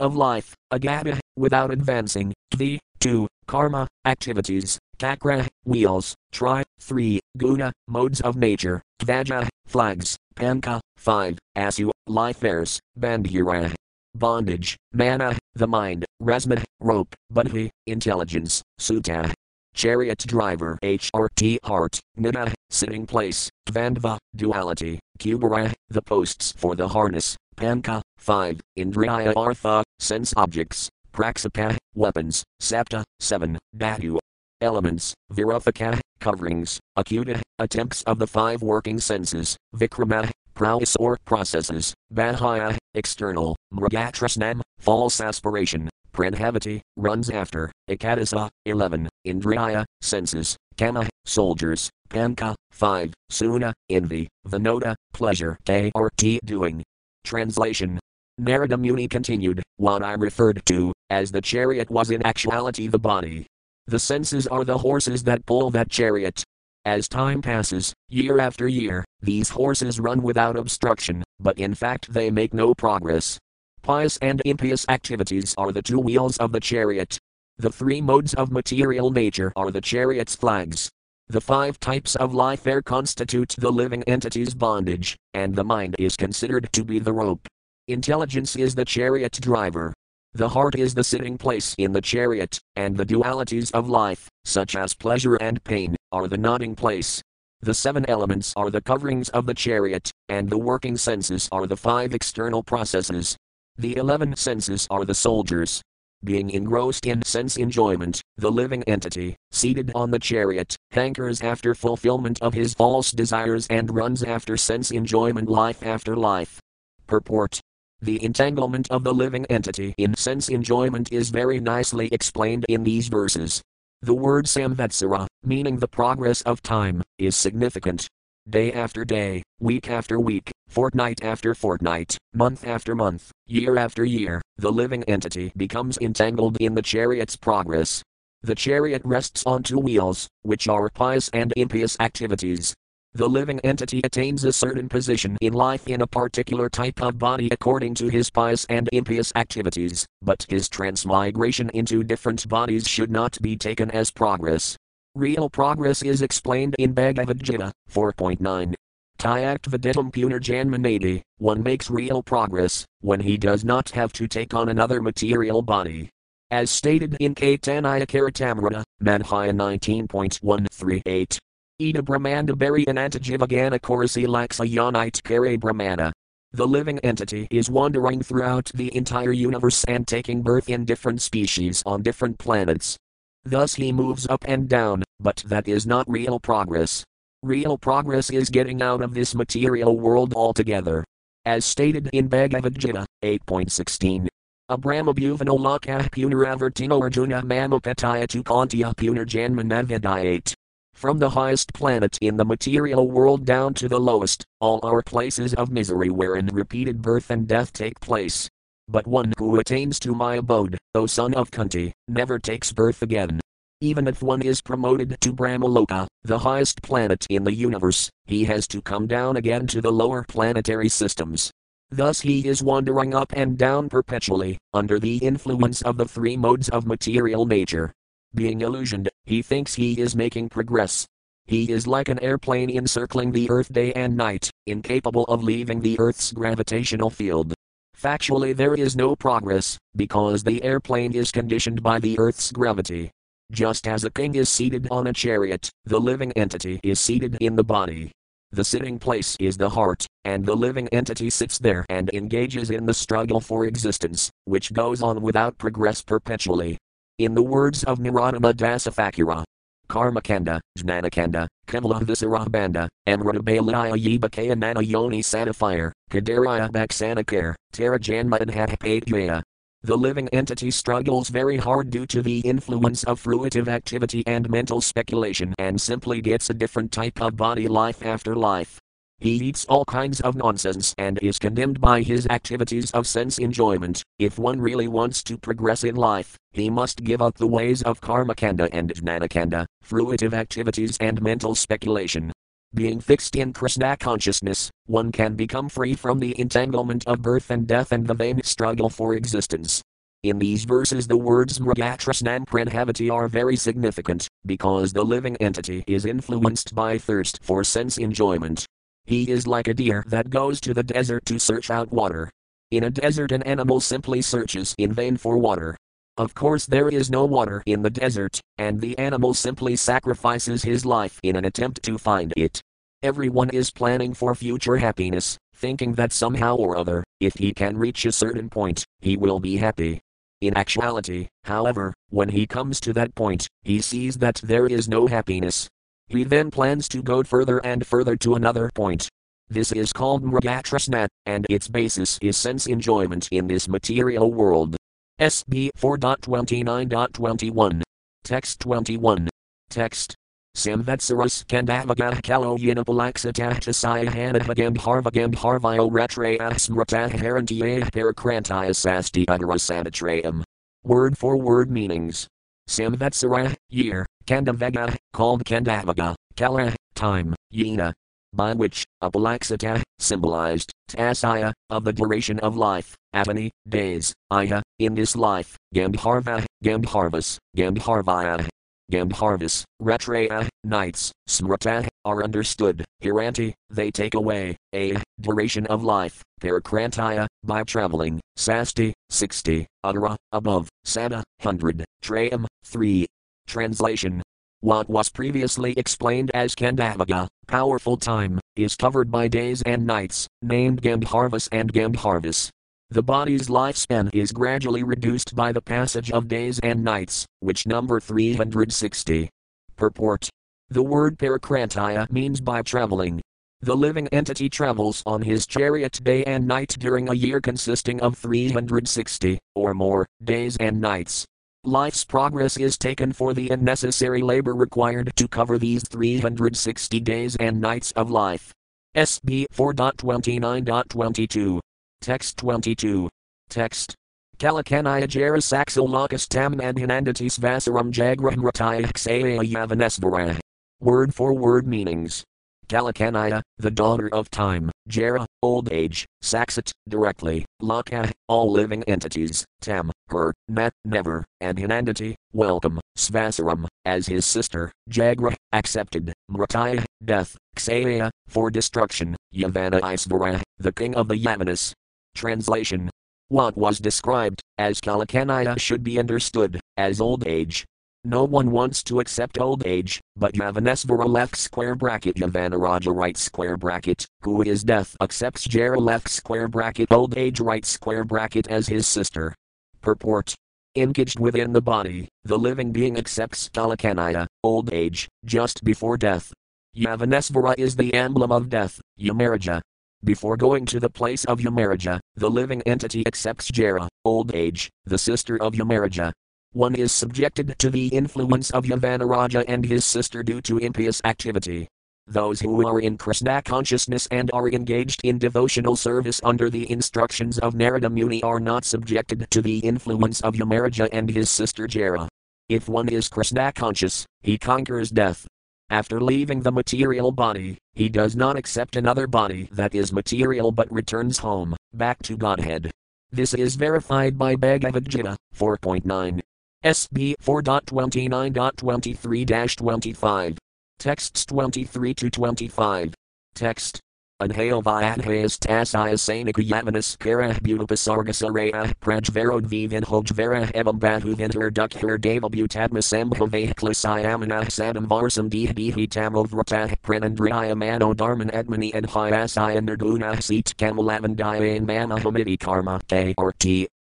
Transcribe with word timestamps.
of 0.00 0.16
life, 0.16 0.54
agata, 0.70 1.20
without 1.36 1.70
advancing, 1.70 2.32
the, 2.56 2.78
2, 3.00 3.26
karma, 3.46 3.86
activities, 4.04 4.78
kakra, 4.98 5.46
wheels, 5.64 6.14
tri, 6.32 6.62
3, 6.80 7.20
guna, 7.36 7.72
modes 7.88 8.20
of 8.20 8.36
nature, 8.36 8.82
vaja, 9.04 9.48
flags, 9.66 10.16
panka, 10.34 10.80
5, 10.96 11.38
asu, 11.56 11.90
life 12.06 12.42
airs, 12.44 12.80
bandhira, 12.98 13.74
bondage, 14.14 14.76
mana, 14.92 15.36
the 15.54 15.66
mind, 15.66 16.04
resma, 16.22 16.62
rope, 16.80 17.14
budhi, 17.32 17.70
intelligence, 17.86 18.62
sutta, 18.80 19.32
chariot 19.74 20.18
driver 20.26 20.78
HRT 20.82 21.58
heart, 21.64 22.00
nida, 22.18 22.52
sitting 22.70 23.06
place, 23.06 23.50
vandva, 23.68 24.18
duality, 24.34 24.98
kubara, 25.18 25.72
the 25.88 26.02
posts 26.02 26.52
for 26.52 26.74
the 26.74 26.88
harness, 26.88 27.36
panka, 27.56 28.02
5, 28.26 28.60
indriya 28.76 29.32
artha, 29.36 29.84
sense 30.00 30.34
objects, 30.36 30.88
praksapa, 31.12 31.76
weapons, 31.94 32.42
sapta, 32.60 33.04
7, 33.20 33.56
dhatu, 33.76 34.18
elements, 34.60 35.14
virupaka, 35.32 36.00
coverings, 36.18 36.80
akuta, 36.98 37.40
attempts 37.60 38.02
of 38.02 38.18
the 38.18 38.26
five 38.26 38.62
working 38.62 38.98
senses, 38.98 39.56
vikrama, 39.76 40.28
prowess 40.54 40.96
or 40.96 41.16
processes, 41.24 41.94
bahaya, 42.12 42.76
external, 42.94 43.54
mragatrasnam, 43.72 44.60
false 44.80 45.20
aspiration, 45.20 45.88
pranhavati, 46.12 46.80
runs 46.96 47.30
after, 47.30 47.70
ekadasa, 47.88 48.48
11, 48.64 49.08
indriya, 49.24 49.84
senses, 50.00 50.56
kama, 50.76 51.08
soldiers, 51.26 51.88
panka, 52.10 52.56
5, 52.72 53.14
suna, 53.30 53.72
envy, 53.88 54.26
vinoda, 54.48 54.96
pleasure, 55.12 55.56
te 55.64 55.92
or 55.94 56.10
t 56.16 56.40
doing. 56.44 56.82
Translation 57.22 58.00
Narada 58.38 58.76
Muni 58.76 59.08
continued, 59.08 59.62
what 59.78 60.02
I 60.02 60.12
referred 60.12 60.60
to, 60.66 60.92
as 61.08 61.32
the 61.32 61.40
chariot 61.40 61.90
was 61.90 62.10
in 62.10 62.26
actuality 62.26 62.86
the 62.86 62.98
body. 62.98 63.46
The 63.86 63.98
senses 63.98 64.46
are 64.46 64.62
the 64.62 64.76
horses 64.76 65.22
that 65.24 65.46
pull 65.46 65.70
that 65.70 65.88
chariot. 65.88 66.44
As 66.84 67.08
time 67.08 67.40
passes, 67.40 67.94
year 68.10 68.38
after 68.38 68.68
year, 68.68 69.06
these 69.22 69.48
horses 69.48 69.98
run 69.98 70.20
without 70.20 70.54
obstruction, 70.54 71.24
but 71.40 71.58
in 71.58 71.74
fact 71.74 72.12
they 72.12 72.30
make 72.30 72.52
no 72.52 72.74
progress. 72.74 73.38
Pious 73.80 74.18
and 74.18 74.42
impious 74.44 74.84
activities 74.90 75.54
are 75.56 75.72
the 75.72 75.80
two 75.80 75.98
wheels 75.98 76.36
of 76.36 76.52
the 76.52 76.60
chariot. 76.60 77.18
The 77.56 77.72
three 77.72 78.02
modes 78.02 78.34
of 78.34 78.52
material 78.52 79.10
nature 79.10 79.50
are 79.56 79.70
the 79.70 79.80
chariot's 79.80 80.36
flags. 80.36 80.90
The 81.28 81.40
five 81.40 81.80
types 81.80 82.16
of 82.16 82.34
life 82.34 82.62
there 82.62 82.82
constitute 82.82 83.54
the 83.56 83.72
living 83.72 84.02
entity's 84.02 84.52
bondage, 84.52 85.16
and 85.32 85.54
the 85.54 85.64
mind 85.64 85.96
is 85.98 86.16
considered 86.16 86.68
to 86.74 86.84
be 86.84 86.98
the 86.98 87.14
rope. 87.14 87.48
Intelligence 87.88 88.56
is 88.56 88.74
the 88.74 88.84
chariot 88.84 89.38
driver. 89.40 89.94
The 90.34 90.48
heart 90.48 90.74
is 90.74 90.92
the 90.92 91.04
sitting 91.04 91.38
place 91.38 91.72
in 91.78 91.92
the 91.92 92.00
chariot, 92.00 92.58
and 92.74 92.96
the 92.96 93.06
dualities 93.06 93.70
of 93.70 93.88
life, 93.88 94.28
such 94.44 94.74
as 94.74 94.92
pleasure 94.92 95.36
and 95.36 95.62
pain, 95.62 95.94
are 96.10 96.26
the 96.26 96.36
nodding 96.36 96.74
place. 96.74 97.22
The 97.60 97.74
seven 97.74 98.04
elements 98.08 98.52
are 98.56 98.72
the 98.72 98.80
coverings 98.80 99.28
of 99.28 99.46
the 99.46 99.54
chariot, 99.54 100.10
and 100.28 100.50
the 100.50 100.58
working 100.58 100.96
senses 100.96 101.48
are 101.52 101.68
the 101.68 101.76
five 101.76 102.12
external 102.12 102.64
processes. 102.64 103.36
The 103.78 103.94
eleven 103.94 104.34
senses 104.34 104.88
are 104.90 105.04
the 105.04 105.14
soldiers. 105.14 105.80
Being 106.24 106.50
engrossed 106.50 107.06
in 107.06 107.22
sense 107.22 107.56
enjoyment, 107.56 108.20
the 108.36 108.50
living 108.50 108.82
entity, 108.88 109.36
seated 109.52 109.92
on 109.94 110.10
the 110.10 110.18
chariot, 110.18 110.74
hankers 110.90 111.40
after 111.40 111.72
fulfillment 111.72 112.42
of 112.42 112.52
his 112.52 112.74
false 112.74 113.12
desires 113.12 113.68
and 113.68 113.94
runs 113.94 114.24
after 114.24 114.56
sense 114.56 114.90
enjoyment 114.90 115.48
life 115.48 115.86
after 115.86 116.16
life. 116.16 116.58
Purport 117.06 117.60
The 118.02 118.22
entanglement 118.22 118.90
of 118.90 119.04
the 119.04 119.14
living 119.14 119.46
entity 119.46 119.94
in 119.96 120.14
sense 120.14 120.50
enjoyment 120.50 121.10
is 121.10 121.30
very 121.30 121.60
nicely 121.60 122.08
explained 122.12 122.66
in 122.68 122.84
these 122.84 123.08
verses. 123.08 123.62
The 124.02 124.12
word 124.14 124.44
samvatsara, 124.44 125.26
meaning 125.42 125.78
the 125.78 125.88
progress 125.88 126.42
of 126.42 126.62
time, 126.62 127.02
is 127.18 127.34
significant. 127.34 128.06
Day 128.48 128.72
after 128.72 129.04
day, 129.04 129.42
week 129.60 129.90
after 129.90 130.20
week, 130.20 130.52
fortnight 130.68 131.24
after 131.24 131.54
fortnight, 131.54 132.18
month 132.34 132.66
after 132.66 132.94
month, 132.94 133.32
year 133.46 133.78
after 133.78 134.04
year, 134.04 134.42
the 134.58 134.70
living 134.70 135.02
entity 135.04 135.50
becomes 135.56 135.96
entangled 135.98 136.58
in 136.58 136.74
the 136.74 136.82
chariot's 136.82 137.34
progress. 137.34 138.02
The 138.42 138.54
chariot 138.54 139.02
rests 139.04 139.42
on 139.46 139.62
two 139.62 139.78
wheels, 139.78 140.28
which 140.42 140.68
are 140.68 140.90
pious 140.90 141.30
and 141.30 141.52
impious 141.56 141.96
activities. 141.98 142.74
The 143.16 143.26
living 143.26 143.60
entity 143.60 144.02
attains 144.04 144.44
a 144.44 144.52
certain 144.52 144.90
position 144.90 145.38
in 145.40 145.54
life 145.54 145.88
in 145.88 146.02
a 146.02 146.06
particular 146.06 146.68
type 146.68 147.00
of 147.00 147.18
body 147.18 147.48
according 147.50 147.94
to 147.94 148.08
his 148.08 148.28
pious 148.28 148.66
and 148.66 148.90
impious 148.92 149.32
activities, 149.36 150.04
but 150.20 150.44
his 150.50 150.68
transmigration 150.68 151.70
into 151.70 152.04
different 152.04 152.46
bodies 152.46 152.86
should 152.86 153.10
not 153.10 153.40
be 153.40 153.56
taken 153.56 153.90
as 153.90 154.10
progress. 154.10 154.76
Real 155.14 155.48
progress 155.48 156.02
is 156.02 156.20
explained 156.20 156.76
in 156.78 156.92
Bhagavad 156.92 157.42
Gita 157.42 157.72
4.9. 157.90 158.74
Tyaktvaditam 159.18 160.12
punarjanmanadi, 160.12 161.22
one 161.38 161.62
makes 161.62 161.88
real 161.88 162.22
progress 162.22 162.84
when 163.00 163.20
he 163.20 163.38
does 163.38 163.64
not 163.64 163.88
have 163.92 164.12
to 164.12 164.28
take 164.28 164.52
on 164.52 164.68
another 164.68 165.00
material 165.00 165.62
body. 165.62 166.10
As 166.50 166.70
stated 166.70 167.16
in 167.18 167.34
Caitanya 167.34 168.06
Caritamrita, 168.06 168.84
Madhya 169.02 169.56
19.138. 169.56 171.38
Ida 171.78 172.00
Brahmanda 172.00 172.56
Bari 172.56 172.86
Anantajivagana 172.86 173.78
Korasi 173.78 174.26
Laksa 174.26 174.66
Yanite 174.66 175.22
Kare 175.22 175.58
Brahmana. 175.58 176.10
The 176.52 176.66
living 176.66 176.98
entity 177.00 177.46
is 177.50 177.68
wandering 177.68 178.22
throughout 178.22 178.70
the 178.72 178.96
entire 178.96 179.32
universe 179.32 179.84
and 179.84 180.08
taking 180.08 180.40
birth 180.40 180.70
in 180.70 180.86
different 180.86 181.20
species 181.20 181.82
on 181.84 182.00
different 182.00 182.38
planets. 182.38 182.96
Thus 183.44 183.74
he 183.74 183.92
moves 183.92 184.26
up 184.26 184.42
and 184.48 184.66
down, 184.70 185.02
but 185.20 185.44
that 185.48 185.68
is 185.68 185.86
not 185.86 186.08
real 186.08 186.40
progress. 186.40 187.04
Real 187.42 187.76
progress 187.76 188.30
is 188.30 188.48
getting 188.48 188.80
out 188.80 189.02
of 189.02 189.12
this 189.12 189.34
material 189.34 189.98
world 189.98 190.32
altogether. 190.32 191.04
As 191.44 191.66
stated 191.66 192.08
in 192.14 192.28
Bhagavad 192.28 192.78
Gita 192.78 193.04
8.16. 193.22 194.28
Abrahma 194.70 195.12
bhuvano 195.12 195.58
lakah 195.58 196.08
punaravartino 196.08 197.02
arjuna 197.02 197.42
mamapataya 197.42 198.26
tu 198.26 198.42
kantya 198.42 198.94
punarjanmanavidayate. 198.94 200.54
From 200.96 201.18
the 201.18 201.28
highest 201.28 201.74
planet 201.74 202.16
in 202.22 202.38
the 202.38 202.44
material 202.46 203.06
world 203.10 203.44
down 203.44 203.74
to 203.74 203.86
the 203.86 204.00
lowest, 204.00 204.46
all 204.62 204.80
are 204.82 205.02
places 205.02 205.52
of 205.52 205.70
misery 205.70 206.08
wherein 206.08 206.46
repeated 206.46 207.02
birth 207.02 207.30
and 207.30 207.46
death 207.46 207.70
take 207.74 208.00
place. 208.00 208.48
But 208.88 209.06
one 209.06 209.34
who 209.36 209.60
attains 209.60 209.98
to 210.00 210.14
my 210.14 210.36
abode, 210.36 210.78
O 210.94 211.04
son 211.04 211.34
of 211.34 211.50
Kunti, 211.50 211.92
never 212.08 212.38
takes 212.38 212.72
birth 212.72 213.02
again. 213.02 213.40
Even 213.82 214.08
if 214.08 214.22
one 214.22 214.40
is 214.40 214.62
promoted 214.62 215.18
to 215.20 215.34
Brahmaloka, 215.34 216.06
the 216.24 216.38
highest 216.38 216.80
planet 216.80 217.26
in 217.28 217.44
the 217.44 217.52
universe, 217.52 218.08
he 218.24 218.44
has 218.44 218.66
to 218.68 218.80
come 218.80 219.06
down 219.06 219.36
again 219.36 219.66
to 219.66 219.82
the 219.82 219.92
lower 219.92 220.24
planetary 220.26 220.88
systems. 220.88 221.50
Thus 221.90 222.22
he 222.22 222.48
is 222.48 222.62
wandering 222.62 223.12
up 223.12 223.34
and 223.36 223.58
down 223.58 223.90
perpetually, 223.90 224.56
under 224.72 224.98
the 224.98 225.18
influence 225.18 225.82
of 225.82 225.98
the 225.98 226.06
three 226.06 226.38
modes 226.38 226.70
of 226.70 226.86
material 226.86 227.44
nature. 227.44 227.92
Being 228.36 228.60
illusioned, 228.60 229.08
he 229.24 229.40
thinks 229.40 229.74
he 229.74 229.98
is 229.98 230.14
making 230.14 230.50
progress. 230.50 231.06
He 231.46 231.72
is 231.72 231.86
like 231.86 232.10
an 232.10 232.22
airplane 232.22 232.68
encircling 232.68 233.32
the 233.32 233.48
earth 233.48 233.72
day 233.72 233.94
and 233.94 234.14
night, 234.14 234.50
incapable 234.66 235.24
of 235.24 235.42
leaving 235.42 235.80
the 235.80 235.98
earth's 235.98 236.32
gravitational 236.32 237.08
field. 237.08 237.54
Factually, 237.98 238.54
there 238.54 238.74
is 238.74 238.94
no 238.94 239.16
progress, 239.16 239.78
because 239.96 240.44
the 240.44 240.62
airplane 240.62 241.14
is 241.14 241.32
conditioned 241.32 241.82
by 241.82 241.98
the 241.98 242.18
Earth's 242.18 242.52
gravity. 242.52 243.10
Just 243.52 243.88
as 243.88 244.04
a 244.04 244.10
king 244.10 244.34
is 244.34 244.50
seated 244.50 244.86
on 244.90 245.06
a 245.06 245.14
chariot, 245.14 245.70
the 245.86 245.98
living 245.98 246.30
entity 246.32 246.78
is 246.82 247.00
seated 247.00 247.38
in 247.40 247.56
the 247.56 247.64
body. 247.64 248.12
The 248.52 248.64
sitting 248.64 248.98
place 248.98 249.34
is 249.40 249.56
the 249.56 249.70
heart, 249.70 250.04
and 250.26 250.44
the 250.44 250.54
living 250.54 250.88
entity 250.88 251.30
sits 251.30 251.58
there 251.58 251.86
and 251.88 252.10
engages 252.12 252.70
in 252.70 252.84
the 252.84 252.92
struggle 252.92 253.40
for 253.40 253.64
existence, 253.64 254.30
which 254.44 254.74
goes 254.74 255.00
on 255.00 255.22
without 255.22 255.56
progress 255.56 256.02
perpetually. 256.02 256.76
In 257.18 257.34
the 257.34 257.42
words 257.42 257.82
of 257.84 257.98
Narottama 257.98 258.52
Dasa 258.52 258.92
Thakura, 258.92 259.42
Karmakanda, 259.88 260.60
Jnanakanda, 260.78 261.48
Kamala 261.66 262.00
Visarabanda, 262.00 262.88
Amrutabalaya 263.08 263.96
Yibakaya 263.96 264.54
Nana 264.54 264.82
Yoni 264.82 265.22
Satifire, 265.22 265.92
Kadaraya 266.10 266.70
Baksanakare, 266.70 267.54
Tarajanma 267.72 268.38
and. 268.40 269.42
The 269.82 269.96
living 269.96 270.28
entity 270.28 270.70
struggles 270.70 271.30
very 271.30 271.56
hard 271.56 271.88
due 271.88 272.04
to 272.04 272.20
the 272.20 272.40
influence 272.40 273.02
of 273.04 273.22
fruitive 273.22 273.68
activity 273.68 274.22
and 274.26 274.50
mental 274.50 274.82
speculation 274.82 275.54
and 275.58 275.80
simply 275.80 276.20
gets 276.20 276.50
a 276.50 276.54
different 276.54 276.92
type 276.92 277.22
of 277.22 277.34
body 277.34 277.66
life 277.66 278.04
after 278.04 278.36
life. 278.36 278.78
He 279.18 279.32
eats 279.36 279.64
all 279.64 279.86
kinds 279.86 280.20
of 280.20 280.36
nonsense 280.36 280.94
and 280.98 281.18
is 281.22 281.38
condemned 281.38 281.80
by 281.80 282.02
his 282.02 282.26
activities 282.26 282.90
of 282.90 283.06
sense 283.06 283.38
enjoyment. 283.38 284.02
If 284.18 284.38
one 284.38 284.60
really 284.60 284.88
wants 284.88 285.22
to 285.24 285.38
progress 285.38 285.84
in 285.84 285.96
life, 285.96 286.36
he 286.52 286.68
must 286.68 287.02
give 287.02 287.22
up 287.22 287.36
the 287.36 287.46
ways 287.46 287.82
of 287.82 288.00
karmakanda 288.00 288.68
and 288.72 288.92
jnanakanda, 288.92 289.64
fruitive 289.82 290.34
activities 290.34 290.98
and 291.00 291.22
mental 291.22 291.54
speculation. 291.54 292.30
Being 292.74 293.00
fixed 293.00 293.36
in 293.36 293.54
Krishna 293.54 293.96
consciousness, 293.96 294.70
one 294.84 295.12
can 295.12 295.34
become 295.34 295.70
free 295.70 295.94
from 295.94 296.18
the 296.18 296.38
entanglement 296.38 297.06
of 297.06 297.22
birth 297.22 297.50
and 297.50 297.66
death 297.66 297.92
and 297.92 298.06
the 298.06 298.12
vain 298.12 298.42
struggle 298.42 298.90
for 298.90 299.14
existence. 299.14 299.82
In 300.24 300.38
these 300.38 300.64
verses, 300.64 301.06
the 301.06 301.16
words 301.16 301.58
Mrigatrasnam 301.58 302.46
Pranhavati 302.46 303.10
are 303.10 303.28
very 303.28 303.56
significant, 303.56 304.28
because 304.44 304.92
the 304.92 305.04
living 305.04 305.36
entity 305.36 305.84
is 305.86 306.04
influenced 306.04 306.74
by 306.74 306.98
thirst 306.98 307.38
for 307.42 307.64
sense 307.64 307.96
enjoyment. 307.96 308.66
He 309.06 309.30
is 309.30 309.46
like 309.46 309.68
a 309.68 309.74
deer 309.74 310.04
that 310.08 310.30
goes 310.30 310.60
to 310.62 310.74
the 310.74 310.82
desert 310.82 311.24
to 311.26 311.38
search 311.38 311.70
out 311.70 311.92
water. 311.92 312.30
In 312.72 312.82
a 312.82 312.90
desert, 312.90 313.30
an 313.30 313.44
animal 313.44 313.80
simply 313.80 314.20
searches 314.20 314.74
in 314.78 314.92
vain 314.92 315.16
for 315.16 315.38
water. 315.38 315.76
Of 316.16 316.34
course, 316.34 316.66
there 316.66 316.88
is 316.88 317.08
no 317.08 317.24
water 317.24 317.62
in 317.66 317.82
the 317.82 317.90
desert, 317.90 318.40
and 318.58 318.80
the 318.80 318.98
animal 318.98 319.32
simply 319.32 319.76
sacrifices 319.76 320.64
his 320.64 320.84
life 320.84 321.20
in 321.22 321.36
an 321.36 321.44
attempt 321.44 321.82
to 321.84 321.98
find 321.98 322.32
it. 322.36 322.60
Everyone 323.02 323.50
is 323.50 323.70
planning 323.70 324.14
for 324.14 324.34
future 324.34 324.78
happiness, 324.78 325.38
thinking 325.54 325.92
that 325.94 326.12
somehow 326.12 326.56
or 326.56 326.76
other, 326.76 327.04
if 327.20 327.34
he 327.34 327.52
can 327.52 327.76
reach 327.76 328.04
a 328.06 328.12
certain 328.12 328.48
point, 328.48 328.84
he 329.00 329.16
will 329.16 329.38
be 329.38 329.58
happy. 329.58 330.00
In 330.40 330.56
actuality, 330.56 331.28
however, 331.44 331.94
when 332.10 332.30
he 332.30 332.46
comes 332.46 332.80
to 332.80 332.92
that 332.94 333.14
point, 333.14 333.46
he 333.62 333.80
sees 333.80 334.16
that 334.18 334.40
there 334.42 334.66
is 334.66 334.88
no 334.88 335.06
happiness. 335.06 335.68
He 336.08 336.22
then 336.22 336.50
plans 336.50 336.88
to 336.88 337.02
go 337.02 337.22
further 337.22 337.58
and 337.58 337.86
further 337.86 338.16
to 338.16 338.36
another 338.36 338.70
point. 338.74 339.08
This 339.48 339.72
is 339.72 339.92
called 339.92 340.24
Mrigatrasnat, 340.24 341.08
and 341.24 341.46
its 341.50 341.68
basis 341.68 342.18
is 342.22 342.36
sense 342.36 342.66
enjoyment 342.66 343.28
in 343.32 343.46
this 343.46 343.68
material 343.68 344.32
world. 344.32 344.76
SB 345.20 345.70
4.29.21. 345.78 347.82
Text 348.22 348.60
21. 348.60 349.28
Text. 349.68 350.14
Samvatsaras 350.56 351.44
Kandavagah 351.46 352.22
Kalo 352.22 352.56
Yinapalaksatah 352.56 353.60
Tasaya 353.60 354.08
Hanahagambharvagambharvio 354.08 355.90
Retraya 355.90 356.54
Smratah 356.54 357.10
Harantiya 357.10 357.90
Parakrantaya 357.90 358.74
Sasti 358.74 359.26
Uttarasanatram. 359.26 360.42
Word 360.82 361.18
for 361.18 361.36
word 361.36 361.70
meanings. 361.70 362.26
Samvatsara, 362.68 363.54
year, 363.68 364.06
Kandavaga, 364.26 364.96
called 365.12 365.44
Kandavaga, 365.44 366.14
Kala, 366.36 366.74
time, 366.94 367.34
Yena, 367.54 367.92
by 368.32 368.52
which, 368.52 368.84
apalaksata, 369.02 369.82
symbolized, 369.98 370.72
tasaya, 370.90 371.52
of 371.70 371.84
the 371.84 371.92
duration 371.92 372.38
of 372.40 372.56
life, 372.56 372.96
atani, 373.14 373.50
days, 373.68 374.12
iya, 374.32 374.62
in 374.78 374.94
this 374.94 375.14
life, 375.14 375.56
gambharva, 375.74 376.44
gambharvas, 376.64 377.38
gambharvaya, 377.56 378.48
Gambharvas, 378.92 379.64
Retraya, 379.82 380.48
nights, 380.62 381.10
Smrata, 381.28 381.88
are 382.04 382.22
understood, 382.22 382.84
Hiranti, 383.02 383.52
they 383.68 383.90
take 383.90 384.14
away, 384.14 384.56
a, 384.72 384.96
duration 385.20 385.66
of 385.66 385.82
life, 385.82 386.22
Parakrantaya, 386.40 387.26
by 387.42 387.64
traveling, 387.64 388.20
Sasti, 388.38 388.92
60, 389.10 389.66
Adra, 389.84 390.16
above, 390.30 390.68
Sada, 390.84 391.24
100, 391.42 391.84
Trayam, 392.04 392.46
3. 392.64 393.06
Translation 393.46 394.22
What 394.60 394.88
was 394.88 395.08
previously 395.08 395.72
explained 395.76 396.30
as 396.34 396.54
Kandavaga, 396.54 397.28
powerful 397.46 397.96
time, 397.96 398.40
is 398.56 398.74
covered 398.74 399.10
by 399.10 399.28
days 399.28 399.62
and 399.62 399.86
nights, 399.86 400.26
named 400.42 400.82
Gambharvas 400.82 401.48
and 401.52 401.72
Gambharvas. 401.72 402.50
The 402.90 403.02
body's 403.02 403.48
lifespan 403.48 404.14
is 404.14 404.32
gradually 404.32 404.82
reduced 404.82 405.34
by 405.34 405.52
the 405.52 405.60
passage 405.60 406.10
of 406.10 406.28
days 406.28 406.58
and 406.60 406.84
nights, 406.84 407.24
which 407.40 407.66
number 407.66 408.00
360. 408.00 409.30
Purport 409.76 410.28
The 410.68 410.82
word 410.82 411.18
parakrantaya 411.18 412.10
means 412.10 412.40
by 412.40 412.62
traveling. 412.62 413.20
The 413.60 413.76
living 413.76 414.08
entity 414.08 414.48
travels 414.48 415.02
on 415.06 415.22
his 415.22 415.46
chariot 415.46 416.00
day 416.02 416.24
and 416.24 416.46
night 416.46 416.76
during 416.78 417.08
a 417.08 417.14
year 417.14 417.40
consisting 417.40 418.00
of 418.00 418.18
360, 418.18 419.38
or 419.54 419.72
more, 419.72 420.06
days 420.22 420.56
and 420.58 420.80
nights. 420.80 421.24
Life's 421.66 422.04
progress 422.04 422.56
is 422.58 422.78
taken 422.78 423.12
for 423.12 423.34
the 423.34 423.48
unnecessary 423.48 424.22
labor 424.22 424.54
required 424.54 425.10
to 425.16 425.26
cover 425.26 425.58
these 425.58 425.82
360 425.88 427.00
days 427.00 427.34
and 427.40 427.60
nights 427.60 427.90
of 427.96 428.08
life. 428.08 428.52
SB 428.96 429.46
4.29.22 429.52 431.58
Text 432.00 432.38
22. 432.38 433.08
Text. 433.48 433.96
Kalakanaya 434.38 435.08
jara 435.08 435.38
saxolokas 435.38 436.28
tam 436.28 436.54
adhinandatis 436.54 437.36
vasaram 437.36 437.90
jagraham 437.90 438.48
rataya 438.48 438.86
xaya. 438.92 440.38
Word 440.80 441.12
for 441.12 441.34
word 441.34 441.66
meanings. 441.66 442.22
Kalakanaya, 442.68 443.42
the 443.58 443.70
daughter 443.70 444.08
of 444.12 444.28
time, 444.28 444.72
Jara, 444.88 445.24
old 445.40 445.72
age, 445.72 446.04
Saxat, 446.22 446.72
directly, 446.88 447.44
Laka, 447.62 448.10
all 448.26 448.50
living 448.50 448.82
entities, 448.84 449.44
Tam, 449.60 449.92
her, 450.08 450.34
Nat, 450.48 450.72
never, 450.84 451.24
and 451.40 451.58
Hinandati, 451.58 452.14
welcome, 452.32 452.80
Svasaram, 452.98 453.66
as 453.84 454.08
his 454.08 454.26
sister, 454.26 454.72
Jagra, 454.90 455.34
accepted, 455.52 456.12
Mrataya, 456.28 456.84
death, 457.04 457.36
Xaya, 457.56 458.10
for 458.26 458.50
destruction, 458.50 459.14
Yavana 459.32 459.80
Isvara, 459.80 460.42
the 460.58 460.72
king 460.72 460.96
of 460.96 461.06
the 461.06 461.14
Yavanas, 461.14 461.72
Translation 462.16 462.90
What 463.28 463.56
was 463.56 463.78
described 463.78 464.40
as 464.58 464.80
Kalakanaya 464.80 465.60
should 465.60 465.84
be 465.84 465.98
understood 465.98 466.58
as 466.76 467.00
old 467.00 467.26
age. 467.26 467.64
No 468.08 468.22
one 468.22 468.52
wants 468.52 468.84
to 468.84 469.00
accept 469.00 469.40
old 469.40 469.66
age, 469.66 470.00
but 470.14 470.34
Yavanesvara 470.34 471.08
left 471.08 471.34
square 471.34 471.74
bracket 471.74 472.14
Yavanaraja 472.14 472.94
right 472.94 473.16
square 473.16 473.56
bracket, 473.56 474.06
who 474.22 474.42
is 474.42 474.62
death 474.62 474.96
accepts 475.00 475.42
Jara 475.42 475.80
left 475.80 476.08
square 476.08 476.46
bracket 476.46 476.92
old 476.92 477.18
age 477.18 477.40
right 477.40 477.66
square 477.66 478.04
bracket 478.04 478.46
as 478.46 478.68
his 478.68 478.86
sister. 478.86 479.34
Purport 479.80 480.36
Engaged 480.76 481.18
within 481.18 481.52
the 481.52 481.60
body, 481.60 482.08
the 482.22 482.38
living 482.38 482.70
being 482.70 482.96
accepts 482.96 483.48
Kalakanaya, 483.48 484.28
old 484.44 484.72
age, 484.72 485.08
just 485.24 485.64
before 485.64 485.96
death. 485.96 486.32
Yavanesvara 486.76 487.58
is 487.58 487.74
the 487.74 487.92
emblem 487.92 488.30
of 488.30 488.48
death, 488.48 488.80
Yamaraja, 489.00 489.60
before 490.04 490.36
going 490.36 490.64
to 490.66 490.78
the 490.78 490.88
place 490.88 491.24
of 491.24 491.40
Yamaraja, 491.40 491.98
the 492.14 492.30
living 492.30 492.62
entity 492.66 493.04
accepts 493.04 493.48
Jara, 493.48 493.88
old 494.04 494.32
age, 494.32 494.70
the 494.84 494.98
sister 494.98 495.42
of 495.42 495.54
Yamaraja. 495.54 496.12
One 496.52 496.74
is 496.74 496.90
subjected 496.90 497.58
to 497.58 497.70
the 497.70 497.88
influence 497.88 498.50
of 498.50 498.64
Yavanaraja 498.64 499.44
and 499.46 499.64
his 499.64 499.84
sister 499.84 500.22
due 500.22 500.40
to 500.42 500.58
impious 500.58 501.02
activity. 501.04 501.68
Those 502.06 502.40
who 502.40 502.66
are 502.66 502.80
in 502.80 502.96
Krishna 502.96 503.42
consciousness 503.42 504.08
and 504.10 504.30
are 504.32 504.48
engaged 504.48 505.00
in 505.04 505.18
devotional 505.18 505.76
service 505.76 506.20
under 506.24 506.48
the 506.48 506.70
instructions 506.70 507.38
of 507.38 507.54
Narada 507.54 507.90
Muni 507.90 508.22
are 508.22 508.40
not 508.40 508.64
subjected 508.64 509.26
to 509.30 509.42
the 509.42 509.58
influence 509.58 510.20
of 510.22 510.34
Yamaraja 510.34 510.88
and 510.92 511.10
his 511.10 511.28
sister 511.28 511.66
Jara. 511.66 512.08
If 512.48 512.68
one 512.68 512.88
is 512.88 513.08
Krishna 513.08 513.52
conscious, 513.52 514.06
he 514.22 514.38
conquers 514.38 514.90
death, 514.90 515.26
after 515.68 516.00
leaving 516.00 516.42
the 516.42 516.52
material 516.52 517.10
body, 517.10 517.58
he 517.74 517.88
does 517.88 518.14
not 518.14 518.36
accept 518.36 518.76
another 518.76 519.08
body 519.08 519.48
that 519.50 519.74
is 519.74 519.92
material 519.92 520.52
but 520.52 520.70
returns 520.72 521.18
home, 521.18 521.56
back 521.74 522.00
to 522.04 522.16
Godhead. 522.16 522.70
This 523.10 523.34
is 523.34 523.56
verified 523.56 524.16
by 524.16 524.36
Bhagavad 524.36 524.88
Gita 524.88 525.16
4.9. 525.34 526.20
SB 526.66 527.14
4.29.23 527.22 529.56
25. 529.56 530.38
Texts 530.80 531.24
23 531.26 531.94
to 531.94 532.10
25. 532.10 532.92
Text 533.36 533.80
Anhail 534.20 534.64
Vyadhayas 534.64 535.38
Tasaya 535.38 535.94
Sainika 535.94 536.44
Yavanas 536.44 536.98
Karah 536.98 537.38
Butapasargasaraya 537.40 538.74
Prajvarodvivan 538.80 539.84
Hojvara 539.84 540.50
Evam 540.54 540.80
Bahuvinter 540.80 541.52
Dukhir 541.52 542.00
Deva 542.00 542.28
Butadmasambhave 542.28 543.54
Klasayamana 543.54 544.46
Sadam 544.46 544.88
Varsam 544.88 545.30
Dihbihi 545.30 545.88
Tamovratah 545.88 546.74
Pranandriya 546.80 547.56
Mano 547.56 547.94
Dharman 547.94 548.30
Edmani 548.30 548.74
and 548.74 548.88
Hyasaya 548.88 549.64
Nirguna 549.64 550.20
Seat 550.20 550.52
Kamalavandaya 550.58 551.60
Manahamiti 551.60 552.40
Karma 552.40 552.80
K. 552.88 553.14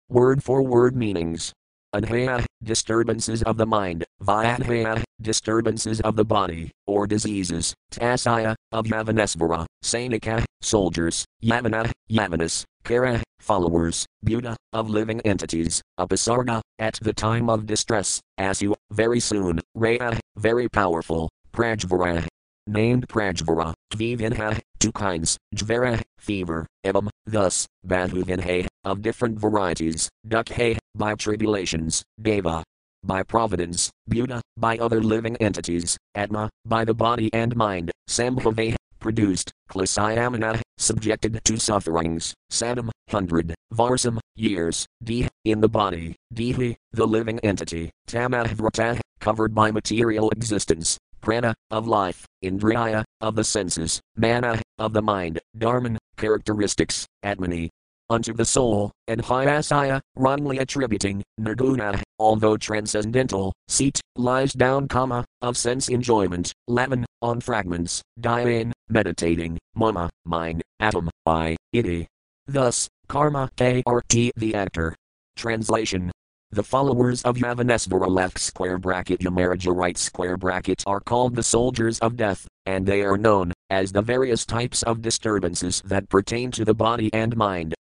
Word 0.09 0.43
for 0.43 0.63
word 0.63 0.97
meanings. 0.97 1.53
Anhaya, 1.95 2.45
disturbances 2.63 3.43
of 3.43 3.57
the 3.57 3.65
mind, 3.65 4.03
Vyadhaya, 4.21 5.03
disturbances 5.21 6.01
of 6.01 6.15
the 6.15 6.25
body, 6.25 6.71
or 6.85 7.07
diseases, 7.07 7.73
Tasaya, 7.91 8.55
of 8.71 8.85
Yavanesvara, 8.85 9.65
Sainika, 9.83 10.43
soldiers, 10.61 11.25
Yavana, 11.41 11.91
Yavanas, 12.11 12.65
Kara, 12.83 13.23
followers, 13.39 14.05
Buddha, 14.21 14.57
of 14.73 14.89
living 14.89 15.21
entities, 15.21 15.81
Upasarga, 15.99 16.61
at 16.77 16.99
the 17.01 17.13
time 17.13 17.49
of 17.49 17.65
distress, 17.65 18.19
Asu, 18.37 18.75
very 18.91 19.19
soon, 19.19 19.61
Raya, 19.77 20.19
very 20.35 20.67
powerful, 20.67 21.29
Prajvara, 21.53 22.27
named 22.67 23.07
Prajvara, 23.07 23.73
Kvivinha, 23.93 24.59
two 24.79 24.91
kinds, 24.91 25.37
Jvara, 25.55 26.01
fever, 26.19 26.67
Evam, 26.85 27.09
thus, 27.25 27.65
Bahuvinhe, 27.85 28.67
of 28.83 29.01
different 29.01 29.39
varieties, 29.39 30.09
Dukhe, 30.27 30.77
by 30.97 31.15
tribulations, 31.15 32.03
Deva, 32.21 32.63
by 33.03 33.23
providence, 33.23 33.89
Buddha, 34.07 34.41
by 34.57 34.77
other 34.77 35.01
living 35.01 35.37
entities, 35.37 35.97
Atma, 36.15 36.49
by 36.65 36.83
the 36.83 36.93
body 36.93 37.29
and 37.33 37.55
mind, 37.55 37.91
Sambhava, 38.09 38.75
produced, 38.99 39.51
Klasayamana, 39.69 40.61
subjected 40.77 41.39
to 41.45 41.57
sufferings, 41.57 42.33
Sadam, 42.51 42.89
hundred, 43.09 43.53
Varsam, 43.73 44.19
years, 44.35 44.85
Dih, 45.03 45.27
in 45.45 45.61
the 45.61 45.69
body, 45.69 46.15
Dihi, 46.33 46.75
the 46.91 47.07
living 47.07 47.39
entity, 47.39 47.91
Tamahrata, 48.07 48.99
covered 49.19 49.53
by 49.53 49.71
material 49.71 50.29
existence, 50.31 50.97
Prana, 51.21 51.53
of 51.71 51.87
life, 51.87 52.25
Indriya, 52.43 53.03
of 53.21 53.35
the 53.35 53.43
senses, 53.43 54.01
Mana, 54.15 54.61
of 54.77 54.93
the 54.93 55.01
mind, 55.01 55.39
Dharman, 55.57 55.97
characteristics, 56.17 57.05
Atmani, 57.23 57.69
unto 58.09 58.33
the 58.33 58.45
soul, 58.45 58.91
and 59.07 59.21
Hyasaya, 59.21 60.01
wrongly 60.15 60.57
attributing, 60.57 61.23
Nirguna, 61.39 62.01
although 62.19 62.57
transcendental, 62.57 63.53
seat, 63.67 63.99
lies 64.15 64.53
down, 64.53 64.87
comma, 64.87 65.25
of 65.41 65.57
sense 65.57 65.89
enjoyment, 65.89 66.53
Lavan, 66.69 67.05
on 67.21 67.41
fragments, 67.41 68.01
Diane, 68.19 68.73
meditating, 68.89 69.57
Mama, 69.75 70.09
mine, 70.25 70.61
atom, 70.79 71.09
I, 71.25 71.55
iti. 71.73 72.07
Thus, 72.47 72.87
karma, 73.07 73.49
KRT, 73.57 74.31
the 74.35 74.55
actor. 74.55 74.95
Translation 75.35 76.11
the 76.51 76.63
followers 76.63 77.23
of 77.23 77.35
Yavanesvara 77.35 78.07
left 78.09 78.39
square 78.39 78.77
bracket 78.77 79.19
Yamaraja 79.19 79.75
right 79.75 79.97
square 79.97 80.37
bracket 80.37 80.81
are 80.87 81.01
called 81.01 81.35
the 81.35 81.43
soldiers 81.43 81.99
of 81.99 82.15
death, 82.15 82.47
and 82.65 82.85
they 82.85 83.01
are 83.01 83.17
known 83.17 83.51
as 83.69 83.91
the 83.91 84.01
various 84.01 84.45
types 84.45 84.81
of 84.83 85.01
disturbances 85.01 85.81
that 85.85 86.07
pertain 86.07 86.49
to 86.51 86.63
the 86.63 86.73
body 86.73 87.09
and 87.11 87.35
mind. 87.35 87.75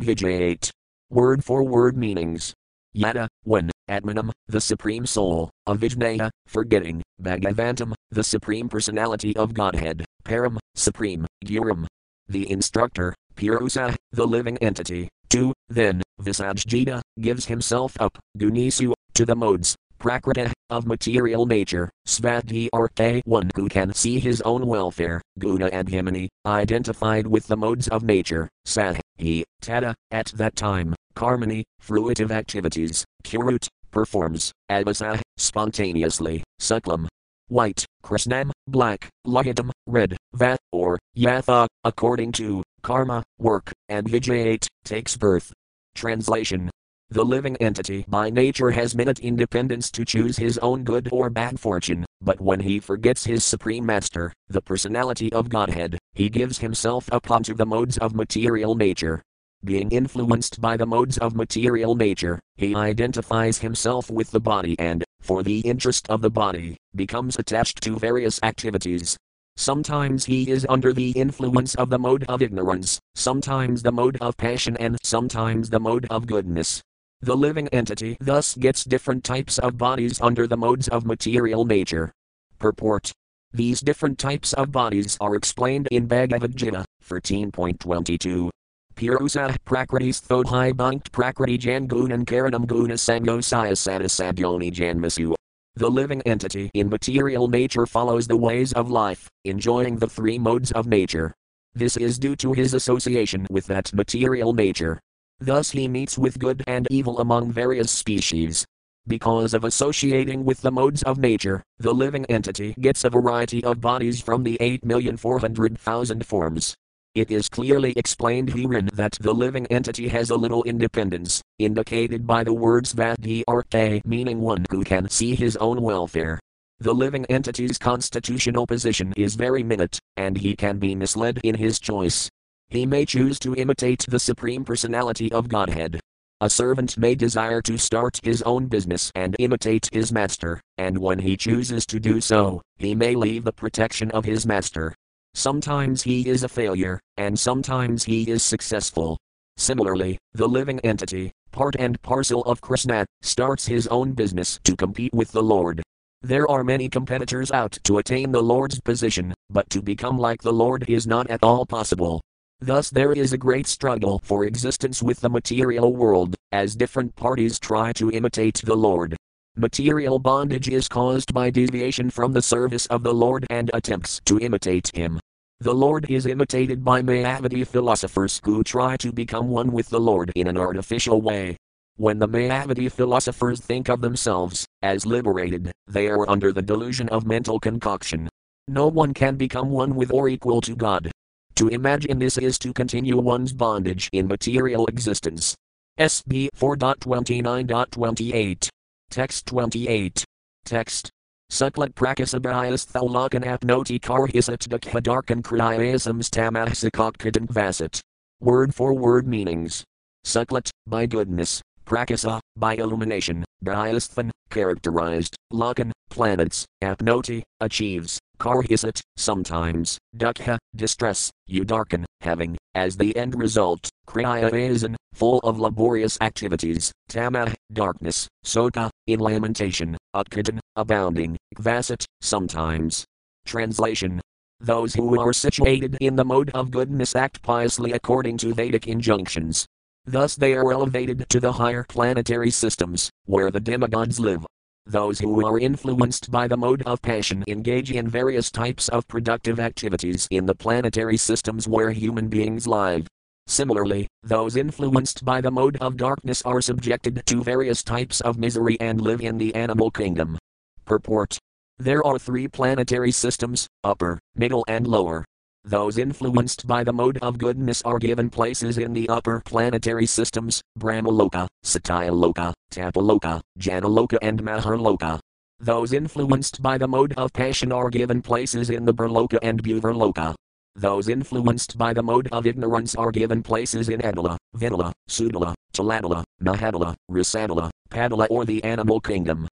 Word 1.11 1.45
for 1.45 1.65
word 1.65 1.97
meanings. 1.97 2.55
Yada, 2.93 3.29
when, 3.43 3.71
Atmanam, 3.89 4.31
the 4.47 4.61
Supreme 4.61 5.05
Soul, 5.05 5.51
Avijnaya, 5.69 6.31
forgetting, 6.47 7.03
Bhagavantam, 7.21 7.93
the 8.11 8.25
Supreme 8.25 8.69
Personality 8.69 9.35
of 9.37 9.53
Godhead, 9.53 10.05
Param, 10.25 10.59
Supreme, 10.75 11.27
Gurum, 11.45 11.87
the 12.29 12.51
instructor, 12.51 13.15
Purusa, 13.39 13.95
the 14.11 14.27
living 14.27 14.59
entity. 14.59 15.09
2. 15.31 15.53
Then, 15.69 16.03
Visajjita, 16.21 17.01
gives 17.21 17.47
himself 17.47 17.97
up, 18.01 18.19
Gunisu, 18.37 18.95
to 19.15 19.25
the 19.25 19.37
modes, 19.37 19.77
Prakrita, 20.01 20.53
of 20.71 20.87
material 20.87 21.47
nature, 21.47 21.89
Svadhi 22.07 22.69
Arthe, 22.75 23.21
one 23.25 23.51
who 23.55 23.69
can 23.69 23.95
see 23.95 24.19
his 24.19 24.41
own 24.41 24.67
welfare, 24.67 25.23
Guna 25.39 25.71
Abhimani, 25.71 26.29
identified 26.47 27.27
with 27.29 27.47
the 27.47 27.57
modes 27.57 27.87
of 27.89 28.03
nature, 28.03 28.49
Sahi, 28.67 29.45
Tada, 29.63 29.95
at 30.11 30.27
that 30.35 30.57
time, 30.57 30.95
Karmani, 31.15 31.63
fruitive 31.81 32.33
activities, 32.33 33.05
Kurut, 33.23 33.69
performs, 33.93 34.53
Abhasa, 34.71 35.21
spontaneously, 35.37 36.43
Suklam, 36.61 37.07
white, 37.49 37.85
Krishnam, 38.03 38.51
black, 38.67 39.09
Lahitam, 39.27 39.71
red, 39.87 40.17
Vat, 40.35 40.59
or 40.73 40.99
Yatha, 41.17 41.67
according 41.85 42.33
to 42.33 42.63
karma, 42.83 43.23
work, 43.39 43.73
and 43.89 44.07
Vijayate, 44.09 44.67
takes 44.85 45.17
birth. 45.17 45.53
Translation 45.95 46.71
The 47.11 47.25
living 47.25 47.57
entity 47.57 48.05
by 48.09 48.31
nature 48.31 48.71
has 48.71 48.95
minute 48.95 49.21
independence 49.21 49.91
to 49.93 50.05
choose 50.05 50.37
his 50.37 50.59
own 50.59 50.85
good 50.85 51.09
or 51.13 51.31
bad 51.31 51.59
fortune, 51.59 52.05
but 52.21 52.41
when 52.41 52.61
he 52.61 52.81
forgets 52.81 53.25
his 53.25 53.45
supreme 53.45 53.87
master, 53.87 54.33
the 54.49 54.63
personality 54.63 55.33
of 55.33 55.49
Godhead, 55.49 55.99
he 56.13 56.29
gives 56.29 56.59
himself 56.59 57.09
up 57.13 57.31
unto 57.31 57.55
the 57.55 57.67
modes 57.67 57.99
of 57.99 58.15
material 58.15 58.75
nature, 58.75 59.23
being 59.65 59.91
influenced 59.91 60.61
by 60.61 60.77
the 60.77 60.87
modes 60.87 61.19
of 61.19 61.35
material 61.35 61.97
nature, 61.97 62.39
he 62.57 62.77
identifies 62.77 63.59
himself 63.59 64.09
with 64.09 64.31
the 64.31 64.39
body 64.39 64.79
and, 64.79 65.03
for 65.21 65.43
the 65.43 65.61
interest 65.61 66.09
of 66.09 66.23
the 66.23 66.31
body, 66.31 66.77
becomes 66.95 67.37
attached 67.37 67.83
to 67.83 67.99
various 67.99 68.39
activities. 68.45 69.17
Sometimes 69.59 70.25
he 70.25 70.49
is 70.49 70.65
under 70.69 70.93
the 70.93 71.11
influence 71.11 71.75
of 71.75 71.91
the 71.91 71.99
mode 71.99 72.25
of 72.29 72.43
ignorance, 72.43 73.01
sometimes 73.17 73.83
the 73.83 73.91
mode 73.91 74.17
of 74.21 74.37
passion, 74.37 74.77
and 74.77 74.97
sometimes 75.03 75.69
the 75.69 75.81
mode 75.81 76.07
of 76.11 76.29
goodness. 76.29 76.81
The 77.23 77.37
living 77.37 77.67
entity 77.71 78.17
thus 78.21 78.55
gets 78.55 78.85
different 78.85 79.25
types 79.25 79.59
of 79.59 79.77
bodies 79.77 80.21
under 80.21 80.47
the 80.47 80.57
modes 80.57 80.87
of 80.87 81.05
material 81.05 81.65
nature. 81.65 82.13
Purport 82.61 83.11
These 83.53 83.81
different 83.81 84.17
types 84.17 84.53
of 84.53 84.71
bodies 84.71 85.19
are 85.21 85.35
explained 85.35 85.89
in 85.91 86.07
Bhagavad 86.07 86.55
Gita 86.55 86.85
13.22. 87.05 88.51
Purusa 88.95 89.57
Prakritis 89.67 90.23
Thodhi 90.23 90.73
Bhunkt 90.73 91.11
Prakriti 91.11 91.59
Jan 91.59 91.89
Gunan 91.89 92.25
Karanam 92.25 92.65
Guna 92.65 92.95
Sango 92.95 93.39
Sayasana 93.43 94.07
Sadyoni 94.07 94.73
Janmasu. 94.73 95.35
The 95.79 95.89
living 95.89 96.23
entity 96.23 96.73
in 96.75 96.89
material 96.89 97.47
nature 97.47 97.87
follows 97.87 98.27
the 98.27 98.37
ways 98.37 98.73
of 98.73 98.91
life, 98.91 99.31
enjoying 99.45 99.99
the 99.99 100.09
three 100.09 100.37
modes 100.37 100.73
of 100.73 100.89
nature. 100.89 101.33
This 101.73 101.97
is 101.97 102.19
due 102.19 102.35
to 102.35 102.53
his 102.53 102.75
association 102.75 103.47
with 103.49 103.67
that 103.67 103.95
material 103.95 104.53
nature. 104.53 104.99
Thus 105.39 105.71
he 105.71 105.87
meets 105.87 106.19
with 106.19 106.41
good 106.41 106.65
and 106.67 106.89
evil 106.91 107.21
among 107.21 107.53
various 107.53 107.93
species. 107.93 108.67
Because 109.07 109.55
of 109.55 109.63
associating 109.63 110.45
with 110.45 110.63
the 110.63 110.73
modes 110.73 111.05
of 111.05 111.17
nature, 111.17 111.63
the 111.79 111.95
living 111.95 112.27
entity 112.27 112.75
gets 112.81 113.05
a 113.05 113.11
variety 113.11 113.63
of 113.63 113.81
bodies 113.81 114.21
from 114.21 114.43
the 114.43 114.59
8,400,000 114.61 116.25
forms. 116.25 116.75
It 117.15 117.31
is 117.31 117.49
clearly 117.49 117.95
explained 117.97 118.51
herein 118.51 118.91
that 118.93 119.17
the 119.21 119.33
living 119.33 119.67
entity 119.69 120.09
has 120.09 120.31
a 120.31 120.37
little 120.37 120.63
independence, 120.65 121.43
indicated 121.59 122.27
by 122.27 122.45
the 122.45 122.53
words 122.53 122.93
Vadhi 122.93 123.43
Arte, 123.49 124.03
meaning 124.05 124.41
one 124.41 124.67
who 124.71 124.85
can 124.85 125.09
see 125.09 125.35
his 125.35 125.57
own 125.57 125.81
welfare. 125.81 126.39
The 126.81 126.95
living 126.95 127.25
entity's 127.27 127.79
constitutional 127.79 128.67
position 128.67 129.13
is 129.17 129.35
very 129.35 129.63
minute, 129.63 129.99
and 130.17 130.37
he 130.37 130.55
can 130.55 130.79
be 130.79 130.95
misled 130.95 131.41
in 131.43 131.57
his 131.57 131.81
choice. 131.81 132.31
He 132.69 132.87
may 132.87 133.05
choose 133.05 133.39
to 133.41 133.57
imitate 133.57 134.05
the 134.07 134.21
Supreme 134.21 134.65
Personality 134.65 135.33
of 135.33 135.49
Godhead. 135.49 135.99
A 136.41 136.49
servant 136.49 136.97
may 136.97 137.17
desire 137.17 137.61
to 137.63 137.79
start 137.79 138.21
his 138.23 138.43
own 138.43 138.67
business 138.67 139.11
and 139.17 139.35
imitate 139.41 139.89
his 139.93 140.13
master, 140.13 140.61
and 140.77 140.99
when 140.99 141.19
he 141.19 141.37
chooses 141.37 141.85
to 141.87 141.99
do 141.99 142.21
so, 142.21 142.63
he 142.77 142.95
may 142.95 143.17
leave 143.17 143.43
the 143.43 143.53
protection 143.53 144.11
of 144.13 144.25
his 144.25 144.47
master 144.47 144.95
Sometimes 145.35 146.03
he 146.03 146.29
is 146.29 146.43
a 146.43 146.49
failure, 146.49 147.01
and 147.17 147.39
sometimes 147.39 148.05
he 148.05 148.31
is 148.31 148.43
successful. 148.43 149.19
Similarly, 149.57 150.19
the 150.35 150.49
living 150.49 150.81
entity, 150.81 151.33
part 151.51 151.77
and 151.79 152.01
parcel 152.03 152.43
of 152.43 152.61
Krishna, 152.61 153.07
starts 153.23 153.67
his 153.67 153.87
own 153.89 154.13
business 154.13 154.59
to 154.65 154.77
compete 154.77 155.13
with 155.13 155.33
the 155.33 155.43
Lord. 155.43 155.83
There 156.23 156.49
are 156.49 156.65
many 156.65 156.89
competitors 156.89 157.51
out 157.51 157.79
to 157.85 157.99
attain 157.99 158.33
the 158.33 158.43
Lord's 158.43 158.81
position, 158.81 159.35
but 159.51 159.69
to 159.71 159.83
become 159.83 160.19
like 160.19 160.43
the 160.43 160.53
Lord 160.53 160.89
is 160.89 161.07
not 161.07 161.31
at 161.31 161.43
all 161.43 161.67
possible. 161.67 162.21
Thus, 162.61 162.91
there 162.91 163.13
is 163.13 163.33
a 163.33 163.39
great 163.39 163.69
struggle 163.69 164.21
for 164.25 164.45
existence 164.45 165.01
with 165.03 165.21
the 165.21 165.31
material 165.31 165.95
world, 165.95 166.35
as 166.51 166.75
different 166.75 167.15
parties 167.15 167.61
try 167.61 167.93
to 167.93 168.11
imitate 168.11 168.63
the 168.65 168.75
Lord. 168.75 169.17
Material 169.59 170.19
bondage 170.21 170.69
is 170.69 170.87
caused 170.87 171.35
by 171.35 171.51
deviation 171.51 172.11
from 172.11 172.33
the 172.33 172.41
service 172.41 172.87
of 172.87 173.03
the 173.03 173.13
Lord 173.13 173.45
and 173.51 173.73
attempts 173.75 174.21
to 174.25 174.39
imitate 174.39 174.93
Him. 174.95 175.19
The 175.59 175.75
Lord 175.75 176.09
is 176.09 176.27
imitated 176.27 176.85
by 176.85 177.03
Mayavadi 177.03 177.67
philosophers 177.67 178.41
who 178.45 178.63
try 178.63 178.97
to 178.99 179.11
become 179.11 179.49
one 179.49 179.73
with 179.73 179.89
the 179.89 179.99
Lord 179.99 180.31
in 180.37 180.47
an 180.47 180.57
artificial 180.57 181.21
way. 181.21 181.57
When 181.97 182.21
the 182.21 182.29
Mayavadi 182.29 182.93
philosophers 182.93 183.59
think 183.59 183.89
of 183.89 184.01
themselves 184.01 184.65
as 184.83 185.05
liberated, 185.05 185.73
they 185.89 186.07
are 186.07 186.31
under 186.31 186.53
the 186.53 186.63
delusion 186.63 187.09
of 187.09 187.27
mental 187.27 187.59
concoction. 187.59 188.29
No 188.69 188.87
one 188.87 189.13
can 189.13 189.35
become 189.35 189.71
one 189.71 189.97
with 189.97 190.13
or 190.13 190.29
equal 190.29 190.61
to 190.61 190.77
God. 190.77 191.11
To 191.57 191.67
imagine 191.67 192.21
this 192.21 192.39
is 192.39 192.61
to 192.61 192.73
continue 192.73 193.17
one's 193.17 193.53
bondage 193.53 194.09
in 194.13 194.29
material 194.29 194.87
existence. 194.87 195.57
SB 195.99 196.51
4.29.28. 196.57 198.69
Text 199.11 199.47
28. 199.47 200.25
Text. 200.65 201.11
Suklat 201.51 201.95
prakasabhayas 201.95 202.85
thalakan 202.93 203.41
apnoti 203.41 203.99
karhisat 203.99 204.69
dakhadarkan 204.69 205.41
kriyasams 205.41 206.29
tamahsakakkadan 206.29 207.49
vasat. 207.49 208.01
Word 208.41 208.75
for 208.75 208.93
word 208.93 209.27
meanings. 209.27 209.83
Suklat, 210.27 210.69
by 210.87 211.07
goodness, 211.07 211.63
prakasa, 211.87 212.39
by 212.57 212.75
illumination, 212.75 213.45
bhyasthan, 213.65 214.31
characterized, 214.51 215.37
lakan, 215.55 215.91
planets, 216.11 216.67
apnoti, 216.85 217.43
achieves, 217.61 218.19
karhisat, 218.39 219.01
sometimes, 219.17 219.99
dukha, 220.17 220.59
distress, 220.75 221.31
udarkan, 221.51 222.05
having, 222.21 222.57
as 222.75 222.97
the 222.97 223.17
end 223.17 223.35
result, 223.35 223.89
kriyayasan, 224.07 224.95
full 225.13 225.41
of 225.41 225.59
laborious 225.59 226.19
activities, 226.21 226.93
tamah, 227.11 227.55
darkness, 227.73 228.29
soka, 228.45 228.91
in 229.07 229.21
lamentation, 229.21 229.97
utkadan, 230.15 230.59
abounding, 230.77 231.37
kvasat, 231.57 232.05
sometimes. 232.21 233.05
Translation. 233.47 234.21
Those 234.61 234.95
who 234.95 235.21
are 235.21 235.33
situated 235.33 235.97
in 236.01 236.17
the 236.17 236.25
mode 236.25 236.51
of 236.51 236.71
goodness 236.71 237.15
act 237.15 237.43
piously 237.43 237.93
according 237.93 238.39
to 238.39 238.55
Vedic 238.55 238.87
injunctions. 238.87 239.67
Thus 240.05 240.35
they 240.35 240.55
are 240.55 240.73
elevated 240.73 241.29
to 241.29 241.41
the 241.41 241.53
higher 241.53 241.85
planetary 241.89 242.51
systems, 242.51 243.11
where 243.27 243.51
the 243.51 243.61
demigods 243.61 244.19
live. 244.19 244.45
Those 244.89 245.19
who 245.19 245.45
are 245.45 245.59
influenced 245.59 246.31
by 246.31 246.49
the 246.49 246.57
mode 246.57 246.83
of 246.87 247.03
passion 247.03 247.45
engage 247.47 247.93
in 247.93 248.09
various 248.09 248.51
types 248.51 248.89
of 248.89 249.07
productive 249.07 249.61
activities 249.61 250.27
in 250.31 250.47
the 250.47 250.55
planetary 250.55 251.19
systems 251.19 251.69
where 251.69 251.91
human 251.91 252.29
beings 252.29 252.67
live. 252.67 253.07
Similarly, 253.47 254.07
those 254.23 254.57
influenced 254.57 255.27
by 255.27 255.43
the 255.43 255.51
mode 255.51 255.77
of 255.83 255.99
darkness 255.99 256.41
are 256.47 256.63
subjected 256.63 257.21
to 257.27 257.43
various 257.43 257.83
types 257.83 258.23
of 258.23 258.39
misery 258.39 258.81
and 258.81 258.99
live 258.99 259.21
in 259.21 259.37
the 259.37 259.55
animal 259.55 259.91
kingdom. 259.91 260.39
Purport 260.87 261.37
There 261.79 262.03
are 262.07 262.19
three 262.19 262.49
planetary 262.49 263.13
systems 263.13 263.67
upper, 263.85 264.19
middle, 264.37 264.65
and 264.69 264.87
lower. 264.87 265.27
Those 265.69 265.99
influenced 265.99 266.67
by 266.67 266.83
the 266.83 266.95
mode 266.95 267.19
of 267.19 267.37
goodness 267.37 267.83
are 267.83 267.99
given 267.99 268.31
places 268.31 268.79
in 268.79 268.95
the 268.95 269.07
upper 269.11 269.43
planetary 269.45 270.07
systems 270.07 270.63
Brahmaloka, 270.79 271.47
Satyaloka, 271.63 272.55
Tapaloka, 272.73 273.43
Janaloka, 273.59 274.17
and 274.23 274.43
Maharloka. 274.43 275.21
Those 275.61 275.93
influenced 275.93 276.63
by 276.63 276.79
the 276.79 276.89
mode 276.89 277.13
of 277.19 277.35
passion 277.35 277.71
are 277.71 277.91
given 277.91 278.23
places 278.23 278.71
in 278.71 278.87
the 278.87 278.95
Bhurloka 278.95 279.39
and 279.43 279.63
Bhuvarloka. 279.63 280.35
Those 280.75 281.11
influenced 281.11 281.77
by 281.77 281.93
the 281.93 282.03
mode 282.03 282.31
of 282.33 282.47
ignorance 282.47 282.95
are 282.95 283.13
given 283.13 283.43
places 283.43 283.91
in 283.91 284.01
Adala, 284.01 284.39
Vidala, 284.57 284.93
Sudala, 285.11 285.53
Taladala, 285.75 286.25
Mahadala, 286.43 286.95
Rasadala, 287.11 287.69
Padala, 287.91 288.27
or 288.31 288.47
the 288.47 288.65
animal 288.65 289.01
kingdom. 289.03 289.47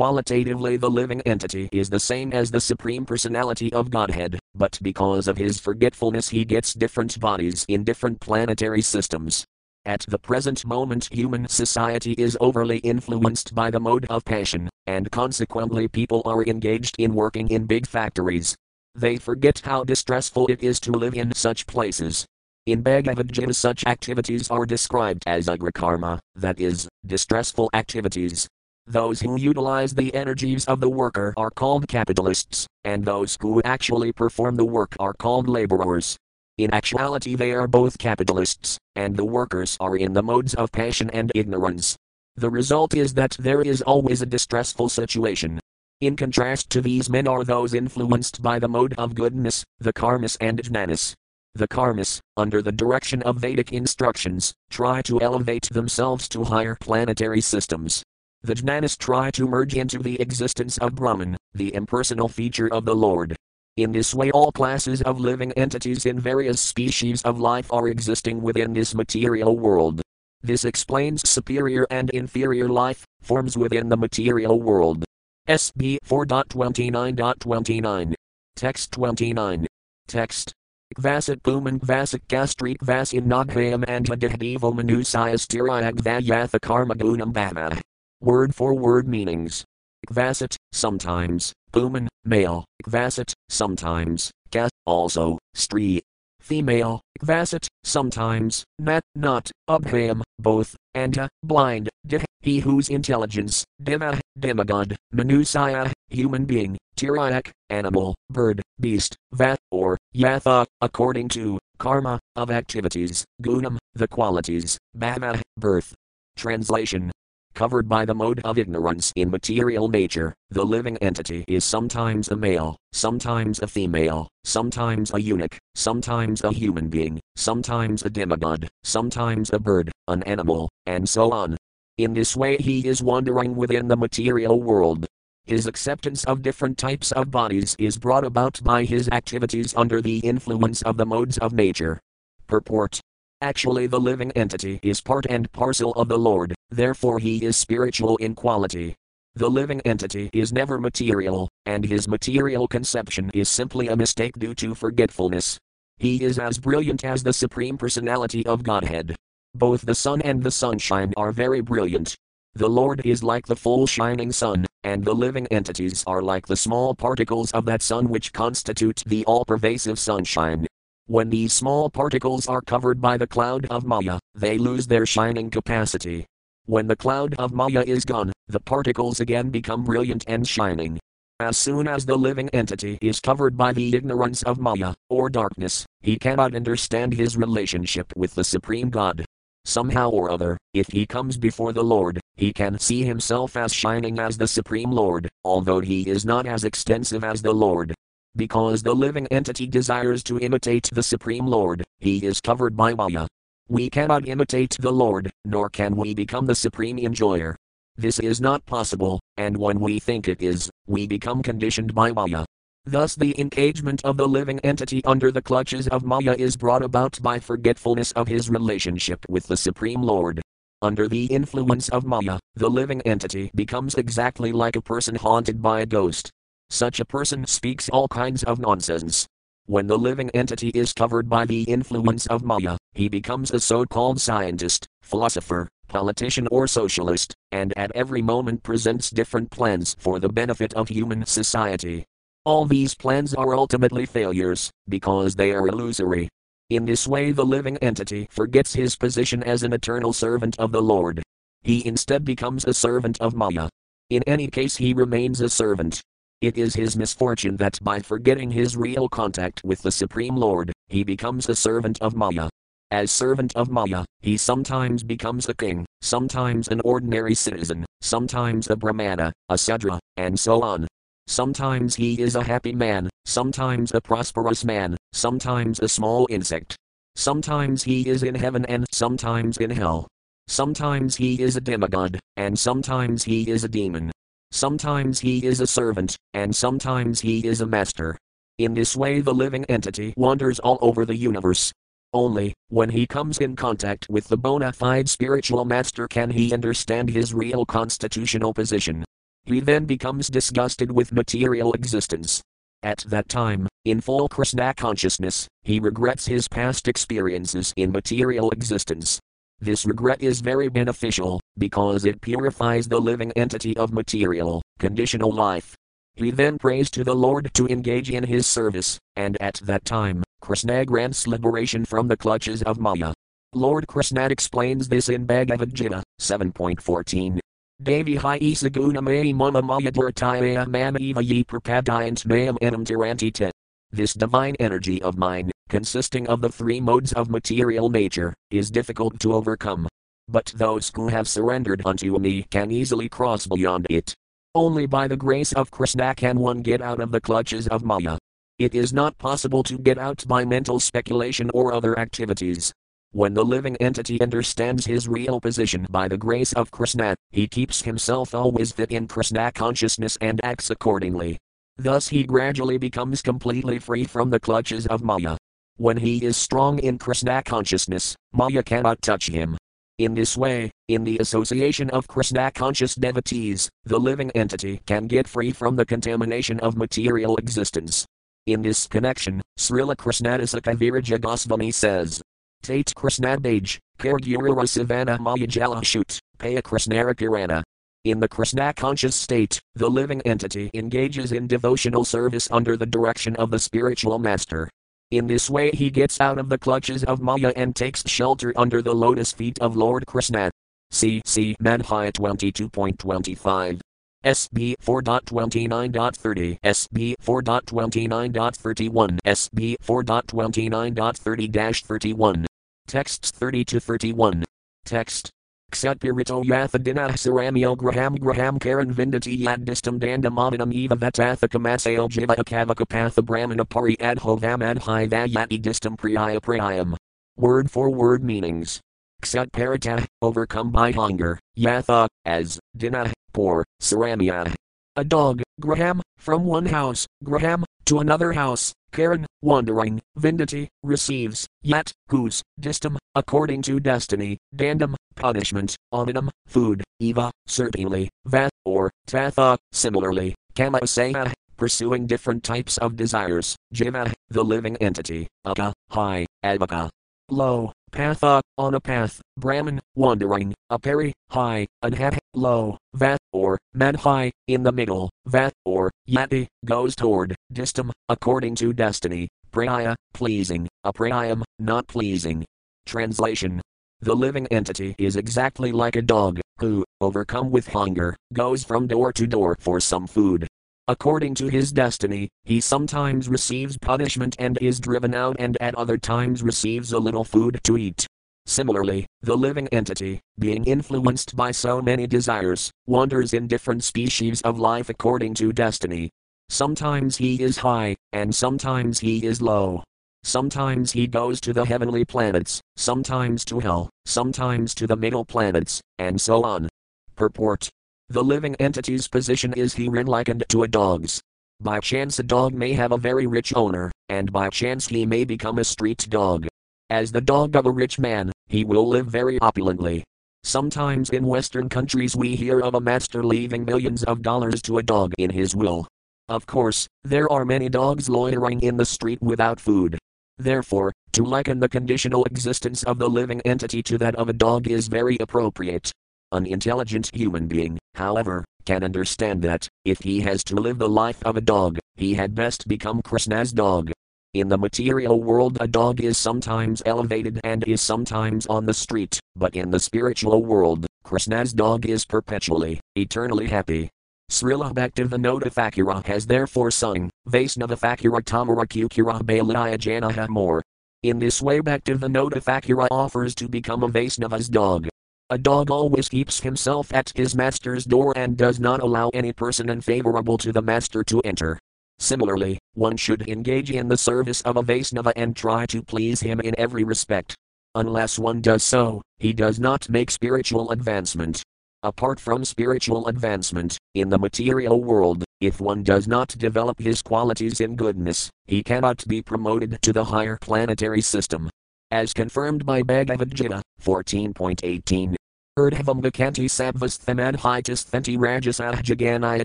Qualitatively, 0.00 0.78
the 0.78 0.88
living 0.88 1.20
entity 1.26 1.68
is 1.72 1.90
the 1.90 2.00
same 2.00 2.32
as 2.32 2.50
the 2.50 2.58
Supreme 2.58 3.04
Personality 3.04 3.70
of 3.74 3.90
Godhead, 3.90 4.38
but 4.54 4.78
because 4.80 5.28
of 5.28 5.36
his 5.36 5.60
forgetfulness, 5.60 6.30
he 6.30 6.42
gets 6.42 6.72
different 6.72 7.20
bodies 7.20 7.66
in 7.68 7.84
different 7.84 8.18
planetary 8.18 8.80
systems. 8.80 9.44
At 9.84 10.06
the 10.08 10.18
present 10.18 10.64
moment, 10.64 11.10
human 11.12 11.46
society 11.48 12.12
is 12.12 12.38
overly 12.40 12.78
influenced 12.78 13.54
by 13.54 13.70
the 13.70 13.78
mode 13.78 14.06
of 14.06 14.24
passion, 14.24 14.70
and 14.86 15.10
consequently, 15.10 15.86
people 15.86 16.22
are 16.24 16.46
engaged 16.46 16.96
in 16.98 17.12
working 17.12 17.50
in 17.50 17.66
big 17.66 17.86
factories. 17.86 18.56
They 18.94 19.18
forget 19.18 19.60
how 19.66 19.84
distressful 19.84 20.46
it 20.46 20.62
is 20.62 20.80
to 20.80 20.92
live 20.92 21.12
in 21.12 21.34
such 21.34 21.66
places. 21.66 22.24
In 22.64 22.80
Bhagavad 22.80 23.30
Gita, 23.34 23.52
such 23.52 23.84
activities 23.86 24.50
are 24.50 24.64
described 24.64 25.24
as 25.26 25.46
agrikarma, 25.46 26.20
that 26.36 26.58
is, 26.58 26.88
distressful 27.04 27.68
activities. 27.74 28.48
Those 28.86 29.20
who 29.20 29.38
utilize 29.38 29.94
the 29.94 30.14
energies 30.14 30.64
of 30.64 30.80
the 30.80 30.88
worker 30.88 31.32
are 31.36 31.50
called 31.50 31.86
capitalists, 31.86 32.66
and 32.84 33.04
those 33.04 33.36
who 33.40 33.62
actually 33.62 34.12
perform 34.12 34.56
the 34.56 34.64
work 34.64 34.96
are 34.98 35.14
called 35.14 35.48
laborers. 35.48 36.16
In 36.58 36.74
actuality, 36.74 37.34
they 37.36 37.52
are 37.52 37.68
both 37.68 37.98
capitalists, 37.98 38.78
and 38.96 39.16
the 39.16 39.24
workers 39.24 39.76
are 39.80 39.96
in 39.96 40.12
the 40.12 40.22
modes 40.22 40.54
of 40.54 40.72
passion 40.72 41.08
and 41.10 41.32
ignorance. 41.34 41.96
The 42.36 42.50
result 42.50 42.94
is 42.94 43.14
that 43.14 43.36
there 43.38 43.62
is 43.62 43.82
always 43.82 44.22
a 44.22 44.26
distressful 44.26 44.88
situation. 44.88 45.60
In 46.00 46.16
contrast 46.16 46.70
to 46.70 46.80
these 46.80 47.10
men 47.10 47.28
are 47.28 47.44
those 47.44 47.74
influenced 47.74 48.42
by 48.42 48.58
the 48.58 48.68
mode 48.68 48.94
of 48.98 49.14
goodness, 49.14 49.64
the 49.78 49.92
karmas 49.92 50.36
and 50.40 50.62
jnanas. 50.62 51.14
The 51.54 51.68
karmas, 51.68 52.20
under 52.36 52.62
the 52.62 52.72
direction 52.72 53.22
of 53.22 53.36
Vedic 53.36 53.72
instructions, 53.72 54.54
try 54.70 55.02
to 55.02 55.20
elevate 55.20 55.68
themselves 55.70 56.28
to 56.30 56.44
higher 56.44 56.76
planetary 56.80 57.40
systems. 57.40 58.02
The 58.42 58.54
jnanas 58.54 58.96
try 58.96 59.30
to 59.32 59.46
merge 59.46 59.74
into 59.74 59.98
the 59.98 60.18
existence 60.20 60.78
of 60.78 60.94
Brahman, 60.94 61.36
the 61.52 61.74
impersonal 61.74 62.28
feature 62.28 62.72
of 62.72 62.86
the 62.86 62.94
Lord. 62.94 63.36
In 63.76 63.92
this 63.92 64.14
way, 64.14 64.30
all 64.30 64.50
classes 64.50 65.02
of 65.02 65.20
living 65.20 65.52
entities 65.52 66.06
in 66.06 66.18
various 66.18 66.60
species 66.60 67.20
of 67.22 67.38
life 67.38 67.70
are 67.70 67.88
existing 67.88 68.40
within 68.40 68.72
this 68.72 68.94
material 68.94 69.58
world. 69.58 70.00
This 70.42 70.64
explains 70.64 71.28
superior 71.28 71.86
and 71.90 72.08
inferior 72.10 72.68
life 72.68 73.04
forms 73.20 73.58
within 73.58 73.90
the 73.90 73.96
material 73.96 74.58
world. 74.58 75.04
SB 75.46 75.98
4.29.29. 76.06 78.14
Text 78.56 78.92
29. 78.92 79.66
Text. 80.08 80.54
Kvasit 80.96 81.42
Puman 81.42 81.78
Kvasik 81.78 82.22
Gastrik 82.28 82.80
Vas 82.82 83.12
in 83.12 83.30
and 83.30 84.06
Hadihdevo 84.06 84.74
Manusayas 84.74 85.46
Tirayag 85.46 86.00
Vayatha 86.00 86.60
Karma 86.60 86.94
Gunam 86.94 87.32
Bhava. 87.32 87.80
Word 88.22 88.54
for 88.54 88.74
word 88.74 89.08
meanings. 89.08 89.64
Kvasit, 90.06 90.54
sometimes, 90.72 91.54
Puman, 91.72 92.06
male, 92.22 92.66
Kvasit, 92.84 93.32
sometimes, 93.48 94.30
Gas, 94.50 94.68
also, 94.84 95.38
Stree, 95.56 96.02
female, 96.38 97.00
Kvasit, 97.18 97.66
sometimes, 97.82 98.62
Nat, 98.78 99.02
not, 99.14 99.50
Abhayam, 99.70 100.20
both, 100.38 100.76
Anta, 100.94 101.28
blind, 101.42 101.88
Dih, 102.06 102.22
he 102.40 102.58
whose 102.60 102.90
intelligence, 102.90 103.64
Dima, 103.82 104.20
demigod, 104.38 104.98
Manusaya, 105.14 105.90
human 106.08 106.44
being, 106.44 106.76
Tirayak, 106.96 107.50
animal, 107.70 108.14
bird, 108.28 108.60
beast, 108.78 109.16
Vat, 109.32 109.58
or, 109.70 109.96
Yatha, 110.14 110.66
according 110.82 111.30
to, 111.30 111.58
Karma, 111.78 112.20
of 112.36 112.50
activities, 112.50 113.24
Gunam, 113.42 113.78
the 113.94 114.08
qualities, 114.08 114.76
Bhava, 114.94 115.40
birth. 115.56 115.94
Translation 116.36 117.10
covered 117.54 117.88
by 117.88 118.04
the 118.04 118.14
mode 118.14 118.40
of 118.44 118.58
ignorance 118.58 119.12
in 119.16 119.30
material 119.30 119.88
nature, 119.88 120.34
the 120.50 120.64
living 120.64 120.96
entity 120.98 121.44
is 121.48 121.64
sometimes 121.64 122.28
a 122.28 122.36
male, 122.36 122.76
sometimes 122.92 123.60
a 123.60 123.66
female, 123.66 124.28
sometimes 124.44 125.12
a 125.12 125.20
eunuch, 125.20 125.58
sometimes 125.74 126.42
a 126.42 126.52
human 126.52 126.88
being, 126.88 127.20
sometimes 127.36 128.04
a 128.04 128.10
demigod, 128.10 128.68
sometimes 128.84 129.52
a 129.52 129.58
bird, 129.58 129.90
an 130.08 130.22
animal, 130.24 130.68
and 130.86 131.08
so 131.08 131.30
on. 131.32 131.56
In 131.98 132.14
this 132.14 132.36
way, 132.36 132.56
he 132.56 132.86
is 132.86 133.02
wandering 133.02 133.54
within 133.54 133.88
the 133.88 133.96
material 133.96 134.60
world. 134.60 135.06
His 135.44 135.66
acceptance 135.66 136.24
of 136.24 136.42
different 136.42 136.78
types 136.78 137.12
of 137.12 137.30
bodies 137.30 137.76
is 137.78 137.98
brought 137.98 138.24
about 138.24 138.62
by 138.62 138.84
his 138.84 139.08
activities 139.10 139.74
under 139.76 140.00
the 140.00 140.18
influence 140.20 140.82
of 140.82 140.96
the 140.96 141.06
modes 141.06 141.38
of 141.38 141.52
nature. 141.52 142.00
Purport 142.46 143.00
Actually, 143.42 143.86
the 143.86 143.98
living 143.98 144.30
entity 144.32 144.78
is 144.82 145.00
part 145.00 145.24
and 145.30 145.50
parcel 145.52 145.92
of 145.92 146.08
the 146.08 146.18
Lord, 146.18 146.54
therefore, 146.70 147.18
he 147.18 147.42
is 147.42 147.56
spiritual 147.56 148.18
in 148.18 148.34
quality. 148.34 148.94
The 149.34 149.48
living 149.48 149.80
entity 149.86 150.28
is 150.34 150.52
never 150.52 150.78
material, 150.78 151.48
and 151.64 151.82
his 151.82 152.06
material 152.06 152.68
conception 152.68 153.30
is 153.32 153.48
simply 153.48 153.88
a 153.88 153.96
mistake 153.96 154.38
due 154.38 154.54
to 154.56 154.74
forgetfulness. 154.74 155.56
He 155.96 156.22
is 156.22 156.38
as 156.38 156.58
brilliant 156.58 157.02
as 157.02 157.22
the 157.22 157.32
Supreme 157.32 157.78
Personality 157.78 158.44
of 158.44 158.62
Godhead. 158.62 159.16
Both 159.54 159.82
the 159.82 159.94
sun 159.94 160.20
and 160.20 160.42
the 160.42 160.50
sunshine 160.50 161.14
are 161.16 161.32
very 161.32 161.62
brilliant. 161.62 162.14
The 162.54 162.68
Lord 162.68 163.00
is 163.06 163.22
like 163.22 163.46
the 163.46 163.56
full 163.56 163.86
shining 163.86 164.32
sun, 164.32 164.66
and 164.84 165.02
the 165.02 165.14
living 165.14 165.46
entities 165.46 166.04
are 166.06 166.20
like 166.20 166.46
the 166.46 166.56
small 166.56 166.94
particles 166.94 167.52
of 167.52 167.64
that 167.64 167.80
sun 167.80 168.10
which 168.10 168.34
constitute 168.34 169.02
the 169.06 169.24
all 169.24 169.46
pervasive 169.46 169.98
sunshine. 169.98 170.66
When 171.10 171.28
these 171.28 171.52
small 171.52 171.90
particles 171.90 172.46
are 172.46 172.60
covered 172.60 173.00
by 173.00 173.16
the 173.16 173.26
cloud 173.26 173.66
of 173.66 173.84
Maya, 173.84 174.20
they 174.36 174.58
lose 174.58 174.86
their 174.86 175.04
shining 175.04 175.50
capacity. 175.50 176.24
When 176.66 176.86
the 176.86 176.94
cloud 176.94 177.34
of 177.34 177.52
Maya 177.52 177.82
is 177.84 178.04
gone, 178.04 178.32
the 178.46 178.60
particles 178.60 179.18
again 179.18 179.50
become 179.50 179.82
brilliant 179.82 180.22
and 180.28 180.46
shining. 180.46 181.00
As 181.40 181.58
soon 181.58 181.88
as 181.88 182.06
the 182.06 182.14
living 182.14 182.48
entity 182.50 182.96
is 183.00 183.18
covered 183.18 183.56
by 183.56 183.72
the 183.72 183.92
ignorance 183.92 184.44
of 184.44 184.60
Maya, 184.60 184.94
or 185.08 185.28
darkness, 185.28 185.84
he 186.00 186.16
cannot 186.16 186.54
understand 186.54 187.12
his 187.12 187.36
relationship 187.36 188.06
with 188.14 188.36
the 188.36 188.44
Supreme 188.44 188.88
God. 188.88 189.24
Somehow 189.64 190.10
or 190.10 190.30
other, 190.30 190.56
if 190.74 190.86
he 190.92 191.06
comes 191.06 191.36
before 191.36 191.72
the 191.72 191.82
Lord, 191.82 192.20
he 192.36 192.52
can 192.52 192.78
see 192.78 193.02
himself 193.02 193.56
as 193.56 193.74
shining 193.74 194.20
as 194.20 194.38
the 194.38 194.46
Supreme 194.46 194.92
Lord, 194.92 195.28
although 195.42 195.80
he 195.80 196.08
is 196.08 196.24
not 196.24 196.46
as 196.46 196.62
extensive 196.62 197.24
as 197.24 197.42
the 197.42 197.52
Lord. 197.52 197.96
Because 198.36 198.82
the 198.82 198.94
living 198.94 199.26
entity 199.28 199.66
desires 199.66 200.22
to 200.24 200.38
imitate 200.38 200.88
the 200.92 201.02
Supreme 201.02 201.46
Lord, 201.46 201.82
he 201.98 202.24
is 202.24 202.40
covered 202.40 202.76
by 202.76 202.94
Maya. 202.94 203.26
We 203.68 203.90
cannot 203.90 204.28
imitate 204.28 204.76
the 204.80 204.92
Lord, 204.92 205.30
nor 205.44 205.68
can 205.68 205.96
we 205.96 206.14
become 206.14 206.46
the 206.46 206.54
Supreme 206.54 206.98
Enjoyer. 206.98 207.56
This 207.96 208.18
is 208.18 208.40
not 208.40 208.64
possible, 208.66 209.20
and 209.36 209.56
when 209.56 209.80
we 209.80 209.98
think 209.98 210.28
it 210.28 210.40
is, 210.42 210.70
we 210.86 211.06
become 211.06 211.42
conditioned 211.42 211.94
by 211.94 212.12
Maya. 212.12 212.44
Thus, 212.86 213.14
the 213.14 213.38
engagement 213.38 214.04
of 214.04 214.16
the 214.16 214.26
living 214.26 214.58
entity 214.60 215.04
under 215.04 215.30
the 215.30 215.42
clutches 215.42 215.86
of 215.88 216.04
Maya 216.04 216.34
is 216.38 216.56
brought 216.56 216.82
about 216.82 217.20
by 217.20 217.38
forgetfulness 217.38 218.12
of 218.12 218.26
his 218.26 218.48
relationship 218.48 219.26
with 219.28 219.46
the 219.48 219.56
Supreme 219.56 220.02
Lord. 220.02 220.40
Under 220.82 221.08
the 221.08 221.26
influence 221.26 221.90
of 221.90 222.06
Maya, 222.06 222.38
the 222.54 222.70
living 222.70 223.02
entity 223.02 223.50
becomes 223.54 223.96
exactly 223.96 224.50
like 224.50 224.76
a 224.76 224.82
person 224.82 225.14
haunted 225.14 225.60
by 225.60 225.80
a 225.80 225.86
ghost. 225.86 226.30
Such 226.70 227.00
a 227.00 227.04
person 227.04 227.46
speaks 227.46 227.88
all 227.88 228.06
kinds 228.06 228.44
of 228.44 228.60
nonsense. 228.60 229.26
When 229.66 229.88
the 229.88 229.98
living 229.98 230.30
entity 230.30 230.68
is 230.68 230.92
covered 230.92 231.28
by 231.28 231.44
the 231.44 231.64
influence 231.64 232.28
of 232.28 232.44
Maya, 232.44 232.76
he 232.94 233.08
becomes 233.08 233.50
a 233.50 233.58
so 233.58 233.84
called 233.84 234.20
scientist, 234.20 234.86
philosopher, 235.02 235.68
politician, 235.88 236.46
or 236.52 236.68
socialist, 236.68 237.34
and 237.50 237.76
at 237.76 237.90
every 237.94 238.22
moment 238.22 238.62
presents 238.62 239.10
different 239.10 239.50
plans 239.50 239.96
for 239.98 240.20
the 240.20 240.28
benefit 240.28 240.72
of 240.74 240.88
human 240.88 241.26
society. 241.26 242.04
All 242.44 242.64
these 242.66 242.94
plans 242.94 243.34
are 243.34 243.54
ultimately 243.54 244.06
failures, 244.06 244.70
because 244.88 245.34
they 245.34 245.52
are 245.52 245.66
illusory. 245.66 246.28
In 246.70 246.86
this 246.86 247.06
way, 247.08 247.32
the 247.32 247.44
living 247.44 247.78
entity 247.78 248.28
forgets 248.30 248.74
his 248.74 248.94
position 248.94 249.42
as 249.42 249.64
an 249.64 249.72
eternal 249.72 250.12
servant 250.12 250.56
of 250.60 250.70
the 250.70 250.82
Lord. 250.82 251.20
He 251.62 251.84
instead 251.84 252.24
becomes 252.24 252.64
a 252.64 252.72
servant 252.72 253.20
of 253.20 253.34
Maya. 253.34 253.68
In 254.08 254.22
any 254.24 254.46
case, 254.46 254.76
he 254.76 254.94
remains 254.94 255.40
a 255.40 255.48
servant, 255.48 256.00
it 256.40 256.56
is 256.56 256.74
his 256.74 256.96
misfortune 256.96 257.56
that 257.56 257.78
by 257.82 258.00
forgetting 258.00 258.50
his 258.50 258.76
real 258.76 259.08
contact 259.08 259.62
with 259.62 259.82
the 259.82 259.92
Supreme 259.92 260.36
Lord, 260.36 260.72
he 260.88 261.04
becomes 261.04 261.48
a 261.48 261.54
servant 261.54 262.00
of 262.00 262.16
Maya. 262.16 262.48
As 262.90 263.10
servant 263.10 263.54
of 263.54 263.70
Maya, 263.70 264.04
he 264.20 264.36
sometimes 264.36 265.02
becomes 265.02 265.48
a 265.48 265.54
king, 265.54 265.84
sometimes 266.00 266.68
an 266.68 266.80
ordinary 266.82 267.34
citizen, 267.34 267.84
sometimes 268.00 268.70
a 268.70 268.76
brahmana, 268.76 269.32
a 269.48 269.58
sudra, 269.58 270.00
and 270.16 270.38
so 270.38 270.62
on. 270.62 270.88
Sometimes 271.26 271.94
he 271.94 272.20
is 272.20 272.34
a 272.34 272.42
happy 272.42 272.74
man, 272.74 273.08
sometimes 273.26 273.92
a 273.92 274.00
prosperous 274.00 274.64
man, 274.64 274.96
sometimes 275.12 275.78
a 275.78 275.88
small 275.88 276.26
insect. 276.30 276.74
Sometimes 277.16 277.82
he 277.82 278.08
is 278.08 278.22
in 278.22 278.34
heaven 278.34 278.64
and 278.64 278.86
sometimes 278.90 279.58
in 279.58 279.70
hell. 279.70 280.08
Sometimes 280.48 281.14
he 281.14 281.40
is 281.40 281.54
a 281.54 281.60
demigod, 281.60 282.18
and 282.36 282.58
sometimes 282.58 283.22
he 283.22 283.48
is 283.48 283.62
a 283.62 283.68
demon. 283.68 284.10
Sometimes 284.52 285.20
he 285.20 285.46
is 285.46 285.60
a 285.60 285.66
servant, 285.66 286.16
and 286.34 286.54
sometimes 286.54 287.20
he 287.20 287.46
is 287.46 287.60
a 287.60 287.66
master. 287.66 288.18
In 288.58 288.74
this 288.74 288.96
way, 288.96 289.20
the 289.20 289.32
living 289.32 289.64
entity 289.66 290.12
wanders 290.16 290.58
all 290.58 290.78
over 290.80 291.06
the 291.06 291.16
universe. 291.16 291.72
Only, 292.12 292.52
when 292.68 292.90
he 292.90 293.06
comes 293.06 293.38
in 293.38 293.54
contact 293.54 294.08
with 294.10 294.26
the 294.26 294.36
bona 294.36 294.72
fide 294.72 295.08
spiritual 295.08 295.64
master, 295.64 296.08
can 296.08 296.30
he 296.30 296.52
understand 296.52 297.08
his 297.08 297.32
real 297.32 297.64
constitutional 297.64 298.52
position. 298.52 299.04
He 299.44 299.60
then 299.60 299.84
becomes 299.84 300.28
disgusted 300.28 300.90
with 300.90 301.12
material 301.12 301.72
existence. 301.72 302.42
At 302.82 303.04
that 303.08 303.28
time, 303.28 303.68
in 303.84 304.00
full 304.00 304.28
Krishna 304.28 304.74
consciousness, 304.74 305.46
he 305.62 305.78
regrets 305.78 306.26
his 306.26 306.48
past 306.48 306.88
experiences 306.88 307.72
in 307.76 307.92
material 307.92 308.50
existence. 308.50 309.20
This 309.60 309.86
regret 309.86 310.22
is 310.22 310.40
very 310.40 310.68
beneficial, 310.68 311.39
because 311.58 312.04
it 312.04 312.20
purifies 312.20 312.88
the 312.88 313.00
living 313.00 313.32
entity 313.36 313.76
of 313.76 313.92
material, 313.92 314.62
conditional 314.78 315.32
life. 315.32 315.74
He 316.14 316.30
then 316.30 316.58
prays 316.58 316.90
to 316.90 317.04
the 317.04 317.14
Lord 317.14 317.50
to 317.54 317.66
engage 317.68 318.10
in 318.10 318.24
his 318.24 318.46
service, 318.46 318.98
and 319.16 319.40
at 319.40 319.54
that 319.64 319.84
time, 319.84 320.22
Krishna 320.40 320.84
grants 320.84 321.26
liberation 321.26 321.84
from 321.84 322.08
the 322.08 322.16
clutches 322.16 322.62
of 322.62 322.78
Maya. 322.78 323.12
Lord 323.52 323.86
Krishna 323.86 324.26
explains 324.26 324.88
this 324.88 325.08
in 325.08 325.26
Bhagavad 325.26 325.74
Gita 325.74 326.02
7.14. 326.20 327.40
Devi 327.82 328.14
hi 328.14 328.38
isaguna 328.38 329.02
may 329.02 329.32
mama 329.32 329.62
maya 329.62 329.90
durtaya 329.90 330.68
mam 330.68 330.96
eva 331.00 331.24
ye 331.24 331.42
prapadayant 331.42 332.26
mayam 332.26 332.58
enam 332.60 332.84
tirantita. 332.84 333.50
This 333.90 334.14
divine 334.14 334.54
energy 334.60 335.02
of 335.02 335.16
mine, 335.16 335.50
consisting 335.68 336.28
of 336.28 336.42
the 336.42 336.48
three 336.48 336.80
modes 336.80 337.12
of 337.14 337.28
material 337.28 337.88
nature, 337.88 338.34
is 338.50 338.70
difficult 338.70 339.18
to 339.20 339.32
overcome. 339.32 339.88
But 340.30 340.52
those 340.54 340.92
who 340.94 341.08
have 341.08 341.26
surrendered 341.26 341.82
unto 341.84 342.16
me 342.18 342.44
can 342.50 342.70
easily 342.70 343.08
cross 343.08 343.48
beyond 343.48 343.88
it. 343.90 344.14
Only 344.54 344.86
by 344.86 345.08
the 345.08 345.16
grace 345.16 345.52
of 345.52 345.72
Krishna 345.72 346.14
can 346.14 346.38
one 346.38 346.62
get 346.62 346.80
out 346.80 347.00
of 347.00 347.10
the 347.10 347.20
clutches 347.20 347.66
of 347.66 347.84
Maya. 347.84 348.16
It 348.56 348.76
is 348.76 348.92
not 348.92 349.18
possible 349.18 349.64
to 349.64 349.76
get 349.76 349.98
out 349.98 350.24
by 350.28 350.44
mental 350.44 350.78
speculation 350.78 351.50
or 351.52 351.72
other 351.72 351.98
activities. 351.98 352.72
When 353.12 353.34
the 353.34 353.44
living 353.44 353.76
entity 353.78 354.20
understands 354.20 354.86
his 354.86 355.08
real 355.08 355.40
position 355.40 355.84
by 355.90 356.06
the 356.06 356.16
grace 356.16 356.52
of 356.52 356.70
Krishna, 356.70 357.16
he 357.32 357.48
keeps 357.48 357.82
himself 357.82 358.32
always 358.32 358.70
fit 358.70 358.92
in 358.92 359.08
Krishna 359.08 359.50
consciousness 359.50 360.16
and 360.20 360.40
acts 360.44 360.70
accordingly. 360.70 361.38
Thus 361.76 362.06
he 362.06 362.22
gradually 362.22 362.78
becomes 362.78 363.20
completely 363.20 363.80
free 363.80 364.04
from 364.04 364.30
the 364.30 364.38
clutches 364.38 364.86
of 364.86 365.02
Maya. 365.02 365.36
When 365.76 365.96
he 365.96 366.24
is 366.24 366.36
strong 366.36 366.78
in 366.78 366.98
Krishna 366.98 367.42
consciousness, 367.42 368.14
Maya 368.32 368.62
cannot 368.62 369.02
touch 369.02 369.28
him. 369.28 369.56
In 370.00 370.14
this 370.14 370.34
way, 370.34 370.70
in 370.88 371.04
the 371.04 371.18
association 371.18 371.90
of 371.90 372.08
Krishna 372.08 372.50
conscious 372.52 372.94
devotees, 372.94 373.68
the 373.84 374.00
living 374.00 374.30
entity 374.30 374.80
can 374.86 375.06
get 375.06 375.28
free 375.28 375.52
from 375.52 375.76
the 375.76 375.84
contamination 375.84 376.58
of 376.60 376.74
material 376.74 377.36
existence. 377.36 378.06
In 378.46 378.62
this 378.62 378.86
connection, 378.86 379.42
Srila 379.58 379.96
Krishnadasa 379.96 380.62
Kaviraja 380.62 381.20
Goswami 381.20 381.70
says, 381.70 382.22
Tate 382.62 382.94
Krishna 382.96 383.36
Krishnadbaj, 383.36 383.78
Kargurura 383.98 384.64
Savana 384.64 385.18
Mayajala 385.18 385.84
Shoot, 385.84 386.18
Paya 386.38 386.62
Krishnara 386.62 387.14
Kirana. 387.14 387.62
In 388.06 388.20
the 388.20 388.28
Krishna 388.28 388.72
conscious 388.72 389.14
state, 389.14 389.60
the 389.74 389.90
living 389.90 390.22
entity 390.22 390.70
engages 390.72 391.30
in 391.30 391.46
devotional 391.46 392.06
service 392.06 392.48
under 392.50 392.74
the 392.74 392.86
direction 392.86 393.36
of 393.36 393.50
the 393.50 393.58
spiritual 393.58 394.18
master. 394.18 394.70
In 395.10 395.26
this 395.26 395.50
way, 395.50 395.72
he 395.72 395.90
gets 395.90 396.20
out 396.20 396.38
of 396.38 396.48
the 396.48 396.58
clutches 396.58 397.02
of 397.02 397.20
Maya 397.20 397.52
and 397.56 397.74
takes 397.74 398.08
shelter 398.08 398.52
under 398.56 398.80
the 398.80 398.94
lotus 398.94 399.32
feet 399.32 399.58
of 399.58 399.76
Lord 399.76 400.06
Krishna. 400.06 400.52
See, 400.92 401.20
see 401.24 401.56
Madhya 401.60 402.12
22.25. 402.12 403.80
SB 404.24 404.76
4.29.30, 404.84 406.60
SB 406.60 407.14
4.29.31, 407.24 409.18
SB 409.26 409.76
4.29.30 409.82 411.86
31. 411.86 412.46
Texts 412.86 413.30
30 413.30 413.64
to 413.64 413.80
31. 413.80 414.44
Text. 414.84 415.30
Ksatpirito 415.70 416.44
yathadinah 416.44 417.12
saramio 417.14 417.76
graham 417.76 418.16
graham 418.16 418.58
karan 418.58 418.92
vindati 418.92 419.40
yaddistam 419.40 420.00
dandamadinam 420.00 420.74
eva 420.74 420.96
vatathakamasa 420.96 422.08
jiva 422.08 422.34
akavakapatha 422.36 423.24
brahmana 423.24 423.64
pari 423.64 423.96
adhovam 423.98 424.60
adhi 424.62 425.08
vayati 425.08 425.60
distam 425.62 425.96
priyaya 425.96 426.40
priyam. 426.40 426.96
Word 427.36 427.70
for 427.70 427.88
word 427.88 428.24
meanings. 428.24 428.80
Ksatparita, 429.22 430.06
overcome 430.20 430.72
by 430.72 430.92
hunger, 430.92 431.38
yatha, 431.56 432.08
as, 432.24 432.58
dinah, 432.76 433.12
poor, 433.32 433.64
saramia. 433.80 434.52
A 434.96 435.04
dog, 435.04 435.42
graham, 435.60 436.02
from 436.16 436.44
one 436.44 436.66
house, 436.66 437.06
graham, 437.22 437.64
to 437.84 438.00
another 438.00 438.32
house, 438.32 438.72
Karan, 438.92 439.26
wandering, 439.42 440.00
Vindati, 440.18 440.68
receives, 440.82 441.46
yet, 441.62 441.92
whose, 442.08 442.42
distam, 442.60 442.96
according 443.14 443.62
to 443.62 443.80
destiny, 443.80 444.38
dandam, 444.54 444.94
punishment, 445.14 445.76
ominam, 445.92 446.28
food, 446.46 446.82
eva, 446.98 447.30
certainly, 447.46 448.08
vat, 448.26 448.50
or, 448.64 448.90
tatha, 449.06 449.56
similarly, 449.72 450.34
kamasaya, 450.54 451.32
pursuing 451.56 452.06
different 452.06 452.42
types 452.42 452.78
of 452.78 452.96
desires, 452.96 453.56
jiva, 453.74 454.12
the 454.28 454.44
living 454.44 454.76
entity, 454.78 455.28
aka, 455.44 455.72
high, 455.90 456.26
advaka, 456.44 456.88
low, 457.28 457.72
patha, 457.92 458.40
on 458.58 458.74
a 458.74 458.80
path, 458.80 459.20
Brahman, 459.36 459.80
wandering, 459.94 460.54
apari, 460.70 461.12
high, 461.30 461.66
adhat, 461.84 462.18
low, 462.34 462.76
vat, 462.94 463.19
or, 463.32 463.58
madhi, 463.76 464.30
in 464.48 464.62
the 464.62 464.72
middle, 464.72 465.10
vat, 465.26 465.52
or, 465.64 465.90
yati, 466.08 466.46
goes 466.64 466.94
toward, 466.96 467.34
distam, 467.52 467.90
according 468.08 468.54
to 468.56 468.72
destiny, 468.72 469.28
praya, 469.52 469.94
pleasing, 470.12 470.68
aprayam, 470.84 471.42
not 471.58 471.86
pleasing. 471.86 472.44
Translation 472.86 473.60
The 474.00 474.14
living 474.14 474.46
entity 474.48 474.94
is 474.98 475.16
exactly 475.16 475.72
like 475.72 475.96
a 475.96 476.02
dog, 476.02 476.40
who, 476.58 476.84
overcome 477.00 477.50
with 477.50 477.68
hunger, 477.68 478.16
goes 478.32 478.64
from 478.64 478.86
door 478.86 479.12
to 479.12 479.26
door 479.26 479.56
for 479.60 479.80
some 479.80 480.06
food. 480.06 480.46
According 480.88 481.36
to 481.36 481.46
his 481.46 481.70
destiny, 481.70 482.28
he 482.44 482.60
sometimes 482.60 483.28
receives 483.28 483.78
punishment 483.78 484.34
and 484.40 484.58
is 484.60 484.80
driven 484.80 485.14
out, 485.14 485.36
and 485.38 485.56
at 485.60 485.76
other 485.76 485.96
times 485.96 486.42
receives 486.42 486.92
a 486.92 486.98
little 486.98 487.22
food 487.22 487.60
to 487.62 487.78
eat. 487.78 488.06
Similarly, 488.50 489.06
the 489.22 489.36
living 489.36 489.68
entity, 489.68 490.18
being 490.36 490.64
influenced 490.64 491.36
by 491.36 491.52
so 491.52 491.80
many 491.80 492.08
desires, 492.08 492.72
wanders 492.84 493.32
in 493.32 493.46
different 493.46 493.84
species 493.84 494.42
of 494.42 494.58
life 494.58 494.88
according 494.88 495.34
to 495.34 495.52
destiny. 495.52 496.10
Sometimes 496.48 497.16
he 497.16 497.40
is 497.40 497.58
high, 497.58 497.94
and 498.12 498.34
sometimes 498.34 498.98
he 498.98 499.24
is 499.24 499.40
low. 499.40 499.84
Sometimes 500.24 500.90
he 500.90 501.06
goes 501.06 501.40
to 501.42 501.52
the 501.52 501.64
heavenly 501.64 502.04
planets, 502.04 502.60
sometimes 502.74 503.44
to 503.44 503.60
hell, 503.60 503.88
sometimes 504.04 504.74
to 504.74 504.88
the 504.88 504.96
middle 504.96 505.24
planets, 505.24 505.80
and 506.00 506.20
so 506.20 506.42
on. 506.42 506.68
Purport 507.14 507.70
the 508.08 508.24
living 508.24 508.56
entity's 508.56 509.06
position 509.06 509.52
is 509.52 509.74
herein 509.74 510.08
likened 510.08 510.42
to 510.48 510.64
a 510.64 510.68
dog's. 510.68 511.20
By 511.60 511.78
chance, 511.78 512.18
a 512.18 512.24
dog 512.24 512.52
may 512.52 512.72
have 512.72 512.90
a 512.90 512.98
very 512.98 513.28
rich 513.28 513.54
owner, 513.54 513.92
and 514.08 514.32
by 514.32 514.50
chance, 514.50 514.88
he 514.88 515.06
may 515.06 515.22
become 515.22 515.60
a 515.60 515.62
street 515.62 516.08
dog. 516.10 516.48
As 516.90 517.12
the 517.12 517.20
dog 517.20 517.54
of 517.54 517.66
a 517.66 517.70
rich 517.70 518.00
man, 518.00 518.32
he 518.50 518.64
will 518.64 518.86
live 518.86 519.06
very 519.06 519.38
opulently. 519.40 520.02
Sometimes 520.42 521.10
in 521.10 521.24
Western 521.24 521.68
countries, 521.68 522.16
we 522.16 522.34
hear 522.34 522.60
of 522.60 522.74
a 522.74 522.80
master 522.80 523.22
leaving 523.22 523.64
millions 523.64 524.02
of 524.04 524.22
dollars 524.22 524.60
to 524.62 524.78
a 524.78 524.82
dog 524.82 525.14
in 525.18 525.30
his 525.30 525.54
will. 525.54 525.86
Of 526.28 526.46
course, 526.46 526.88
there 527.04 527.30
are 527.30 527.44
many 527.44 527.68
dogs 527.68 528.08
loitering 528.08 528.60
in 528.60 528.76
the 528.76 528.84
street 528.84 529.22
without 529.22 529.60
food. 529.60 529.98
Therefore, 530.38 530.92
to 531.12 531.22
liken 531.22 531.60
the 531.60 531.68
conditional 531.68 532.24
existence 532.24 532.82
of 532.82 532.98
the 532.98 533.08
living 533.08 533.40
entity 533.42 533.82
to 533.84 533.98
that 533.98 534.16
of 534.16 534.28
a 534.28 534.32
dog 534.32 534.66
is 534.66 534.88
very 534.88 535.16
appropriate. 535.20 535.92
An 536.32 536.46
intelligent 536.46 537.10
human 537.14 537.46
being, 537.46 537.78
however, 537.94 538.44
can 538.64 538.82
understand 538.82 539.42
that, 539.42 539.68
if 539.84 540.00
he 540.00 540.20
has 540.22 540.42
to 540.44 540.56
live 540.56 540.78
the 540.78 540.88
life 540.88 541.22
of 541.24 541.36
a 541.36 541.40
dog, 541.40 541.78
he 541.96 542.14
had 542.14 542.34
best 542.34 542.66
become 542.66 543.02
Krishna's 543.02 543.52
dog. 543.52 543.92
In 544.32 544.48
the 544.48 544.56
material 544.56 545.20
world, 545.20 545.58
a 545.60 545.66
dog 545.66 546.00
is 546.00 546.16
sometimes 546.16 546.84
elevated 546.86 547.40
and 547.42 547.64
is 547.66 547.80
sometimes 547.80 548.46
on 548.46 548.64
the 548.64 548.72
street, 548.72 549.18
but 549.34 549.56
in 549.56 549.72
the 549.72 549.80
spiritual 549.80 550.44
world, 550.44 550.86
Krishna's 551.02 551.52
dog 551.52 551.84
is 551.84 552.04
perpetually, 552.04 552.78
eternally 552.94 553.48
happy. 553.48 553.90
Srila 554.30 554.72
Bhaktivinoda 554.72 555.52
Thakura 555.52 556.06
has 556.06 556.28
therefore 556.28 556.70
sung, 556.70 557.10
Vaisnava 557.28 557.76
Thakura 557.76 558.24
Tamara 558.24 558.68
Kukura 558.68 559.20
Balaya 559.20 559.76
Janaha 559.76 560.28
more. 560.28 560.62
In 561.02 561.18
this 561.18 561.42
way, 561.42 561.58
Bhaktivinoda 561.58 562.40
Thakura 562.40 562.86
offers 562.92 563.34
to 563.34 563.48
become 563.48 563.82
a 563.82 563.88
Vaisnava's 563.88 564.48
dog. 564.48 564.86
A 565.30 565.38
dog 565.38 565.72
always 565.72 566.08
keeps 566.08 566.38
himself 566.38 566.94
at 566.94 567.12
his 567.16 567.34
master's 567.34 567.84
door 567.84 568.12
and 568.14 568.36
does 568.36 568.60
not 568.60 568.80
allow 568.80 569.08
any 569.12 569.32
person 569.32 569.68
unfavorable 569.68 570.38
to 570.38 570.52
the 570.52 570.62
master 570.62 571.02
to 571.02 571.20
enter. 571.22 571.58
Similarly, 572.00 572.58
one 572.74 572.96
should 572.96 573.28
engage 573.28 573.70
in 573.70 573.88
the 573.88 573.96
service 573.96 574.40
of 574.40 574.56
a 574.56 574.62
Vaisnava 574.62 575.12
and 575.16 575.36
try 575.36 575.66
to 575.66 575.82
please 575.82 576.20
him 576.20 576.40
in 576.40 576.58
every 576.58 576.82
respect. 576.82 577.36
Unless 577.74 578.18
one 578.18 578.40
does 578.40 578.62
so, 578.62 579.02
he 579.18 579.34
does 579.34 579.60
not 579.60 579.88
make 579.88 580.10
spiritual 580.10 580.70
advancement. 580.70 581.42
Apart 581.82 582.18
from 582.18 582.44
spiritual 582.44 583.06
advancement, 583.06 583.78
in 583.94 584.08
the 584.08 584.18
material 584.18 584.82
world, 584.82 585.24
if 585.40 585.60
one 585.60 585.82
does 585.82 586.08
not 586.08 586.28
develop 586.38 586.78
his 586.78 587.02
qualities 587.02 587.60
in 587.60 587.76
goodness, 587.76 588.30
he 588.46 588.62
cannot 588.62 589.06
be 589.06 589.22
promoted 589.22 589.80
to 589.82 589.92
the 589.92 590.04
higher 590.04 590.38
planetary 590.40 591.00
system. 591.02 591.50
As 591.90 592.12
confirmed 592.12 592.64
by 592.64 592.82
Bhagavad 592.82 593.34
Gita 593.34 593.62
14.18. 593.82 595.14
Urdhavam 595.60 596.00
Vakanti 596.00 596.46
Sabvas 596.46 596.98
Thamadhitis 597.04 597.84
Thenti 597.84 598.16
Rajasah 598.16 598.82
Jaganaya 598.82 599.44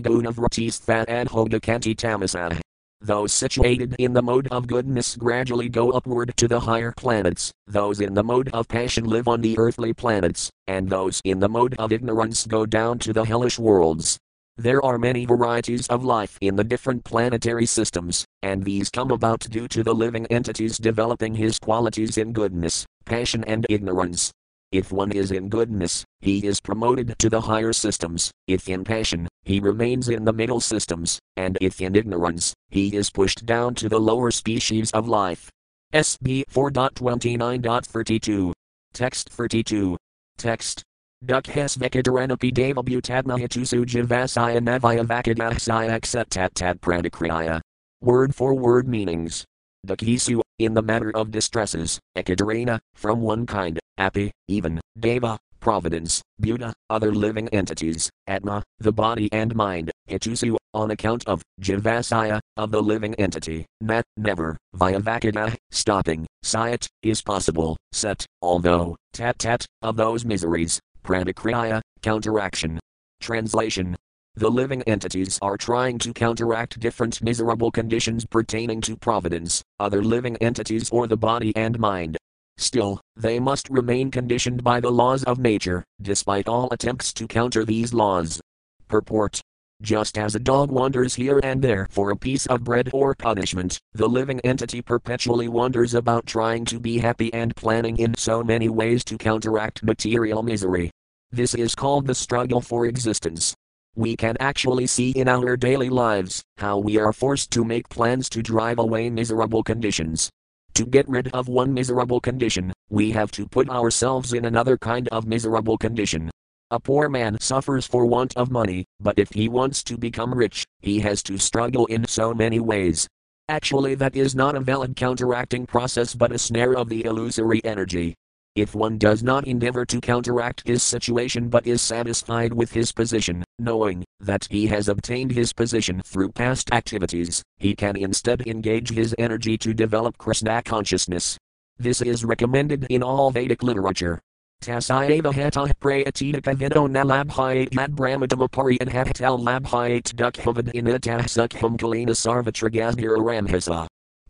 Gunavratis 0.00 0.82
That 0.86 1.08
Adhogakanti 1.08 1.94
Tamasah. 1.94 2.58
Those 3.02 3.34
situated 3.34 3.94
in 3.98 4.14
the 4.14 4.22
mode 4.22 4.48
of 4.50 4.66
goodness 4.66 5.14
gradually 5.14 5.68
go 5.68 5.90
upward 5.90 6.32
to 6.38 6.48
the 6.48 6.58
higher 6.58 6.94
planets, 6.96 7.52
those 7.66 8.00
in 8.00 8.14
the 8.14 8.24
mode 8.24 8.48
of 8.54 8.66
passion 8.66 9.04
live 9.04 9.28
on 9.28 9.42
the 9.42 9.58
earthly 9.58 9.92
planets, 9.92 10.50
and 10.66 10.88
those 10.88 11.20
in 11.24 11.38
the 11.38 11.50
mode 11.50 11.74
of 11.78 11.92
ignorance 11.92 12.46
go 12.46 12.64
down 12.64 12.98
to 13.00 13.12
the 13.12 13.26
hellish 13.26 13.58
worlds. 13.58 14.16
There 14.56 14.82
are 14.82 14.96
many 14.96 15.26
varieties 15.26 15.86
of 15.88 16.02
life 16.02 16.38
in 16.40 16.56
the 16.56 16.64
different 16.64 17.04
planetary 17.04 17.66
systems, 17.66 18.24
and 18.42 18.64
these 18.64 18.88
come 18.88 19.10
about 19.10 19.40
due 19.40 19.68
to 19.68 19.82
the 19.82 19.94
living 19.94 20.24
entities 20.28 20.78
developing 20.78 21.34
his 21.34 21.58
qualities 21.58 22.16
in 22.16 22.32
goodness, 22.32 22.86
passion, 23.04 23.44
and 23.44 23.66
ignorance. 23.68 24.32
If 24.72 24.90
one 24.90 25.12
is 25.12 25.30
in 25.30 25.48
goodness, 25.48 26.04
he 26.20 26.44
is 26.44 26.60
promoted 26.60 27.14
to 27.18 27.30
the 27.30 27.40
higher 27.40 27.72
systems, 27.72 28.32
if 28.48 28.68
in 28.68 28.82
passion, 28.82 29.28
he 29.44 29.60
remains 29.60 30.08
in 30.08 30.24
the 30.24 30.32
middle 30.32 30.60
systems, 30.60 31.20
and 31.36 31.56
if 31.60 31.80
in 31.80 31.94
ignorance, 31.94 32.52
he 32.68 32.96
is 32.96 33.10
pushed 33.10 33.46
down 33.46 33.76
to 33.76 33.88
the 33.88 34.00
lower 34.00 34.32
species 34.32 34.90
of 34.90 35.06
life. 35.06 35.50
SB 35.94 36.42
4.29.32. 36.50 38.52
Text 38.92 39.28
32. 39.30 39.96
Text. 40.36 40.82
Dukhes 41.24 41.78
vekadaranapi 41.78 42.52
devabutadna 42.52 43.38
hitusu 43.38 43.86
javasaya 43.86 44.60
navaya 44.60 45.06
vakadahsaya 45.06 45.98
acceptat 45.98 46.50
tad 46.54 46.80
pradikriya. 46.80 47.60
Word 48.02 48.34
for 48.34 48.52
word 48.52 48.88
meanings. 48.88 49.44
Dukhisu, 49.86 50.40
in 50.58 50.74
the 50.74 50.82
matter 50.82 51.16
of 51.16 51.30
distresses, 51.30 52.00
ekadarana, 52.16 52.80
from 52.94 53.20
one 53.20 53.46
kind, 53.46 53.78
api, 53.98 54.30
even, 54.48 54.80
deva, 54.98 55.38
providence, 55.60 56.22
buddha, 56.38 56.72
other 56.90 57.12
living 57.12 57.48
entities, 57.48 58.10
atma, 58.26 58.62
the 58.78 58.92
body 58.92 59.28
and 59.32 59.54
mind, 59.54 59.90
hitusu, 60.08 60.56
on 60.74 60.90
account 60.90 61.26
of, 61.26 61.42
javasaya, 61.60 62.38
of 62.56 62.70
the 62.70 62.80
living 62.80 63.14
entity, 63.16 63.66
nat, 63.80 64.04
never, 64.16 64.56
vyavakada, 64.76 65.56
stopping, 65.70 66.26
sayat, 66.44 66.86
is 67.02 67.22
possible, 67.22 67.76
set, 67.92 68.24
although, 68.42 68.96
tat 69.12 69.38
tat, 69.38 69.66
of 69.82 69.96
those 69.96 70.24
miseries, 70.24 70.78
pradikriya, 71.02 71.80
counteraction. 72.02 72.78
Translation 73.20 73.96
the 74.38 74.50
living 74.50 74.82
entities 74.82 75.38
are 75.40 75.56
trying 75.56 75.96
to 76.00 76.12
counteract 76.12 76.78
different 76.78 77.22
miserable 77.22 77.70
conditions 77.70 78.26
pertaining 78.26 78.82
to 78.82 78.94
providence, 78.94 79.62
other 79.80 80.04
living 80.04 80.36
entities, 80.42 80.90
or 80.90 81.06
the 81.06 81.16
body 81.16 81.56
and 81.56 81.78
mind. 81.78 82.18
Still, 82.58 83.00
they 83.16 83.38
must 83.38 83.68
remain 83.68 84.10
conditioned 84.10 84.64
by 84.64 84.80
the 84.80 84.90
laws 84.90 85.24
of 85.24 85.38
nature, 85.38 85.84
despite 86.00 86.48
all 86.48 86.68
attempts 86.70 87.12
to 87.14 87.26
counter 87.26 87.64
these 87.64 87.92
laws. 87.92 88.40
Purport 88.88 89.40
just 89.82 90.16
as 90.16 90.34
a 90.34 90.38
dog 90.38 90.70
wanders 90.70 91.14
here 91.14 91.38
and 91.42 91.60
there 91.60 91.86
for 91.90 92.10
a 92.10 92.16
piece 92.16 92.46
of 92.46 92.64
bread 92.64 92.88
or 92.94 93.14
punishment, 93.14 93.78
the 93.92 94.08
living 94.08 94.40
entity 94.40 94.80
perpetually 94.80 95.48
wanders 95.48 95.92
about 95.92 96.24
trying 96.24 96.64
to 96.64 96.80
be 96.80 96.96
happy 96.96 97.30
and 97.34 97.54
planning 97.56 97.94
in 97.98 98.14
so 98.16 98.42
many 98.42 98.70
ways 98.70 99.04
to 99.04 99.18
counteract 99.18 99.82
material 99.82 100.42
misery. 100.42 100.90
This 101.30 101.54
is 101.54 101.74
called 101.74 102.06
the 102.06 102.14
struggle 102.14 102.62
for 102.62 102.86
existence 102.86 103.54
we 103.96 104.14
can 104.14 104.36
actually 104.40 104.86
see 104.86 105.10
in 105.12 105.26
our 105.26 105.56
daily 105.56 105.88
lives 105.88 106.42
how 106.58 106.76
we 106.76 106.98
are 106.98 107.14
forced 107.14 107.50
to 107.50 107.64
make 107.64 107.88
plans 107.88 108.28
to 108.28 108.42
drive 108.42 108.78
away 108.78 109.08
miserable 109.08 109.62
conditions. 109.62 110.30
To 110.76 110.84
get 110.84 111.08
rid 111.08 111.28
of 111.28 111.48
one 111.48 111.72
miserable 111.72 112.20
condition, 112.20 112.70
we 112.90 113.10
have 113.12 113.30
to 113.30 113.48
put 113.48 113.70
ourselves 113.70 114.34
in 114.34 114.44
another 114.44 114.76
kind 114.76 115.08
of 115.08 115.26
miserable 115.26 115.78
condition. 115.78 116.30
A 116.70 116.78
poor 116.78 117.08
man 117.08 117.38
suffers 117.40 117.86
for 117.86 118.04
want 118.04 118.36
of 118.36 118.50
money, 118.50 118.84
but 119.00 119.18
if 119.18 119.30
he 119.32 119.48
wants 119.48 119.82
to 119.84 119.96
become 119.96 120.34
rich, 120.34 120.66
he 120.80 121.00
has 121.00 121.22
to 121.22 121.38
struggle 121.38 121.86
in 121.86 122.06
so 122.06 122.34
many 122.34 122.60
ways. 122.60 123.08
Actually, 123.48 123.94
that 123.94 124.14
is 124.14 124.34
not 124.34 124.54
a 124.54 124.60
valid 124.60 124.96
counteracting 124.96 125.64
process 125.64 126.14
but 126.14 126.30
a 126.30 126.38
snare 126.38 126.76
of 126.76 126.90
the 126.90 127.06
illusory 127.06 127.64
energy. 127.64 128.14
If 128.56 128.74
one 128.74 128.96
does 128.96 129.22
not 129.22 129.46
endeavor 129.46 129.84
to 129.84 130.00
counteract 130.00 130.66
his 130.66 130.82
situation 130.82 131.50
but 131.50 131.66
is 131.66 131.82
satisfied 131.82 132.54
with 132.54 132.72
his 132.72 132.90
position, 132.90 133.44
knowing 133.58 134.02
that 134.20 134.48
he 134.50 134.66
has 134.68 134.88
obtained 134.88 135.32
his 135.32 135.52
position 135.52 136.00
through 136.06 136.32
past 136.32 136.72
activities, 136.72 137.42
he 137.58 137.74
can 137.74 137.96
instead 137.96 138.46
engage 138.46 138.88
his 138.88 139.14
energy 139.18 139.58
to 139.58 139.74
develop 139.74 140.16
Krishna 140.16 140.62
consciousness. 140.62 141.36
This 141.76 142.00
is 142.00 142.24
recommended 142.24 142.86
in 142.88 143.02
all 143.02 143.30
Vedic 143.30 143.62
literature. 143.62 144.20
Tasayava 144.62 145.34
hata 145.34 145.74
prayatita 145.78 146.42
vido 146.42 146.88
nalabhyate 146.88 147.68
yad 147.74 147.90
brahmadamapari 147.94 148.78
and 148.80 148.88
hatal 148.88 149.38
labhyate 149.38 150.14
dukhavad 150.14 150.72
inatah 150.72 151.28
sukham 151.28 151.76
kalina 151.76 152.16
sarvatragasdhira 152.16 153.18
ramhasa. 153.18 153.86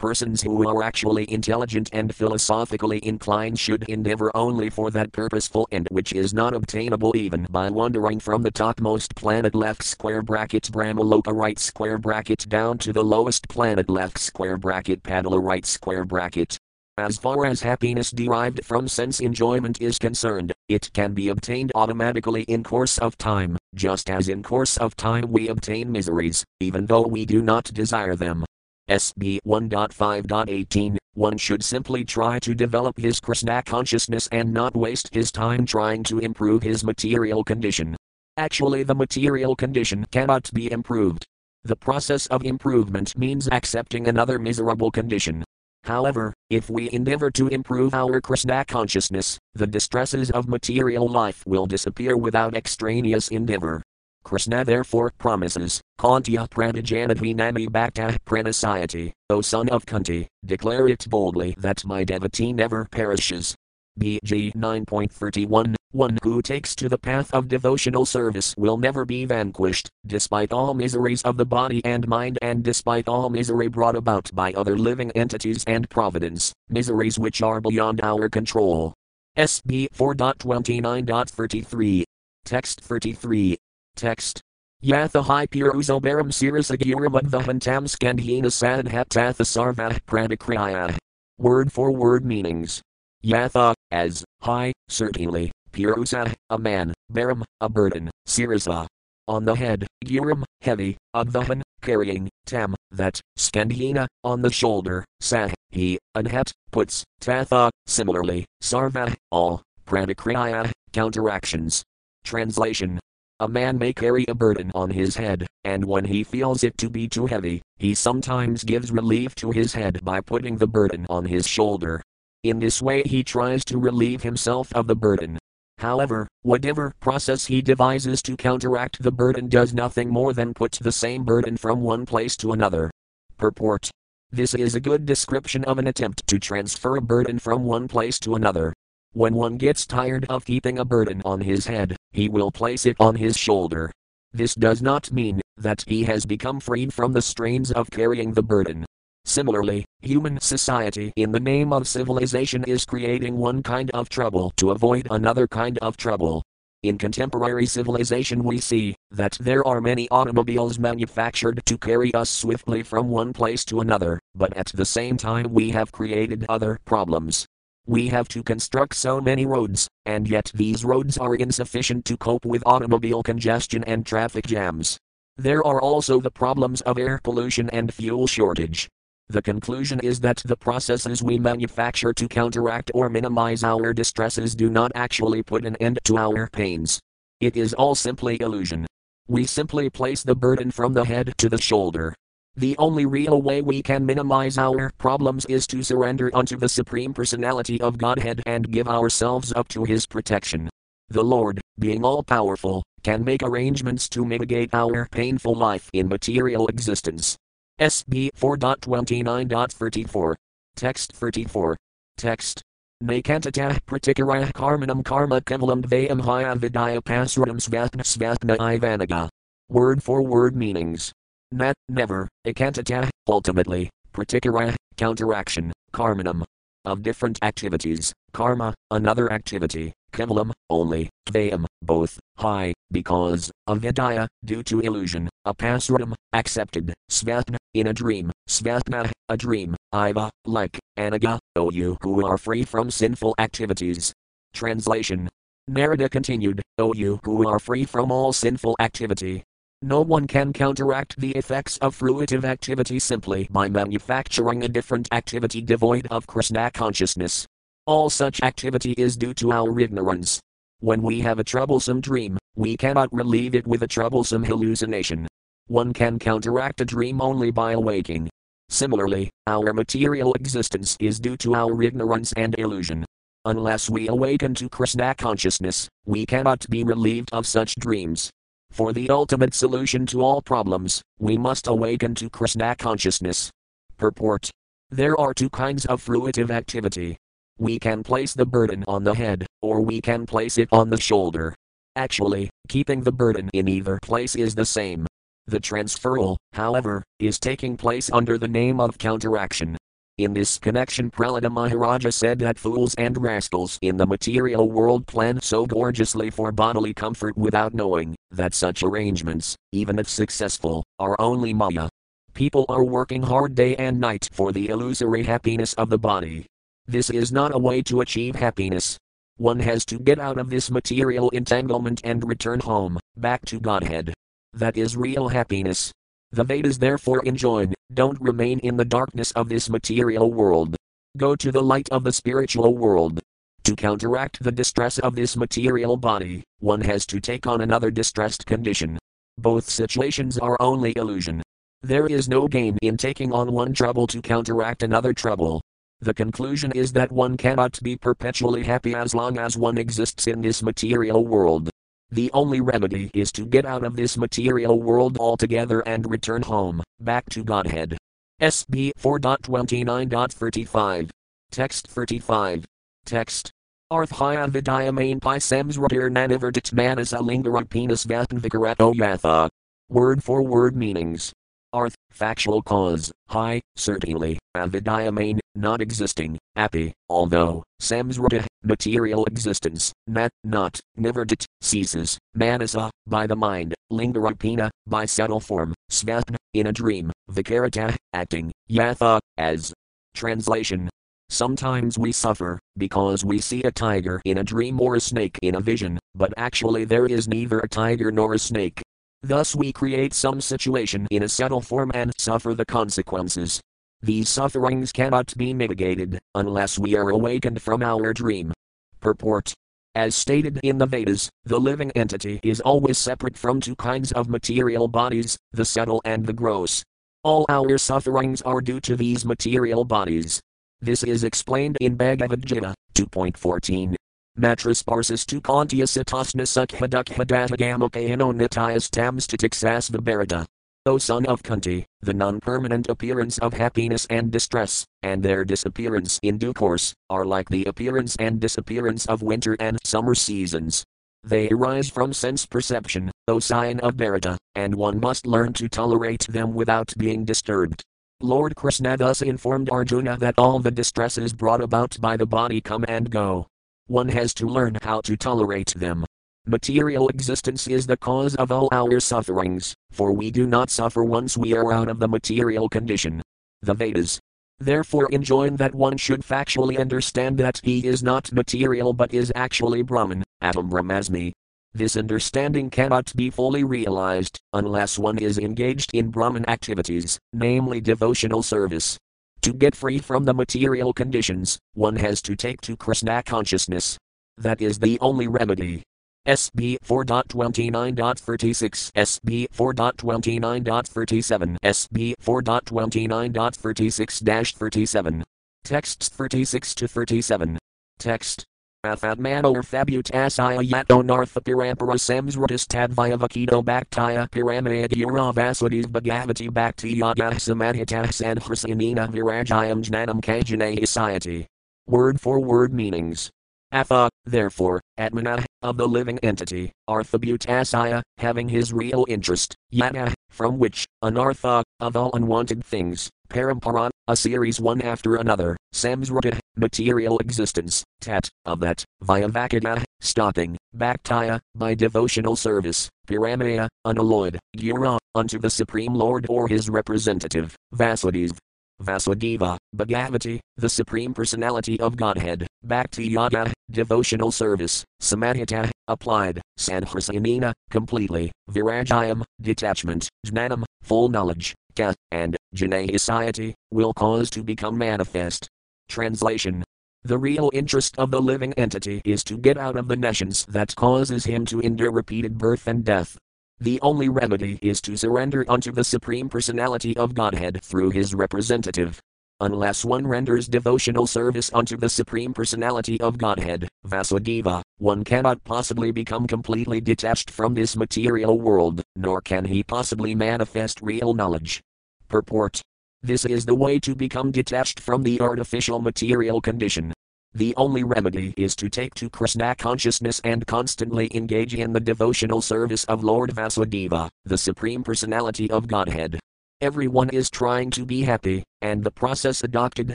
Persons 0.00 0.40
who 0.40 0.66
are 0.66 0.82
actually 0.82 1.30
intelligent 1.30 1.90
and 1.92 2.14
philosophically 2.14 3.06
inclined 3.06 3.58
should 3.58 3.82
endeavor 3.82 4.34
only 4.34 4.70
for 4.70 4.90
that 4.90 5.12
purposeful 5.12 5.68
end 5.72 5.88
which 5.90 6.14
is 6.14 6.32
not 6.32 6.54
obtainable 6.54 7.14
even 7.14 7.46
by 7.50 7.68
wandering 7.68 8.18
from 8.18 8.40
the 8.40 8.50
topmost 8.50 9.14
planet 9.14 9.54
left 9.54 9.82
square 9.82 10.22
bracket 10.22 10.62
Brahmaloka 10.72 11.34
right 11.34 11.58
square 11.58 11.98
bracket 11.98 12.48
down 12.48 12.78
to 12.78 12.94
the 12.94 13.04
lowest 13.04 13.46
planet 13.50 13.90
left 13.90 14.16
square 14.18 14.56
bracket 14.56 15.02
Patala 15.02 15.38
right 15.38 15.66
square 15.66 16.06
bracket. 16.06 16.56
As 16.96 17.18
far 17.18 17.44
as 17.44 17.60
happiness 17.60 18.10
derived 18.10 18.64
from 18.64 18.88
sense 18.88 19.20
enjoyment 19.20 19.82
is 19.82 19.98
concerned, 19.98 20.50
it 20.70 20.90
can 20.94 21.12
be 21.12 21.28
obtained 21.28 21.72
automatically 21.74 22.44
in 22.44 22.64
course 22.64 22.96
of 22.96 23.18
time, 23.18 23.58
just 23.74 24.08
as 24.08 24.30
in 24.30 24.42
course 24.42 24.78
of 24.78 24.96
time 24.96 25.30
we 25.30 25.48
obtain 25.48 25.92
miseries, 25.92 26.42
even 26.60 26.86
though 26.86 27.06
we 27.06 27.26
do 27.26 27.42
not 27.42 27.64
desire 27.64 28.16
them. 28.16 28.46
SB 28.90 29.38
1.5.18, 29.46 30.96
one 31.14 31.38
should 31.38 31.62
simply 31.62 32.04
try 32.04 32.40
to 32.40 32.56
develop 32.56 32.98
his 32.98 33.20
Krishna 33.20 33.62
consciousness 33.62 34.28
and 34.32 34.52
not 34.52 34.76
waste 34.76 35.14
his 35.14 35.30
time 35.30 35.64
trying 35.64 36.02
to 36.04 36.18
improve 36.18 36.64
his 36.64 36.82
material 36.82 37.44
condition. 37.44 37.96
Actually, 38.36 38.82
the 38.82 38.94
material 38.94 39.54
condition 39.54 40.04
cannot 40.10 40.52
be 40.52 40.72
improved. 40.72 41.24
The 41.62 41.76
process 41.76 42.26
of 42.26 42.44
improvement 42.44 43.16
means 43.16 43.48
accepting 43.52 44.08
another 44.08 44.40
miserable 44.40 44.90
condition. 44.90 45.44
However, 45.84 46.34
if 46.48 46.68
we 46.68 46.90
endeavor 46.90 47.30
to 47.30 47.46
improve 47.48 47.94
our 47.94 48.20
Krishna 48.20 48.64
consciousness, 48.64 49.38
the 49.54 49.66
distresses 49.66 50.30
of 50.32 50.48
material 50.48 51.08
life 51.08 51.44
will 51.46 51.66
disappear 51.66 52.16
without 52.16 52.56
extraneous 52.56 53.28
endeavor. 53.28 53.82
Krishna 54.22 54.64
therefore 54.64 55.12
promises, 55.18 55.80
Kantya 55.98 56.48
Pranajanadvi 56.48 57.34
Nami 57.34 57.66
Bhakta 57.66 58.18
Pranasayati, 58.26 59.12
O 59.30 59.40
son 59.40 59.68
of 59.70 59.86
Kunti, 59.86 60.28
declare 60.44 60.88
it 60.88 61.08
boldly 61.08 61.54
that 61.58 61.84
my 61.84 62.04
devotee 62.04 62.52
never 62.52 62.86
perishes. 62.90 63.56
BG 63.98 64.54
9.31 64.54 65.74
One 65.92 66.18
who 66.22 66.40
takes 66.40 66.76
to 66.76 66.88
the 66.88 66.98
path 66.98 67.34
of 67.34 67.48
devotional 67.48 68.06
service 68.06 68.54
will 68.56 68.76
never 68.76 69.04
be 69.04 69.24
vanquished, 69.24 69.88
despite 70.06 70.52
all 70.52 70.74
miseries 70.74 71.22
of 71.22 71.36
the 71.36 71.44
body 71.44 71.84
and 71.84 72.06
mind 72.06 72.38
and 72.40 72.62
despite 72.62 73.08
all 73.08 73.30
misery 73.30 73.66
brought 73.68 73.96
about 73.96 74.30
by 74.32 74.52
other 74.52 74.78
living 74.78 75.10
entities 75.12 75.64
and 75.66 75.90
providence, 75.90 76.52
miseries 76.68 77.18
which 77.18 77.42
are 77.42 77.60
beyond 77.60 78.00
our 78.02 78.28
control. 78.28 78.94
SB 79.36 79.88
4.29.33. 79.90 82.04
Text 82.44 82.80
33. 82.80 83.56
Text. 83.96 84.40
Yatha 84.82 85.22
hi 85.22 85.46
puruzobaram 85.46 86.30
sirisagiramudvahantam 86.32 87.84
skandhina 87.86 88.46
sadhattatha 88.46 89.44
sarvah 89.44 90.00
pradikriya. 90.06 90.96
Word 91.38 91.70
for 91.72 91.90
word 91.90 92.24
meanings. 92.24 92.80
Yatha, 93.22 93.74
as, 93.90 94.24
high, 94.40 94.72
certainly, 94.88 95.52
purusa, 95.72 96.34
a 96.48 96.58
man, 96.58 96.94
baram, 97.12 97.42
a 97.60 97.68
burden, 97.68 98.10
sirisa, 98.26 98.86
on 99.28 99.44
the 99.44 99.54
head, 99.54 99.86
guram, 100.06 100.44
heavy, 100.62 100.96
advahan, 101.14 101.60
carrying, 101.82 102.30
tam, 102.46 102.74
that, 102.90 103.20
skandhina, 103.38 104.06
on 104.24 104.40
the 104.40 104.50
shoulder, 104.50 105.04
sah, 105.20 105.50
he, 105.70 105.98
anhat, 106.16 106.52
puts, 106.70 107.04
tatha, 107.20 107.70
similarly, 107.86 108.46
sarva, 108.62 109.14
all, 109.30 109.62
pradikriya, 109.86 110.70
counteractions. 110.92 111.82
Translation 112.24 112.98
a 113.40 113.48
man 113.48 113.78
may 113.78 113.90
carry 113.90 114.26
a 114.28 114.34
burden 114.34 114.70
on 114.74 114.90
his 114.90 115.16
head, 115.16 115.46
and 115.64 115.82
when 115.82 116.04
he 116.04 116.22
feels 116.22 116.62
it 116.62 116.76
to 116.76 116.90
be 116.90 117.08
too 117.08 117.24
heavy, 117.24 117.62
he 117.78 117.94
sometimes 117.94 118.62
gives 118.64 118.92
relief 118.92 119.34
to 119.34 119.50
his 119.50 119.72
head 119.72 120.04
by 120.04 120.20
putting 120.20 120.58
the 120.58 120.66
burden 120.66 121.06
on 121.08 121.24
his 121.24 121.48
shoulder. 121.48 122.02
In 122.44 122.58
this 122.58 122.82
way, 122.82 123.02
he 123.02 123.24
tries 123.24 123.64
to 123.64 123.78
relieve 123.78 124.22
himself 124.22 124.70
of 124.74 124.86
the 124.86 124.94
burden. 124.94 125.38
However, 125.78 126.28
whatever 126.42 126.92
process 127.00 127.46
he 127.46 127.62
devises 127.62 128.20
to 128.22 128.36
counteract 128.36 129.02
the 129.02 129.10
burden 129.10 129.48
does 129.48 129.72
nothing 129.72 130.10
more 130.10 130.34
than 130.34 130.52
put 130.52 130.72
the 130.72 130.92
same 130.92 131.24
burden 131.24 131.56
from 131.56 131.80
one 131.80 132.04
place 132.04 132.36
to 132.38 132.52
another. 132.52 132.90
Purport 133.38 133.90
This 134.30 134.52
is 134.52 134.74
a 134.74 134.80
good 134.80 135.06
description 135.06 135.64
of 135.64 135.78
an 135.78 135.86
attempt 135.86 136.26
to 136.26 136.38
transfer 136.38 136.96
a 136.96 137.00
burden 137.00 137.38
from 137.38 137.64
one 137.64 137.88
place 137.88 138.18
to 138.20 138.34
another. 138.34 138.74
When 139.12 139.34
one 139.34 139.56
gets 139.56 139.86
tired 139.86 140.24
of 140.26 140.44
keeping 140.44 140.78
a 140.78 140.84
burden 140.84 141.20
on 141.24 141.40
his 141.40 141.66
head, 141.66 141.96
he 142.12 142.28
will 142.28 142.52
place 142.52 142.86
it 142.86 142.96
on 143.00 143.16
his 143.16 143.36
shoulder. 143.36 143.90
This 144.32 144.54
does 144.54 144.80
not 144.80 145.10
mean 145.10 145.40
that 145.56 145.84
he 145.88 146.04
has 146.04 146.24
become 146.24 146.60
freed 146.60 146.94
from 146.94 147.12
the 147.12 147.20
strains 147.20 147.72
of 147.72 147.90
carrying 147.90 148.32
the 148.32 148.42
burden. 148.44 148.86
Similarly, 149.24 149.84
human 150.00 150.40
society 150.40 151.12
in 151.16 151.32
the 151.32 151.40
name 151.40 151.72
of 151.72 151.88
civilization 151.88 152.62
is 152.64 152.84
creating 152.84 153.36
one 153.36 153.64
kind 153.64 153.90
of 153.90 154.08
trouble 154.08 154.52
to 154.58 154.70
avoid 154.70 155.08
another 155.10 155.48
kind 155.48 155.76
of 155.78 155.96
trouble. 155.96 156.44
In 156.84 156.96
contemporary 156.96 157.66
civilization, 157.66 158.44
we 158.44 158.58
see 158.58 158.94
that 159.10 159.36
there 159.40 159.66
are 159.66 159.80
many 159.80 160.08
automobiles 160.10 160.78
manufactured 160.78 161.60
to 161.66 161.76
carry 161.76 162.14
us 162.14 162.30
swiftly 162.30 162.84
from 162.84 163.08
one 163.08 163.32
place 163.32 163.64
to 163.66 163.80
another, 163.80 164.20
but 164.36 164.56
at 164.56 164.68
the 164.68 164.86
same 164.86 165.16
time, 165.16 165.52
we 165.52 165.70
have 165.70 165.90
created 165.90 166.46
other 166.48 166.78
problems. 166.84 167.44
We 167.86 168.08
have 168.08 168.28
to 168.28 168.42
construct 168.42 168.94
so 168.94 169.20
many 169.20 169.46
roads, 169.46 169.88
and 170.06 170.28
yet 170.28 170.52
these 170.54 170.84
roads 170.84 171.18
are 171.18 171.34
insufficient 171.34 172.04
to 172.04 172.16
cope 172.16 172.44
with 172.44 172.62
automobile 172.66 173.22
congestion 173.22 173.82
and 173.84 174.06
traffic 174.06 174.46
jams. 174.46 174.98
There 175.36 175.66
are 175.66 175.80
also 175.80 176.20
the 176.20 176.30
problems 176.30 176.82
of 176.82 176.98
air 176.98 177.18
pollution 177.22 177.70
and 177.70 177.92
fuel 177.92 178.26
shortage. 178.26 178.88
The 179.28 179.42
conclusion 179.42 180.00
is 180.00 180.20
that 180.20 180.42
the 180.44 180.56
processes 180.56 181.22
we 181.22 181.38
manufacture 181.38 182.12
to 182.12 182.28
counteract 182.28 182.90
or 182.94 183.08
minimize 183.08 183.64
our 183.64 183.92
distresses 183.94 184.54
do 184.54 184.68
not 184.68 184.92
actually 184.94 185.42
put 185.42 185.64
an 185.64 185.76
end 185.76 186.00
to 186.04 186.18
our 186.18 186.48
pains. 186.48 187.00
It 187.40 187.56
is 187.56 187.72
all 187.72 187.94
simply 187.94 188.40
illusion. 188.40 188.86
We 189.28 189.46
simply 189.46 189.88
place 189.88 190.22
the 190.22 190.34
burden 190.34 190.70
from 190.70 190.92
the 190.92 191.04
head 191.04 191.32
to 191.38 191.48
the 191.48 191.60
shoulder. 191.60 192.14
The 192.56 192.76
only 192.78 193.06
real 193.06 193.40
way 193.40 193.62
we 193.62 193.80
can 193.80 194.04
minimize 194.04 194.58
our 194.58 194.90
problems 194.98 195.46
is 195.46 195.66
to 195.68 195.82
surrender 195.82 196.30
unto 196.34 196.56
the 196.56 196.68
Supreme 196.68 197.14
Personality 197.14 197.80
of 197.80 197.96
Godhead 197.96 198.42
and 198.44 198.70
give 198.70 198.88
ourselves 198.88 199.52
up 199.54 199.68
to 199.68 199.84
His 199.84 200.06
protection. 200.06 200.68
The 201.08 201.22
Lord, 201.22 201.60
being 201.78 202.04
all 202.04 202.22
powerful, 202.22 202.82
can 203.02 203.24
make 203.24 203.42
arrangements 203.42 204.08
to 204.10 204.24
mitigate 204.24 204.74
our 204.74 205.06
painful 205.10 205.54
life 205.54 205.88
in 205.92 206.08
material 206.08 206.66
existence. 206.66 207.36
SB 207.80 208.30
4.29.34. 208.36 210.34
Text 210.76 211.12
34. 211.12 211.76
Text. 212.16 212.62
Nakantata 213.02 213.78
pratikara 213.86 214.52
karmanam 214.52 215.02
karma 215.02 215.40
kevalam 215.40 215.82
dvayam 215.82 216.20
haya 216.20 216.54
vidya 216.54 217.00
pasradam 217.00 217.56
svatna 217.56 218.02
svatna 218.02 218.58
ivanaga. 218.58 219.28
Word 219.70 220.02
for 220.02 220.20
word 220.20 220.54
meanings. 220.54 221.12
Nat, 221.52 221.74
never, 221.88 222.28
ekantata, 222.46 223.08
ultimately, 223.28 223.90
pratikara, 224.12 224.76
counteraction, 224.96 225.72
karmanam. 225.92 226.44
Of 226.84 227.02
different 227.02 227.40
activities, 227.42 228.12
karma, 228.32 228.72
another 228.90 229.32
activity, 229.32 229.92
kevalam, 230.12 230.52
only, 230.70 231.10
kvayam, 231.28 231.66
both, 231.82 232.18
high, 232.38 232.72
because, 232.92 233.50
avidya, 233.68 234.28
due 234.44 234.62
to 234.62 234.80
illusion, 234.80 235.28
apasradam, 235.44 236.14
accepted, 236.32 236.94
svatna, 237.10 237.56
in 237.74 237.88
a 237.88 237.92
dream, 237.92 238.30
svatna, 238.48 239.10
a 239.28 239.36
dream, 239.36 239.74
iva, 239.92 240.30
like, 240.46 240.78
anaga, 240.96 241.38
O 241.56 241.70
you 241.70 241.98
who 242.00 242.24
are 242.24 242.38
free 242.38 242.64
from 242.64 242.90
sinful 242.90 243.34
activities. 243.38 244.12
Translation. 244.54 245.28
Narada 245.68 246.08
continued, 246.08 246.62
O 246.78 246.94
you 246.94 247.18
who 247.24 247.46
are 247.48 247.58
free 247.58 247.84
from 247.84 248.12
all 248.12 248.32
sinful 248.32 248.76
activity. 248.80 249.42
No 249.82 250.02
one 250.02 250.26
can 250.26 250.52
counteract 250.52 251.18
the 251.18 251.30
effects 251.30 251.78
of 251.78 251.98
fruitive 251.98 252.44
activity 252.44 252.98
simply 252.98 253.48
by 253.50 253.70
manufacturing 253.70 254.62
a 254.62 254.68
different 254.68 255.08
activity 255.10 255.62
devoid 255.62 256.06
of 256.10 256.26
Krishna 256.26 256.70
consciousness. 256.70 257.46
All 257.86 258.10
such 258.10 258.42
activity 258.42 258.92
is 258.98 259.16
due 259.16 259.32
to 259.34 259.52
our 259.52 259.80
ignorance. 259.80 260.38
When 260.80 261.00
we 261.00 261.20
have 261.20 261.38
a 261.38 261.44
troublesome 261.44 262.02
dream, 262.02 262.36
we 262.56 262.76
cannot 262.76 263.10
relieve 263.10 263.54
it 263.54 263.66
with 263.66 263.82
a 263.82 263.88
troublesome 263.88 264.44
hallucination. 264.44 265.26
One 265.68 265.94
can 265.94 266.18
counteract 266.18 266.82
a 266.82 266.84
dream 266.84 267.22
only 267.22 267.50
by 267.50 267.72
awaking. 267.72 268.28
Similarly, 268.68 269.30
our 269.46 269.72
material 269.72 270.34
existence 270.34 270.94
is 271.00 271.18
due 271.18 271.38
to 271.38 271.54
our 271.54 271.82
ignorance 271.82 272.34
and 272.34 272.54
illusion. 272.58 273.06
Unless 273.46 273.88
we 273.88 274.08
awaken 274.08 274.52
to 274.56 274.68
Krishna 274.68 275.14
consciousness, 275.14 275.88
we 276.04 276.26
cannot 276.26 276.68
be 276.68 276.84
relieved 276.84 277.30
of 277.32 277.46
such 277.46 277.76
dreams. 277.76 278.30
For 278.70 278.92
the 278.92 279.10
ultimate 279.10 279.52
solution 279.52 280.06
to 280.06 280.22
all 280.22 280.40
problems, 280.40 281.02
we 281.18 281.36
must 281.36 281.66
awaken 281.66 282.14
to 282.16 282.30
Krishna 282.30 282.76
consciousness. 282.76 283.50
Purport 283.96 284.50
There 284.90 285.18
are 285.18 285.34
two 285.34 285.50
kinds 285.50 285.84
of 285.86 286.04
fruitive 286.04 286.50
activity. 286.50 287.16
We 287.58 287.78
can 287.78 288.02
place 288.02 288.32
the 288.32 288.46
burden 288.46 288.84
on 288.88 289.04
the 289.04 289.14
head, 289.14 289.46
or 289.60 289.80
we 289.82 290.00
can 290.00 290.24
place 290.24 290.56
it 290.56 290.68
on 290.72 290.88
the 290.88 291.00
shoulder. 291.00 291.54
Actually, 291.96 292.48
keeping 292.68 293.02
the 293.02 293.12
burden 293.12 293.50
in 293.52 293.68
either 293.68 293.98
place 294.02 294.34
is 294.36 294.54
the 294.54 294.64
same. 294.64 295.06
The 295.46 295.60
transferal, 295.60 296.36
however, 296.52 297.02
is 297.18 297.40
taking 297.40 297.76
place 297.76 298.10
under 298.12 298.38
the 298.38 298.48
name 298.48 298.80
of 298.80 298.98
counteraction. 298.98 299.76
In 300.20 300.34
this 300.34 300.58
connection, 300.58 301.10
Prahlada 301.10 301.50
Maharaja 301.50 302.10
said 302.10 302.40
that 302.40 302.58
fools 302.58 302.94
and 302.96 303.16
rascals 303.16 303.78
in 303.80 303.96
the 303.96 304.04
material 304.04 304.68
world 304.68 305.06
plan 305.06 305.40
so 305.40 305.64
gorgeously 305.64 306.28
for 306.28 306.52
bodily 306.52 306.92
comfort 306.92 307.38
without 307.38 307.72
knowing 307.72 308.14
that 308.30 308.52
such 308.52 308.82
arrangements, 308.82 309.56
even 309.72 309.98
if 309.98 310.06
successful, 310.06 310.84
are 310.98 311.16
only 311.18 311.54
Maya. 311.54 311.88
People 312.34 312.66
are 312.68 312.84
working 312.84 313.22
hard 313.22 313.54
day 313.54 313.74
and 313.76 313.98
night 313.98 314.28
for 314.30 314.52
the 314.52 314.68
illusory 314.68 315.22
happiness 315.22 315.72
of 315.78 315.88
the 315.88 315.96
body. 315.96 316.44
This 316.86 317.08
is 317.08 317.32
not 317.32 317.54
a 317.54 317.58
way 317.58 317.80
to 317.84 318.02
achieve 318.02 318.34
happiness. 318.34 318.98
One 319.38 319.60
has 319.60 319.86
to 319.86 319.98
get 319.98 320.18
out 320.18 320.36
of 320.36 320.50
this 320.50 320.70
material 320.70 321.30
entanglement 321.30 322.02
and 322.04 322.28
return 322.28 322.60
home, 322.60 323.00
back 323.16 323.46
to 323.46 323.58
Godhead. 323.58 324.12
That 324.52 324.76
is 324.76 324.98
real 324.98 325.28
happiness. 325.28 325.92
The 326.32 326.44
Vedas 326.44 326.78
therefore 326.78 327.24
enjoin, 327.24 327.74
don't 327.92 328.20
remain 328.20 328.60
in 328.60 328.76
the 328.76 328.84
darkness 328.84 329.32
of 329.32 329.48
this 329.48 329.68
material 329.68 330.32
world. 330.32 330.76
Go 331.16 331.34
to 331.34 331.50
the 331.50 331.62
light 331.62 331.88
of 331.90 332.04
the 332.04 332.12
spiritual 332.12 332.76
world. 332.76 333.18
To 333.64 333.74
counteract 333.74 334.40
the 334.40 334.52
distress 334.52 335.00
of 335.00 335.16
this 335.16 335.36
material 335.36 335.96
body, 335.96 336.44
one 336.60 336.82
has 336.82 337.04
to 337.06 337.18
take 337.18 337.48
on 337.48 337.62
another 337.62 337.90
distressed 337.90 338.46
condition. 338.46 338.96
Both 339.38 339.68
situations 339.68 340.38
are 340.38 340.56
only 340.60 340.92
illusion. 340.96 341.42
There 341.82 342.06
is 342.06 342.28
no 342.28 342.46
gain 342.46 342.78
in 342.80 342.96
taking 342.96 343.32
on 343.32 343.52
one 343.52 343.74
trouble 343.74 344.06
to 344.06 344.22
counteract 344.22 344.84
another 344.84 345.12
trouble. 345.12 345.60
The 346.00 346.14
conclusion 346.14 346.70
is 346.72 346.92
that 346.92 347.10
one 347.10 347.36
cannot 347.36 347.82
be 347.82 347.96
perpetually 347.96 348.62
happy 348.62 348.94
as 348.94 349.16
long 349.16 349.36
as 349.36 349.56
one 349.56 349.78
exists 349.78 350.28
in 350.28 350.42
this 350.42 350.62
material 350.62 351.26
world. 351.26 351.70
The 352.12 352.30
only 352.32 352.60
remedy 352.60 353.08
is 353.14 353.30
to 353.32 353.46
get 353.46 353.64
out 353.64 353.84
of 353.84 353.94
this 353.94 354.16
material 354.16 354.80
world 354.80 355.16
altogether 355.18 355.80
and 355.80 356.10
return 356.10 356.42
home, 356.42 356.82
back 356.98 357.28
to 357.30 357.44
Godhead. 357.44 357.96
SB 358.40 358.90
4.29.35. 359.00 361.10
Text 361.52 361.86
35. 361.86 362.64
Text. 363.04 363.52
Arthaya 363.92 364.48
vidya 364.48 364.92
main 364.92 365.20
pi 365.20 365.38
samsratir 365.38 366.10
nanivardit 366.10 366.72
manas 366.72 367.12
alingarupinas 367.12 368.06
vatnvikarato 368.06 368.92
yatha. 368.94 369.48
Word 369.88 370.24
for 370.24 370.42
word 370.42 370.76
meanings. 370.76 371.32
Arth, 371.72 371.94
factual 372.10 372.62
cause, 372.62 373.12
high, 373.28 373.60
certainly, 373.76 374.40
avidyamain, 374.56 375.38
not 375.54 375.80
existing, 375.80 376.36
api, 376.56 376.92
although, 377.08 377.62
samsrata, 377.80 378.44
material 378.62 379.24
existence, 379.26 379.92
nat, 380.06 380.30
not, 380.44 380.80
nivardit, 380.98 381.44
ceases, 381.60 382.18
manasa, 382.34 382.90
by 383.06 383.26
the 383.26 383.36
mind, 383.36 383.74
lingarupina, 383.92 384.70
by 384.86 385.04
subtle 385.04 385.40
form, 385.40 385.74
svatna, 385.90 386.36
in 386.54 386.66
a 386.66 386.72
dream, 386.72 387.10
vikarata, 387.30 387.96
acting, 388.12 388.52
yatha, 388.70 389.18
as. 389.38 389.72
Translation 390.14 390.90
Sometimes 391.30 391.96
we 391.96 392.10
suffer, 392.10 392.58
because 392.76 393.24
we 393.24 393.38
see 393.38 393.62
a 393.62 393.70
tiger 393.70 394.20
in 394.24 394.38
a 394.38 394.42
dream 394.42 394.80
or 394.80 394.96
a 394.96 395.00
snake 395.00 395.38
in 395.42 395.54
a 395.54 395.60
vision, 395.60 395.96
but 396.16 396.34
actually 396.36 396.84
there 396.84 397.06
is 397.06 397.28
neither 397.28 397.60
a 397.60 397.68
tiger 397.68 398.10
nor 398.10 398.34
a 398.34 398.38
snake. 398.38 398.82
Thus 399.22 399.54
we 399.54 399.72
create 399.72 400.12
some 400.12 400.40
situation 400.40 401.06
in 401.12 401.22
a 401.22 401.28
subtle 401.28 401.60
form 401.60 401.92
and 401.94 402.12
suffer 402.18 402.52
the 402.52 402.64
consequences. 402.64 403.60
These 404.02 404.30
sufferings 404.30 404.92
cannot 404.92 405.36
be 405.36 405.52
mitigated 405.52 406.18
unless 406.34 406.78
we 406.78 406.96
are 406.96 407.10
awakened 407.10 407.60
from 407.60 407.82
our 407.82 408.14
dream. 408.14 408.52
Purport 408.98 409.52
As 409.94 410.14
stated 410.14 410.58
in 410.62 410.78
the 410.78 410.86
Vedas, 410.86 411.28
the 411.44 411.60
living 411.60 411.90
entity 411.92 412.40
is 412.42 412.62
always 412.62 412.96
separate 412.96 413.36
from 413.36 413.60
two 413.60 413.76
kinds 413.76 414.10
of 414.12 414.28
material 414.28 414.88
bodies, 414.88 415.36
the 415.52 415.66
subtle 415.66 416.00
and 416.06 416.24
the 416.24 416.32
gross. 416.32 416.82
All 417.22 417.44
our 417.50 417.76
sufferings 417.76 418.40
are 418.42 418.62
due 418.62 418.80
to 418.80 418.96
these 418.96 419.26
material 419.26 419.84
bodies. 419.84 420.40
This 420.80 421.02
is 421.02 421.22
explained 421.22 421.76
in 421.78 421.96
Bhagavad 421.96 422.46
Gita 422.46 422.74
2.14. 422.94 423.96
Matras 424.38 424.82
parsis 424.82 425.26
tu 425.26 425.42
kantiya 425.42 425.84
sitasna 425.84 426.46
sukhadukhadatagamakayano 426.48 428.32
nitayas 428.32 428.88
tamstatiksas 428.88 429.90
vibarita. 429.90 430.46
O 430.90 430.98
son 430.98 431.24
of 431.26 431.40
Kunti, 431.44 431.86
the 432.02 432.12
non 432.12 432.40
permanent 432.40 432.88
appearance 432.88 433.38
of 433.38 433.52
happiness 433.52 434.08
and 434.10 434.32
distress, 434.32 434.84
and 435.04 435.22
their 435.22 435.44
disappearance 435.44 436.18
in 436.24 436.36
due 436.36 436.52
course, 436.52 436.92
are 437.08 437.24
like 437.24 437.48
the 437.48 437.64
appearance 437.66 438.16
and 438.16 438.40
disappearance 438.40 439.06
of 439.06 439.22
winter 439.22 439.56
and 439.60 439.78
summer 439.84 440.16
seasons. 440.16 440.82
They 441.22 441.48
arise 441.48 441.88
from 441.88 442.12
sense 442.12 442.44
perception, 442.44 443.12
O 443.28 443.38
sign 443.38 443.78
of 443.78 443.96
Bharata, 443.96 444.36
and 444.56 444.74
one 444.74 444.98
must 444.98 445.28
learn 445.28 445.52
to 445.52 445.68
tolerate 445.68 446.26
them 446.28 446.54
without 446.54 446.92
being 446.98 447.24
disturbed. 447.24 447.84
Lord 448.20 448.56
Krishna 448.56 448.96
thus 448.96 449.22
informed 449.22 449.70
Arjuna 449.70 450.16
that 450.16 450.34
all 450.38 450.58
the 450.58 450.72
distresses 450.72 451.32
brought 451.32 451.60
about 451.60 452.00
by 452.00 452.16
the 452.16 452.26
body 452.26 452.60
come 452.60 452.84
and 452.88 453.08
go. 453.08 453.46
One 453.86 454.08
has 454.08 454.34
to 454.34 454.46
learn 454.46 454.76
how 454.82 455.02
to 455.02 455.16
tolerate 455.16 455.72
them. 455.76 456.04
Material 456.50 457.06
existence 457.10 457.68
is 457.68 457.86
the 457.86 457.96
cause 457.96 458.34
of 458.34 458.50
all 458.50 458.68
our 458.72 458.98
sufferings, 458.98 459.72
for 459.92 460.10
we 460.10 460.32
do 460.32 460.48
not 460.48 460.68
suffer 460.68 461.04
once 461.04 461.36
we 461.36 461.54
are 461.54 461.72
out 461.72 461.86
of 461.86 462.00
the 462.00 462.08
material 462.08 462.68
condition. 462.68 463.22
The 463.62 463.72
Vedas, 463.72 464.18
therefore 464.58 465.08
enjoin 465.12 465.54
that 465.58 465.76
one 465.76 465.96
should 465.96 466.22
factually 466.22 466.80
understand 466.80 467.38
that 467.38 467.60
he 467.62 467.86
is 467.86 468.02
not 468.02 468.32
material 468.32 468.92
but 468.92 469.14
is 469.14 469.30
actually 469.36 469.82
Brahman, 469.82 470.24
Atom 470.40 470.68
Brahmasmi. 470.68 471.30
This 471.72 471.96
understanding 471.96 472.68
cannot 472.68 473.14
be 473.14 473.30
fully 473.30 473.62
realized 473.62 474.40
unless 474.52 474.98
one 474.98 475.18
is 475.18 475.38
engaged 475.38 475.94
in 475.94 476.10
Brahman 476.10 476.48
activities, 476.48 477.16
namely 477.32 477.80
devotional 477.80 478.42
service. 478.42 478.98
To 479.42 479.52
get 479.52 479.76
free 479.76 480.00
from 480.00 480.24
the 480.24 480.34
material 480.34 480.92
conditions, 480.92 481.60
one 481.74 481.94
has 481.94 482.20
to 482.22 482.34
take 482.34 482.60
to 482.62 482.76
Krishna 482.76 483.22
consciousness. 483.22 483.96
That 484.36 484.60
is 484.60 484.80
the 484.80 484.98
only 485.00 485.28
remedy. 485.28 485.84
SB 486.26 486.76
4.29.36 486.84 488.92
SB 488.94 489.48
4.29.37 489.48 491.56
SB 491.64 492.14
4.29.36-37 492.22 495.22
Texts 495.64 496.08
36 496.08 496.74
to 496.74 496.86
37 496.86 497.58
Text 497.98 498.44
Athatmano 498.84 499.54
or 499.54 499.62
fabutasaya 499.62 500.66
yato 500.66 501.04
nartha 501.04 501.40
pirampara 501.40 501.98
samsratis 501.98 502.66
tadvaya 502.66 503.18
vakido 503.18 503.62
bhaktaya 503.62 504.26
piramayadhira 504.30 505.34
vasudis 505.34 505.84
bhagavati 505.84 506.48
bhaktiyadah 506.48 507.36
samadhitah 507.36 508.08
sanhrasanina 508.08 509.06
virajayam 509.12 509.82
jnanam 509.82 510.22
kajane 510.22 510.80
society. 510.80 511.46
Word 511.86 512.22
for 512.22 512.40
word 512.40 512.72
meanings. 512.72 513.30
Atha, 513.72 514.10
therefore, 514.24 514.80
Atmana, 514.98 515.44
of 515.62 515.76
the 515.76 515.86
living 515.86 516.18
entity, 516.20 516.72
Arthabutasaya, 516.88 518.02
having 518.18 518.48
his 518.48 518.72
real 518.72 519.04
interest, 519.08 519.54
Yata, 519.72 520.12
from 520.28 520.58
which, 520.58 520.86
Anartha, 521.04 521.62
of 521.78 521.96
all 521.96 522.10
unwanted 522.14 522.64
things, 522.64 523.08
Paramparan, 523.28 523.90
a 524.08 524.16
series 524.16 524.60
one 524.60 524.82
after 524.82 525.16
another, 525.16 525.56
Samsrata, 525.72 526.40
material 526.56 527.18
existence, 527.18 527.84
Tat, 528.00 528.28
of 528.44 528.58
that, 528.60 528.84
Vyavakata, 529.04 529.84
stopping, 530.00 530.56
Bhaktaya, 530.76 531.38
by 531.54 531.74
devotional 531.74 532.34
service, 532.34 532.88
Piramaya, 533.06 533.68
unalloyed, 533.84 534.38
Gira, 534.56 534.98
unto 535.14 535.38
the 535.38 535.50
Supreme 535.50 535.94
Lord 535.94 536.26
or 536.28 536.48
his 536.48 536.68
representative, 536.68 537.54
Vasudeva, 537.72 538.36
Vasudeva, 538.82 539.58
Bhagavati, 539.76 540.40
the 540.56 540.68
Supreme 540.68 541.12
Personality 541.12 541.78
of 541.80 541.96
Godhead, 541.96 542.46
Bhakti 542.62 543.08
Yoga, 543.08 543.52
devotional 543.70 544.32
service, 544.32 544.84
Samadhita, 545.02 545.70
applied, 545.88 546.40
Sanhrasanina, 546.58 547.52
completely, 547.70 548.32
Virajayam, 548.50 549.22
detachment, 549.40 550.08
Jnanam, 550.26 550.64
full 550.82 551.08
knowledge, 551.08 551.54
Ka, 551.76 551.94
and 552.10 552.36
Janayasayati, 552.56 553.54
will 553.70 553.92
cause 553.92 554.30
to 554.30 554.42
become 554.42 554.76
manifest. 554.78 555.48
Translation 555.88 556.64
the 557.02 557.16
real 557.16 557.50
interest 557.54 557.98
of 557.98 558.10
the 558.10 558.20
living 558.20 558.52
entity 558.58 559.00
is 559.06 559.24
to 559.24 559.38
get 559.38 559.56
out 559.56 559.74
of 559.76 559.88
the 559.88 559.96
nescience 559.96 560.44
that 560.44 560.76
causes 560.76 561.24
him 561.24 561.46
to 561.46 561.58
endure 561.60 561.90
repeated 561.90 562.36
birth 562.36 562.66
and 562.66 562.84
death, 562.84 563.16
the 563.60 563.78
only 563.82 564.08
remedy 564.08 564.58
is 564.62 564.80
to 564.80 564.96
surrender 564.96 565.44
unto 565.46 565.70
the 565.70 565.84
Supreme 565.84 566.30
Personality 566.30 566.96
of 566.96 567.14
Godhead 567.14 567.60
through 567.62 567.90
his 567.90 568.14
representative. 568.14 568.98
Unless 569.40 569.84
one 569.84 570.06
renders 570.06 570.48
devotional 570.48 571.06
service 571.06 571.50
unto 571.52 571.76
the 571.76 571.88
Supreme 571.88 572.32
Personality 572.32 572.98
of 573.02 573.18
Godhead, 573.18 573.68
Vasudeva, 573.86 574.62
one 574.78 575.04
cannot 575.04 575.44
possibly 575.44 575.90
become 575.90 576.26
completely 576.26 576.80
detached 576.80 577.30
from 577.30 577.52
this 577.52 577.76
material 577.76 578.38
world, 578.38 578.82
nor 578.96 579.20
can 579.20 579.44
he 579.44 579.62
possibly 579.62 580.14
manifest 580.14 580.80
real 580.80 581.12
knowledge. 581.12 581.60
Purport 582.08 582.62
This 583.02 583.26
is 583.26 583.44
the 583.44 583.54
way 583.54 583.78
to 583.80 583.94
become 583.94 584.30
detached 584.30 584.80
from 584.80 585.02
the 585.02 585.20
artificial 585.20 585.80
material 585.80 586.40
condition. 586.40 586.94
The 587.32 587.54
only 587.56 587.84
remedy 587.84 588.34
is 588.36 588.56
to 588.56 588.68
take 588.68 588.92
to 588.94 589.08
Krishna 589.08 589.54
consciousness 589.54 590.20
and 590.24 590.44
constantly 590.48 591.08
engage 591.14 591.54
in 591.54 591.72
the 591.72 591.78
devotional 591.78 592.42
service 592.42 592.82
of 592.84 593.04
Lord 593.04 593.30
Vasudeva, 593.30 594.08
the 594.24 594.36
Supreme 594.36 594.82
Personality 594.82 595.48
of 595.48 595.68
Godhead. 595.68 596.18
Everyone 596.60 597.08
is 597.10 597.30
trying 597.30 597.70
to 597.70 597.86
be 597.86 598.02
happy, 598.02 598.42
and 598.62 598.82
the 598.82 598.90
process 598.90 599.44
adopted 599.44 599.94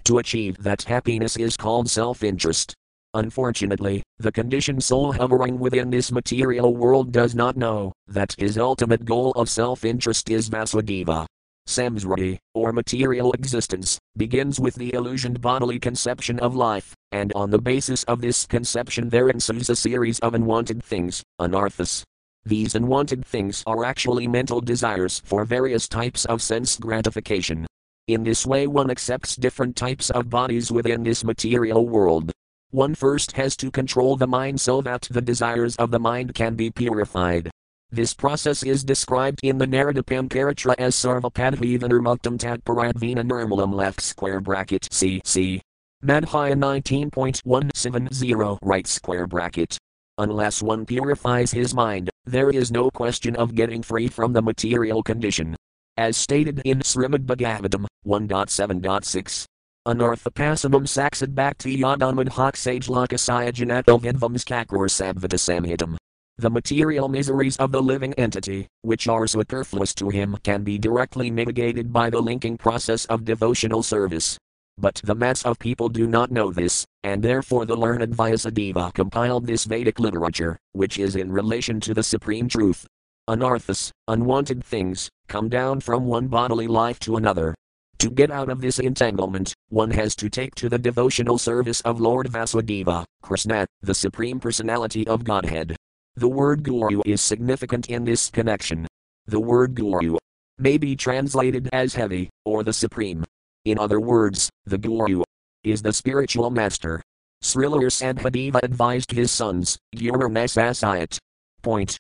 to 0.06 0.20
achieve 0.20 0.58
that 0.60 0.84
happiness 0.84 1.36
is 1.36 1.58
called 1.58 1.90
self 1.90 2.24
interest. 2.24 2.74
Unfortunately, 3.14 4.02
the 4.18 4.32
conditioned 4.32 4.82
soul 4.82 5.12
hovering 5.12 5.60
within 5.60 5.90
this 5.90 6.14
material 6.14 6.74
world 6.74 7.12
does 7.12 7.36
not 7.36 7.58
know 7.58 7.92
that 8.08 8.34
his 8.38 8.58
ultimate 8.58 9.04
goal 9.04 9.32
of 9.34 9.50
self 9.50 9.84
interest 9.84 10.30
is 10.30 10.50
Vasudeva. 10.50 11.26
Samsrati, 11.68 12.38
or 12.54 12.72
material 12.72 13.32
existence, 13.34 13.98
begins 14.16 14.60
with 14.60 14.76
the 14.76 14.94
illusioned 14.94 15.42
bodily 15.42 15.80
conception 15.80 16.40
of 16.40 16.56
life, 16.56 16.94
and 17.16 17.32
on 17.34 17.50
the 17.50 17.58
basis 17.58 18.04
of 18.04 18.20
this 18.20 18.46
conception 18.46 19.08
there 19.08 19.30
ensues 19.30 19.70
a 19.70 19.76
series 19.76 20.20
of 20.20 20.34
unwanted 20.34 20.84
things, 20.84 21.24
anarthas. 21.40 22.04
These 22.46 22.76
unwanted 22.76 23.26
things 23.26 23.64
are 23.66 23.86
actually 23.86 24.28
mental 24.28 24.60
desires 24.60 25.22
for 25.24 25.46
various 25.46 25.88
types 25.88 26.26
of 26.26 26.42
sense 26.42 26.78
gratification. 26.78 27.66
In 28.10 28.24
this 28.24 28.46
way, 28.46 28.68
one 28.68 28.92
accepts 28.92 29.38
different 29.38 29.78
types 29.78 30.10
of 30.10 30.30
bodies 30.30 30.74
within 30.74 31.04
this 31.04 31.24
material 31.24 31.88
world. 31.88 32.34
One 32.72 32.94
first 32.94 33.32
has 33.32 33.56
to 33.58 33.72
control 33.72 34.18
the 34.18 34.28
mind 34.28 34.60
so 34.60 34.82
that 34.82 35.08
the 35.10 35.22
desires 35.22 35.78
of 35.78 35.92
the 35.92 36.00
mind 36.00 36.36
can 36.36 36.56
be 36.56 36.70
purified. 36.70 37.50
This 37.92 38.14
process 38.14 38.62
is 38.62 38.84
described 38.84 39.40
in 39.42 39.58
the 39.58 39.68
Narada 39.68 40.04
Pancaratra 40.04 40.76
as 40.78 40.96
Sarvapadhivanurmuktam 40.96 42.38
Tatparadvina 42.38 43.24
Nirmalam 43.24 43.74
left 43.74 44.02
square 44.02 44.42
bracket 44.42 44.90
CC. 44.92 45.62
Madhya 46.06 46.54
19.170 46.54 48.60
right 48.62 48.86
square 48.86 49.26
bracket. 49.26 49.76
Unless 50.20 50.62
one 50.62 50.86
purifies 50.86 51.52
his 51.52 51.74
mind, 51.74 52.12
there 52.26 52.52
is 52.52 52.72
no 52.72 52.92
question 52.92 53.36
of 53.38 53.56
getting 53.56 53.82
free 53.82 54.08
from 54.08 54.32
the 54.32 54.44
material 54.44 55.02
condition. 55.02 55.56
As 55.98 56.16
stated 56.16 56.62
in 56.64 56.82
Srimad 56.82 57.26
Bhagavatam 57.26 57.88
1.7.6. 58.06 59.46
Anarthapasamam 59.88 60.86
saksad 60.86 61.34
bhakti 61.34 61.80
yadaman 61.80 62.30
hak 62.30 62.56
sage 62.56 62.86
lakasaya 62.86 63.52
janato 63.52 64.00
vidvams 64.00 64.46
kakur 64.46 64.88
samhitam. 64.88 65.98
The 66.38 66.52
material 66.52 67.08
miseries 67.08 67.58
of 67.58 67.72
the 67.72 67.82
living 67.82 68.14
entity, 68.14 68.68
which 68.84 69.08
are 69.08 69.26
superfluous 69.26 69.96
to 69.96 70.10
him, 70.10 70.38
can 70.44 70.62
be 70.62 70.78
directly 70.78 71.32
mitigated 71.32 71.92
by 71.92 72.12
the 72.12 72.22
linking 72.22 72.60
process 72.60 73.06
of 73.06 73.26
devotional 73.26 73.82
service. 73.82 74.38
But 74.78 75.02
the 75.04 75.16
mass 75.16 75.44
of 75.44 75.58
people 75.58 75.88
do 75.88 76.06
not 76.06 76.32
know 76.32 76.52
this, 76.52 76.86
and 77.04 77.24
therefore 77.24 77.66
the 77.66 77.78
learned 77.78 78.14
Vyasadeva 78.14 78.94
compiled 78.94 79.48
this 79.48 79.66
Vedic 79.66 80.00
literature, 80.00 80.58
which 80.74 81.00
is 81.00 81.16
in 81.16 81.32
relation 81.32 81.80
to 81.82 81.94
the 81.94 82.04
supreme 82.04 82.50
truth. 82.50 82.86
Anarthas, 83.30 83.92
unwanted 84.08 84.64
things, 84.64 85.10
come 85.28 85.50
down 85.50 85.80
from 85.80 86.06
one 86.06 86.28
bodily 86.28 86.68
life 86.68 87.00
to 87.00 87.16
another. 87.16 87.56
To 88.00 88.12
get 88.12 88.30
out 88.30 88.50
of 88.50 88.60
this 88.60 88.78
entanglement, 88.78 89.54
one 89.70 89.92
has 89.92 90.16
to 90.18 90.30
take 90.30 90.54
to 90.56 90.68
the 90.68 90.78
devotional 90.78 91.38
service 91.38 91.80
of 91.82 92.02
Lord 92.02 92.28
Vasudeva, 92.28 93.06
Krishna, 93.24 93.66
the 93.82 93.96
Supreme 93.96 94.40
Personality 94.40 95.08
of 95.08 95.24
Godhead. 95.24 95.76
The 96.16 96.28
word 96.28 96.64
guru 96.64 97.02
is 97.06 97.22
significant 97.22 97.90
in 97.90 98.04
this 98.04 98.30
connection. 98.30 98.88
The 99.26 99.40
word 99.40 99.74
guru 99.74 100.18
may 100.60 100.78
be 100.78 100.96
translated 100.96 101.70
as 101.74 101.96
heavy, 101.96 102.30
or 102.44 102.64
the 102.64 102.74
supreme. 102.74 103.26
In 103.66 103.80
other 103.80 104.00
words, 104.00 104.50
the 104.66 104.78
guru 104.78 105.24
is 105.64 105.82
the 105.82 105.92
spiritual 105.92 106.52
master. 106.52 107.02
Srila 107.44 107.82
Rsabhadeva 107.82 108.60
advised 108.62 109.12
his 109.12 109.32
sons, 109.32 109.78
Guru 109.96 110.30
Nasasayat. 110.30 111.18
Point. 111.64 111.98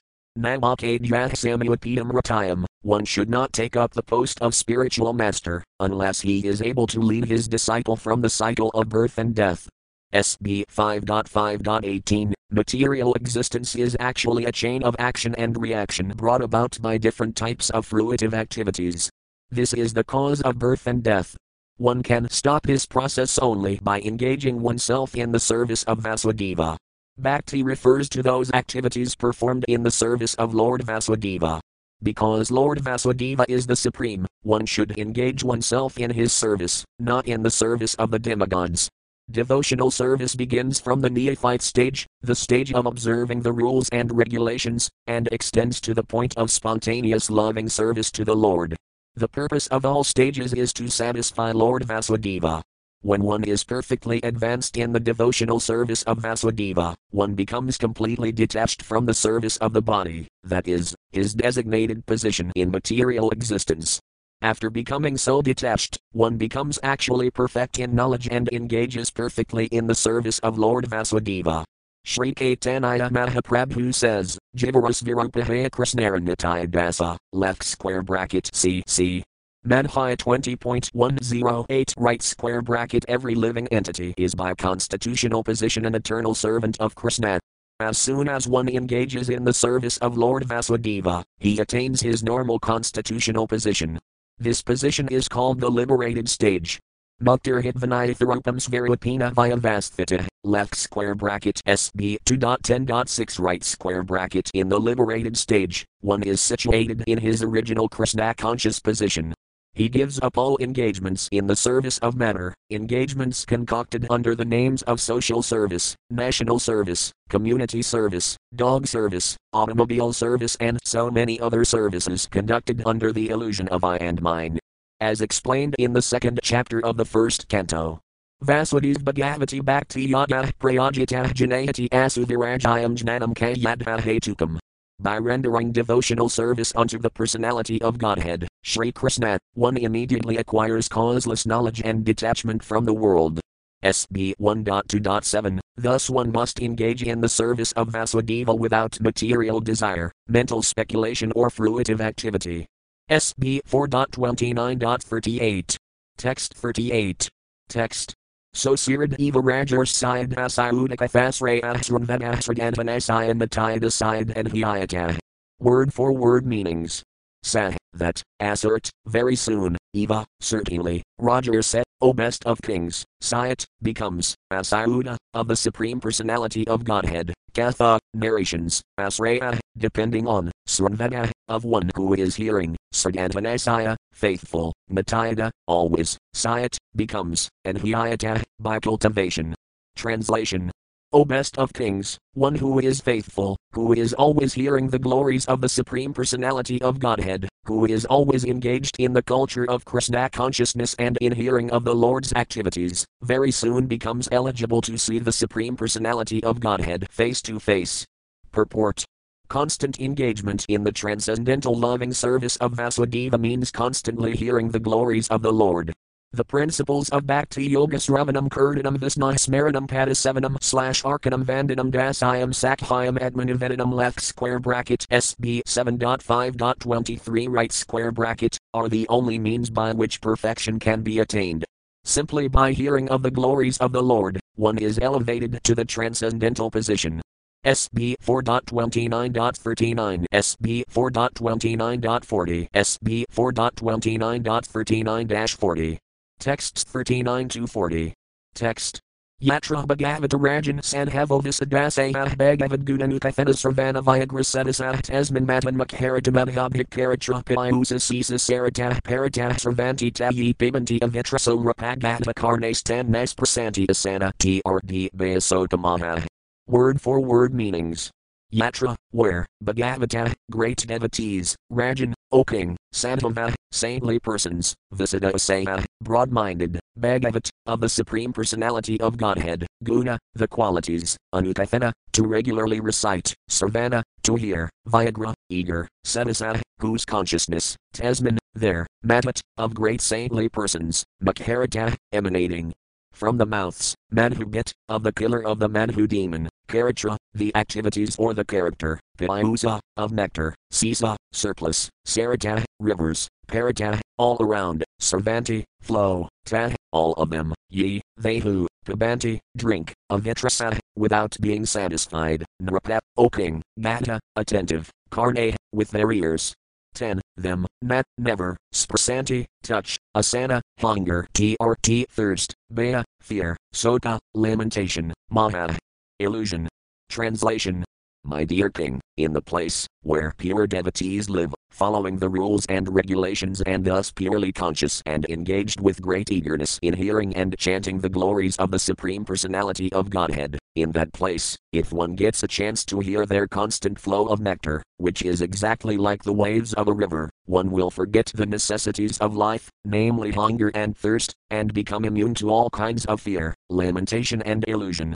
Ratayam, 2.11 2.66
one 2.84 3.05
should 3.05 3.30
not 3.30 3.51
take 3.51 3.76
up 3.76 3.93
the 3.93 4.03
post 4.03 4.39
of 4.41 4.53
spiritual 4.53 5.13
master, 5.13 5.63
unless 5.80 6.22
he 6.22 6.45
is 6.45 6.61
able 6.61 6.86
to 6.86 6.99
lead 6.99 7.26
his 7.26 7.47
disciple 7.47 7.95
from 7.95 8.22
the 8.22 8.30
cycle 8.30 8.70
of 8.76 8.89
birth 8.89 9.18
and 9.18 9.34
death. 9.34 9.68
SB 10.13 10.66
5.5.18 10.68 12.34
Material 12.51 13.13
existence 13.16 13.76
is 13.76 13.97
actually 13.99 14.45
a 14.45 14.51
chain 14.51 14.84
of 14.84 14.95
action 14.99 15.34
and 15.36 15.59
reaction 15.59 16.09
brought 16.09 16.43
about 16.43 16.80
by 16.80 16.95
different 16.97 17.36
types 17.36 17.72
of 17.72 17.89
fruitive 17.89 18.34
activities. 18.34 19.09
This 19.49 19.74
is 19.74 19.93
the 19.93 20.03
cause 20.03 20.41
of 20.41 20.59
birth 20.59 20.86
and 20.86 21.01
death. 21.01 21.36
One 21.78 22.03
can 22.03 22.30
stop 22.30 22.63
this 22.63 22.86
process 22.86 23.38
only 23.38 23.82
by 23.84 23.99
engaging 23.99 24.61
oneself 24.61 25.13
in 25.13 25.34
the 25.34 25.41
service 25.41 25.84
of 25.84 25.99
Vasudeva. 25.99 26.78
Bhakti 27.17 27.63
refers 27.63 28.07
to 28.09 28.23
those 28.23 28.49
activities 28.53 29.13
performed 29.13 29.65
in 29.67 29.84
the 29.84 29.91
service 29.91 30.36
of 30.36 30.53
Lord 30.53 30.86
Vasudeva. 30.86 31.59
Because 32.01 32.49
Lord 32.49 32.80
Vasudeva 32.80 33.43
is 33.49 33.67
the 33.67 33.76
supreme, 33.76 34.26
one 34.43 34.65
should 34.65 34.97
engage 34.97 35.43
oneself 35.43 35.97
in 35.97 36.11
his 36.11 36.32
service, 36.32 36.86
not 36.99 37.28
in 37.28 37.43
the 37.43 37.51
service 37.51 37.93
of 37.95 38.09
the 38.09 38.19
demigods. 38.19 38.88
Devotional 39.30 39.91
service 39.91 40.34
begins 40.34 40.80
from 40.80 41.01
the 41.01 41.09
neophyte 41.09 41.61
stage, 41.61 42.07
the 42.21 42.36
stage 42.36 42.71
of 42.71 42.86
observing 42.86 43.41
the 43.41 43.51
rules 43.51 43.89
and 43.89 44.15
regulations, 44.15 44.89
and 45.07 45.28
extends 45.34 45.82
to 45.82 45.93
the 45.93 46.03
point 46.03 46.38
of 46.38 46.49
spontaneous 46.49 47.30
loving 47.30 47.67
service 47.67 48.11
to 48.11 48.23
the 48.23 48.36
Lord. 48.36 48.78
The 49.18 49.30
purpose 49.30 49.68
of 49.68 49.86
all 49.86 50.03
stages 50.03 50.51
is 50.51 50.74
to 50.74 50.89
satisfy 50.89 51.53
Lord 51.53 51.84
Vasudeva. 51.84 52.61
When 53.01 53.24
one 53.24 53.45
is 53.45 53.63
perfectly 53.63 54.20
advanced 54.24 54.76
in 54.76 54.91
the 54.91 54.99
devotional 54.99 55.61
service 55.61 56.03
of 56.03 56.18
Vasudeva, 56.18 56.95
one 57.11 57.34
becomes 57.34 57.78
completely 57.78 58.34
detached 58.34 58.82
from 58.82 59.05
the 59.05 59.13
service 59.13 59.55
of 59.57 59.72
the 59.72 59.82
body, 59.82 60.28
that 60.43 60.68
is, 60.68 60.93
his 61.13 61.34
designated 61.34 62.05
position 62.05 62.51
in 62.57 62.72
material 62.72 63.30
existence. 63.30 64.01
After 64.41 64.70
becoming 64.70 65.16
so 65.16 65.41
detached, 65.41 65.97
one 66.11 66.36
becomes 66.36 66.78
actually 66.84 67.32
perfect 67.32 67.80
in 67.80 67.95
knowledge 67.95 68.28
and 68.30 68.49
engages 68.51 69.11
perfectly 69.11 69.68
in 69.68 69.88
the 69.88 69.95
service 69.95 70.39
of 70.39 70.57
Lord 70.57 70.89
Vasudeva. 70.89 71.63
Sri 72.03 72.34
Caitanya 72.34 73.09
Mahaprabhu 73.09 73.93
says, 73.93 74.38
Jivaras 74.56 75.03
Virupahaya 75.03 75.70
Krishnaranitai 75.70 76.68
Dasa, 76.70 77.18
left 77.34 77.62
square 77.62 78.01
bracket 78.01 78.45
CC. 78.53 79.22
Madhya 79.68 80.16
20.108 80.16 81.93
right 81.97 82.22
square 82.22 82.62
bracket 82.62 83.03
Every 83.10 83.36
living 83.36 83.68
entity 83.68 84.14
is 84.16 84.34
by 84.34 84.53
constitutional 84.53 85.43
position 85.43 85.86
an 85.86 85.93
eternal 85.93 86.34
servant 86.34 86.80
of 86.80 86.95
Krishna. 86.95 87.38
As 87.82 87.97
soon 87.97 88.30
as 88.30 88.47
one 88.47 88.70
engages 88.70 89.30
in 89.30 89.43
the 89.43 89.51
service 89.51 89.97
of 89.97 90.18
Lord 90.18 90.43
Vasudeva, 90.43 91.26
he 91.38 91.60
attains 91.60 91.99
his 91.99 92.24
normal 92.24 92.58
constitutional 92.58 93.47
position. 93.47 93.99
This 94.39 94.62
position 94.62 95.10
is 95.10 95.28
called 95.28 95.60
the 95.60 95.70
liberated 95.70 96.30
stage. 96.30 96.80
Muktir 97.24 97.63
Hitvanayatharupam 97.63 98.59
Svarupina 98.59 99.34
Vyavasthita, 99.34 100.28
left 100.43 100.76
square 100.76 101.16
bracket 101.16 101.61
SB 101.66 102.18
2.10.6 102.26 103.39
right 103.39 103.63
square 103.63 104.03
bracket 104.03 104.51
In 104.53 104.68
the 104.68 104.78
liberated 104.78 105.38
stage, 105.38 105.86
one 106.01 106.24
is 106.24 106.41
situated 106.41 107.05
in 107.07 107.18
his 107.18 107.41
original 107.41 107.88
Krishna 107.88 108.34
conscious 108.34 108.82
position. 108.82 109.34
He 109.76 109.88
gives 109.88 110.20
up 110.20 110.38
all 110.38 110.57
engagements 110.59 111.30
in 111.32 111.47
the 111.47 111.55
service 111.55 111.99
of 111.99 112.18
matter, 112.18 112.53
engagements 112.70 113.45
concocted 113.45 114.05
under 114.09 114.36
the 114.36 114.43
names 114.43 114.82
of 114.82 114.99
social 114.99 115.41
service, 115.41 115.95
national 116.09 116.59
service, 116.59 117.13
community 117.30 117.82
service, 117.82 118.36
dog 118.55 118.88
service, 118.88 119.38
automobile 119.53 120.11
service, 120.11 120.57
and 120.59 120.78
so 120.84 121.09
many 121.09 121.39
other 121.39 121.63
services 121.63 122.28
conducted 122.30 122.84
under 122.86 123.13
the 123.13 123.30
illusion 123.30 123.70
of 123.70 123.86
I 123.86 123.95
and 123.97 124.22
mine. 124.22 124.59
As 125.01 125.21
explained 125.21 125.75
in 125.77 125.93
the 125.93 126.01
second 126.01 126.39
chapter 126.43 126.83
of 126.85 126.97
the 126.97 127.05
first 127.05 127.47
canto. 127.47 127.99
Vasudis 128.43 128.97
Bhagavati 128.97 129.63
Bhakti 129.63 130.03
Yada 130.03 130.51
Prayajita 130.59 131.33
Janayati 131.33 131.89
Asuvirajayam 131.89 132.95
Jnanam 132.95 133.33
Kayadha 133.33 133.99
Hetukam 133.99 134.59
by 134.99 135.17
rendering 135.17 135.71
devotional 135.71 136.29
service 136.29 136.71
unto 136.75 136.97
the 136.97 137.09
personality 137.09 137.81
of 137.81 137.97
Godhead, 137.97 138.47
Sri 138.63 138.91
Krishna, 138.91 139.37
one 139.53 139.77
immediately 139.77 140.37
acquires 140.37 140.87
causeless 140.87 141.45
knowledge 141.45 141.81
and 141.83 142.05
detachment 142.05 142.63
from 142.63 142.85
the 142.85 142.93
world. 142.93 143.39
SB 143.83 144.33
1.2.7 144.37 145.59
Thus 145.75 146.09
one 146.09 146.31
must 146.31 146.61
engage 146.61 147.03
in 147.03 147.21
the 147.21 147.29
service 147.29 147.71
of 147.73 147.89
Vasudeva 147.89 148.57
without 148.57 148.99
material 149.01 149.59
desire, 149.59 150.11
mental 150.27 150.63
speculation, 150.63 151.31
or 151.35 151.49
fruitive 151.49 151.99
activity. 151.99 152.65
SB 153.10 153.62
4.29.38. 153.70 155.78
Text 156.18 156.53
38. 156.56 157.30
Text. 157.70 158.16
So 158.53 158.74
Sirad 158.74 159.20
Eva 159.20 159.39
Rajar 159.39 159.88
Syed 159.88 160.32
Asayudika 160.32 161.12
Fasre 161.12 161.62
Asran 161.62 162.06
Vanasragantanasyan 162.06 163.39
Matayada 163.39 163.91
Syed 163.91 164.34
and 164.36 164.49
Hyayata. 164.49 165.20
Word 165.60 165.93
for 165.93 166.14
word 166.14 166.47
meanings. 166.47 167.03
Sah, 167.43 167.74
that, 167.93 168.24
assert, 168.39 168.89
very 169.06 169.36
soon, 169.36 169.78
Eva, 169.93 170.26
certainly, 170.39 171.03
rajarse, 171.22 171.84
O 172.01 172.12
best 172.12 172.43
of 172.45 172.60
kings, 172.64 173.06
Sayat, 173.22 173.66
becomes, 173.84 174.34
Asayuda, 174.51 175.16
of 175.36 175.47
the 175.47 175.56
Supreme 175.56 175.99
Personality 175.99 176.68
of 176.68 176.84
Godhead, 176.84 177.36
Katha, 177.53 177.99
narrations, 178.16 178.82
Asraya, 178.99 179.60
depending 179.78 180.28
on, 180.28 180.51
Srvada, 180.68 181.30
of 181.47 181.66
one 181.66 181.91
who 181.95 182.16
is 182.16 182.36
hearing, 182.36 182.76
Sargantanasaya, 182.95 183.95
faithful, 184.13 184.73
Matayada, 184.89 185.51
always, 185.67 186.17
Sayat, 186.33 186.77
becomes, 186.95 187.49
and 187.65 187.77
Hyayata, 187.77 188.41
by 188.59 188.79
cultivation. 188.79 189.53
Translation 189.95 190.71
O 191.13 191.23
best 191.23 191.57
of 191.57 191.71
kings, 191.71 192.17
one 192.33 192.55
who 192.55 192.79
is 192.79 192.99
faithful, 192.99 193.55
who 193.71 193.93
is 193.93 194.13
always 194.13 194.53
hearing 194.53 194.89
the 194.89 194.99
glories 194.99 195.45
of 195.45 195.61
the 195.61 195.69
Supreme 195.69 196.13
Personality 196.13 196.81
of 196.81 196.99
Godhead, 196.99 197.47
who 197.65 197.85
is 197.85 198.05
always 198.05 198.43
engaged 198.43 198.95
in 198.99 199.13
the 199.13 199.23
culture 199.23 199.69
of 199.69 199.85
Krishna 199.85 200.29
consciousness 200.29 200.93
and 200.99 201.17
in 201.21 201.31
hearing 201.31 201.71
of 201.71 201.85
the 201.85 201.95
Lord's 201.95 202.33
activities, 202.33 203.05
very 203.21 203.51
soon 203.51 203.87
becomes 203.87 204.27
eligible 204.31 204.81
to 204.81 204.97
see 204.97 205.19
the 205.19 205.31
Supreme 205.31 205.75
Personality 205.77 206.43
of 206.43 206.59
Godhead 206.59 207.07
face 207.11 207.41
to 207.43 207.59
face. 207.59 208.05
Purport 208.51 209.05
Constant 209.47 209.99
engagement 209.99 210.65
in 210.67 210.83
the 210.83 210.91
transcendental 210.91 211.75
loving 211.75 212.13
service 212.13 212.55
of 212.57 212.73
Vasudeva 212.73 213.39
means 213.39 213.71
constantly 213.71 214.35
hearing 214.35 214.69
the 214.69 214.79
glories 214.79 215.27
of 215.27 215.41
the 215.41 215.53
Lord, 215.53 215.93
the 216.35 216.43
principles 216.43 217.07
of 217.09 217.25
Bhakti 217.25 217.63
Yoga 217.65 217.97
Sravanam 217.97 218.49
Kirtanam 218.49 218.97
Visnai 218.97 219.35
Smaranam 219.35 219.87
Padasevanam 219.87 220.61
slash 220.61 221.03
Arkanam 221.03 221.45
Vandanam 221.45 221.91
Dasayam 221.91 222.49
Sakhyam 222.49 223.17
Atmanivedanam 223.19 223.93
left 223.93 224.19
square 224.19 224.59
bracket 224.59 225.05
SB 225.11 225.63
7.5.23 225.63 227.47
right 227.49 227.71
square 227.71 228.11
bracket 228.11 228.57
are 228.73 228.89
the 228.89 229.07
only 229.07 229.39
means 229.39 229.69
by 229.69 229.93
which 229.93 230.19
perfection 230.19 230.77
can 230.79 231.03
be 231.03 231.19
attained. 231.19 231.63
Simply 232.03 232.49
by 232.49 232.73
hearing 232.73 233.07
of 233.09 233.23
the 233.23 233.31
glories 233.31 233.77
of 233.77 233.93
the 233.93 234.03
Lord, 234.03 234.39
one 234.55 234.77
is 234.77 234.99
elevated 234.99 235.63
to 235.63 235.73
the 235.73 235.85
transcendental 235.85 236.69
position. 236.69 237.21
SB 237.66 238.16
4.29.39 238.24 240.26
SB 240.32 240.84
4.29.40 240.86 242.70
SB 242.74 243.26
4.29.39 243.34 245.57
40 245.57 245.99
Texts 246.39 246.84
39 246.84 247.49
to 247.49 247.68
40. 247.68 248.13
Text. 248.53 248.99
Yatra 249.41 249.86
Bhagavata 249.86 250.39
Sanhavo 250.82 251.43
Visadasayah 251.43 252.38
Bhagavad 252.38 252.86
Gudanukathana 252.86 253.53
Sarvana 253.53 254.01
Viagra 254.01 254.45
Sedasah 254.45 255.01
Tasman 255.01 255.45
Matan 255.45 255.76
Makharatamabhabhik 255.76 256.89
Karatrapayusa 256.89 257.99
Sisa 257.99 258.36
Saratah 258.36 259.01
Paratah 259.01 259.53
Sarvanti 259.55 260.11
Tayi 260.11 260.55
Pibanti 260.55 260.99
Avitra 260.99 261.38
Sorapagata 261.38 262.34
Karnastan 262.34 263.09
Nas 263.09 263.34
Prasanti 263.34 263.88
Asana 263.88 264.32
TRD 264.38 265.11
Bayasotamaha. 265.11 266.26
Word 266.68 266.99
for 266.99 267.20
word 267.20 267.53
meanings. 267.53 268.09
Yatra, 268.51 268.95
where, 269.11 269.45
Bhagavata, 269.63 270.34
great 270.49 270.78
devotees, 270.78 271.55
Rajan, 271.72 272.13
O 272.32 272.43
king, 272.43 272.76
Sandhava, 272.91 273.53
saintly 273.72 274.18
persons, 274.18 274.74
Visadasaya, 274.91 275.86
broad 276.01 276.32
minded, 276.32 276.80
Bhagavat, 276.97 277.51
of 277.68 277.82
the 277.82 277.89
Supreme 277.89 278.34
Personality 278.34 278.99
of 278.99 279.16
Godhead, 279.16 279.68
Guna, 279.84 280.18
the 280.34 280.47
qualities, 280.47 281.16
Anukathana, 281.36 281.91
to 282.13 282.24
regularly 282.24 282.80
recite, 282.80 283.36
Sarvana, 283.47 284.01
to 284.24 284.36
hear, 284.36 284.68
Viagra, 284.88 285.36
eager, 285.49 285.88
Sedasa, 286.03 286.59
whose 286.80 287.05
consciousness, 287.05 287.76
Tasman, 287.93 288.39
there, 288.55 288.88
Matat, 289.05 289.39
of 289.57 289.76
great 289.76 290.01
saintly 290.01 290.49
persons, 290.49 291.03
Makharata, 291.24 291.95
emanating, 292.11 292.74
from 293.11 293.38
the 293.38 293.45
mouths, 293.45 293.95
Madhubit, 294.11 294.72
of 294.89 295.03
the 295.03 295.11
killer 295.11 295.45
of 295.45 295.59
the 295.59 295.70
Madhu 295.70 296.05
demon, 296.07 296.49
Karatra, 296.68 297.18
the 297.34 297.55
activities 297.55 298.16
or 298.18 298.34
the 298.34 298.45
character, 298.45 298.99
Payusa, 299.18 299.80
of 299.97 300.11
nectar, 300.11 300.55
Sisa, 300.72 301.16
surplus, 301.32 301.89
Sarata, 302.05 302.63
rivers, 302.80 303.28
Parata, 303.47 303.99
all 304.18 304.38
around, 304.39 304.84
Servanti, 305.01 305.63
flow, 305.82 306.28
Ta, 306.45 306.74
all 306.91 307.13
of 307.13 307.30
them, 307.30 307.53
ye, 307.70 308.01
they 308.18 308.39
who, 308.39 308.68
Pabanti, 308.86 309.39
drink, 309.57 309.93
Avitrasa, 310.11 310.78
without 310.95 311.36
being 311.41 311.66
satisfied, 311.66 312.45
Nrapa, 312.61 312.99
O 313.18 313.30
king, 313.30 313.61
Gata, 313.80 314.20
attentive, 314.36 314.89
Karne, 315.11 315.55
with 315.74 315.91
their 315.91 316.11
ears, 316.11 316.53
10. 316.95 317.22
Them, 317.36 317.68
nat, 317.82 318.05
never, 318.18 318.57
sprasanti, 318.74 319.45
touch, 319.61 319.97
asana, 320.16 320.61
hunger, 320.80 321.28
trt, 321.34 322.05
thirst, 322.09 322.55
baya, 322.72 323.03
fear, 323.22 323.57
sota, 323.74 324.18
lamentation, 324.34 325.13
maha, 325.30 325.78
illusion. 326.20 326.68
Translation 327.09 327.86
my 328.26 328.43
dear 328.43 328.70
king, 328.72 328.99
in 329.18 329.34
the 329.34 329.41
place 329.41 329.88
where 330.01 330.34
pure 330.38 330.66
devotees 330.66 331.30
live, 331.30 331.53
following 331.70 332.18
the 332.18 332.28
rules 332.28 332.66
and 332.68 332.93
regulations 332.93 333.61
and 333.61 333.86
thus 333.86 334.11
purely 334.11 334.51
conscious 334.51 335.03
and 335.05 335.26
engaged 335.30 335.80
with 335.80 336.01
great 336.01 336.32
eagerness 336.32 336.80
in 336.82 336.95
hearing 336.95 337.36
and 337.36 337.55
chanting 337.59 337.99
the 337.99 338.09
glories 338.09 338.57
of 338.57 338.72
the 338.72 338.80
Supreme 338.80 339.24
Personality 339.24 339.91
of 339.93 340.09
Godhead, 340.09 340.57
in 340.76 340.91
that 340.93 341.13
place, 341.13 341.55
if 341.72 341.93
one 341.93 342.16
gets 342.16 342.41
a 342.41 342.47
chance 342.47 342.84
to 342.86 342.99
hear 342.99 343.26
their 343.26 343.47
constant 343.47 343.99
flow 343.99 344.26
of 344.26 344.41
nectar, 344.41 344.82
which 344.97 345.22
is 345.22 345.41
exactly 345.41 345.95
like 345.95 346.24
the 346.24 346.34
waves 346.34 346.74
of 346.74 346.88
a 346.88 346.93
river, 346.93 347.30
one 347.45 347.70
will 347.70 347.91
forget 347.91 348.32
the 348.34 348.45
necessities 348.45 349.20
of 349.20 349.36
life, 349.36 349.70
namely 349.86 350.32
hunger 350.32 350.72
and 350.74 350.97
thirst, 350.97 351.36
and 351.51 351.74
become 351.74 352.05
immune 352.05 352.34
to 352.34 352.49
all 352.49 352.72
kinds 352.72 353.05
of 353.05 353.22
fear, 353.22 353.53
lamentation, 353.70 354.41
and 354.41 354.68
illusion. 354.68 355.13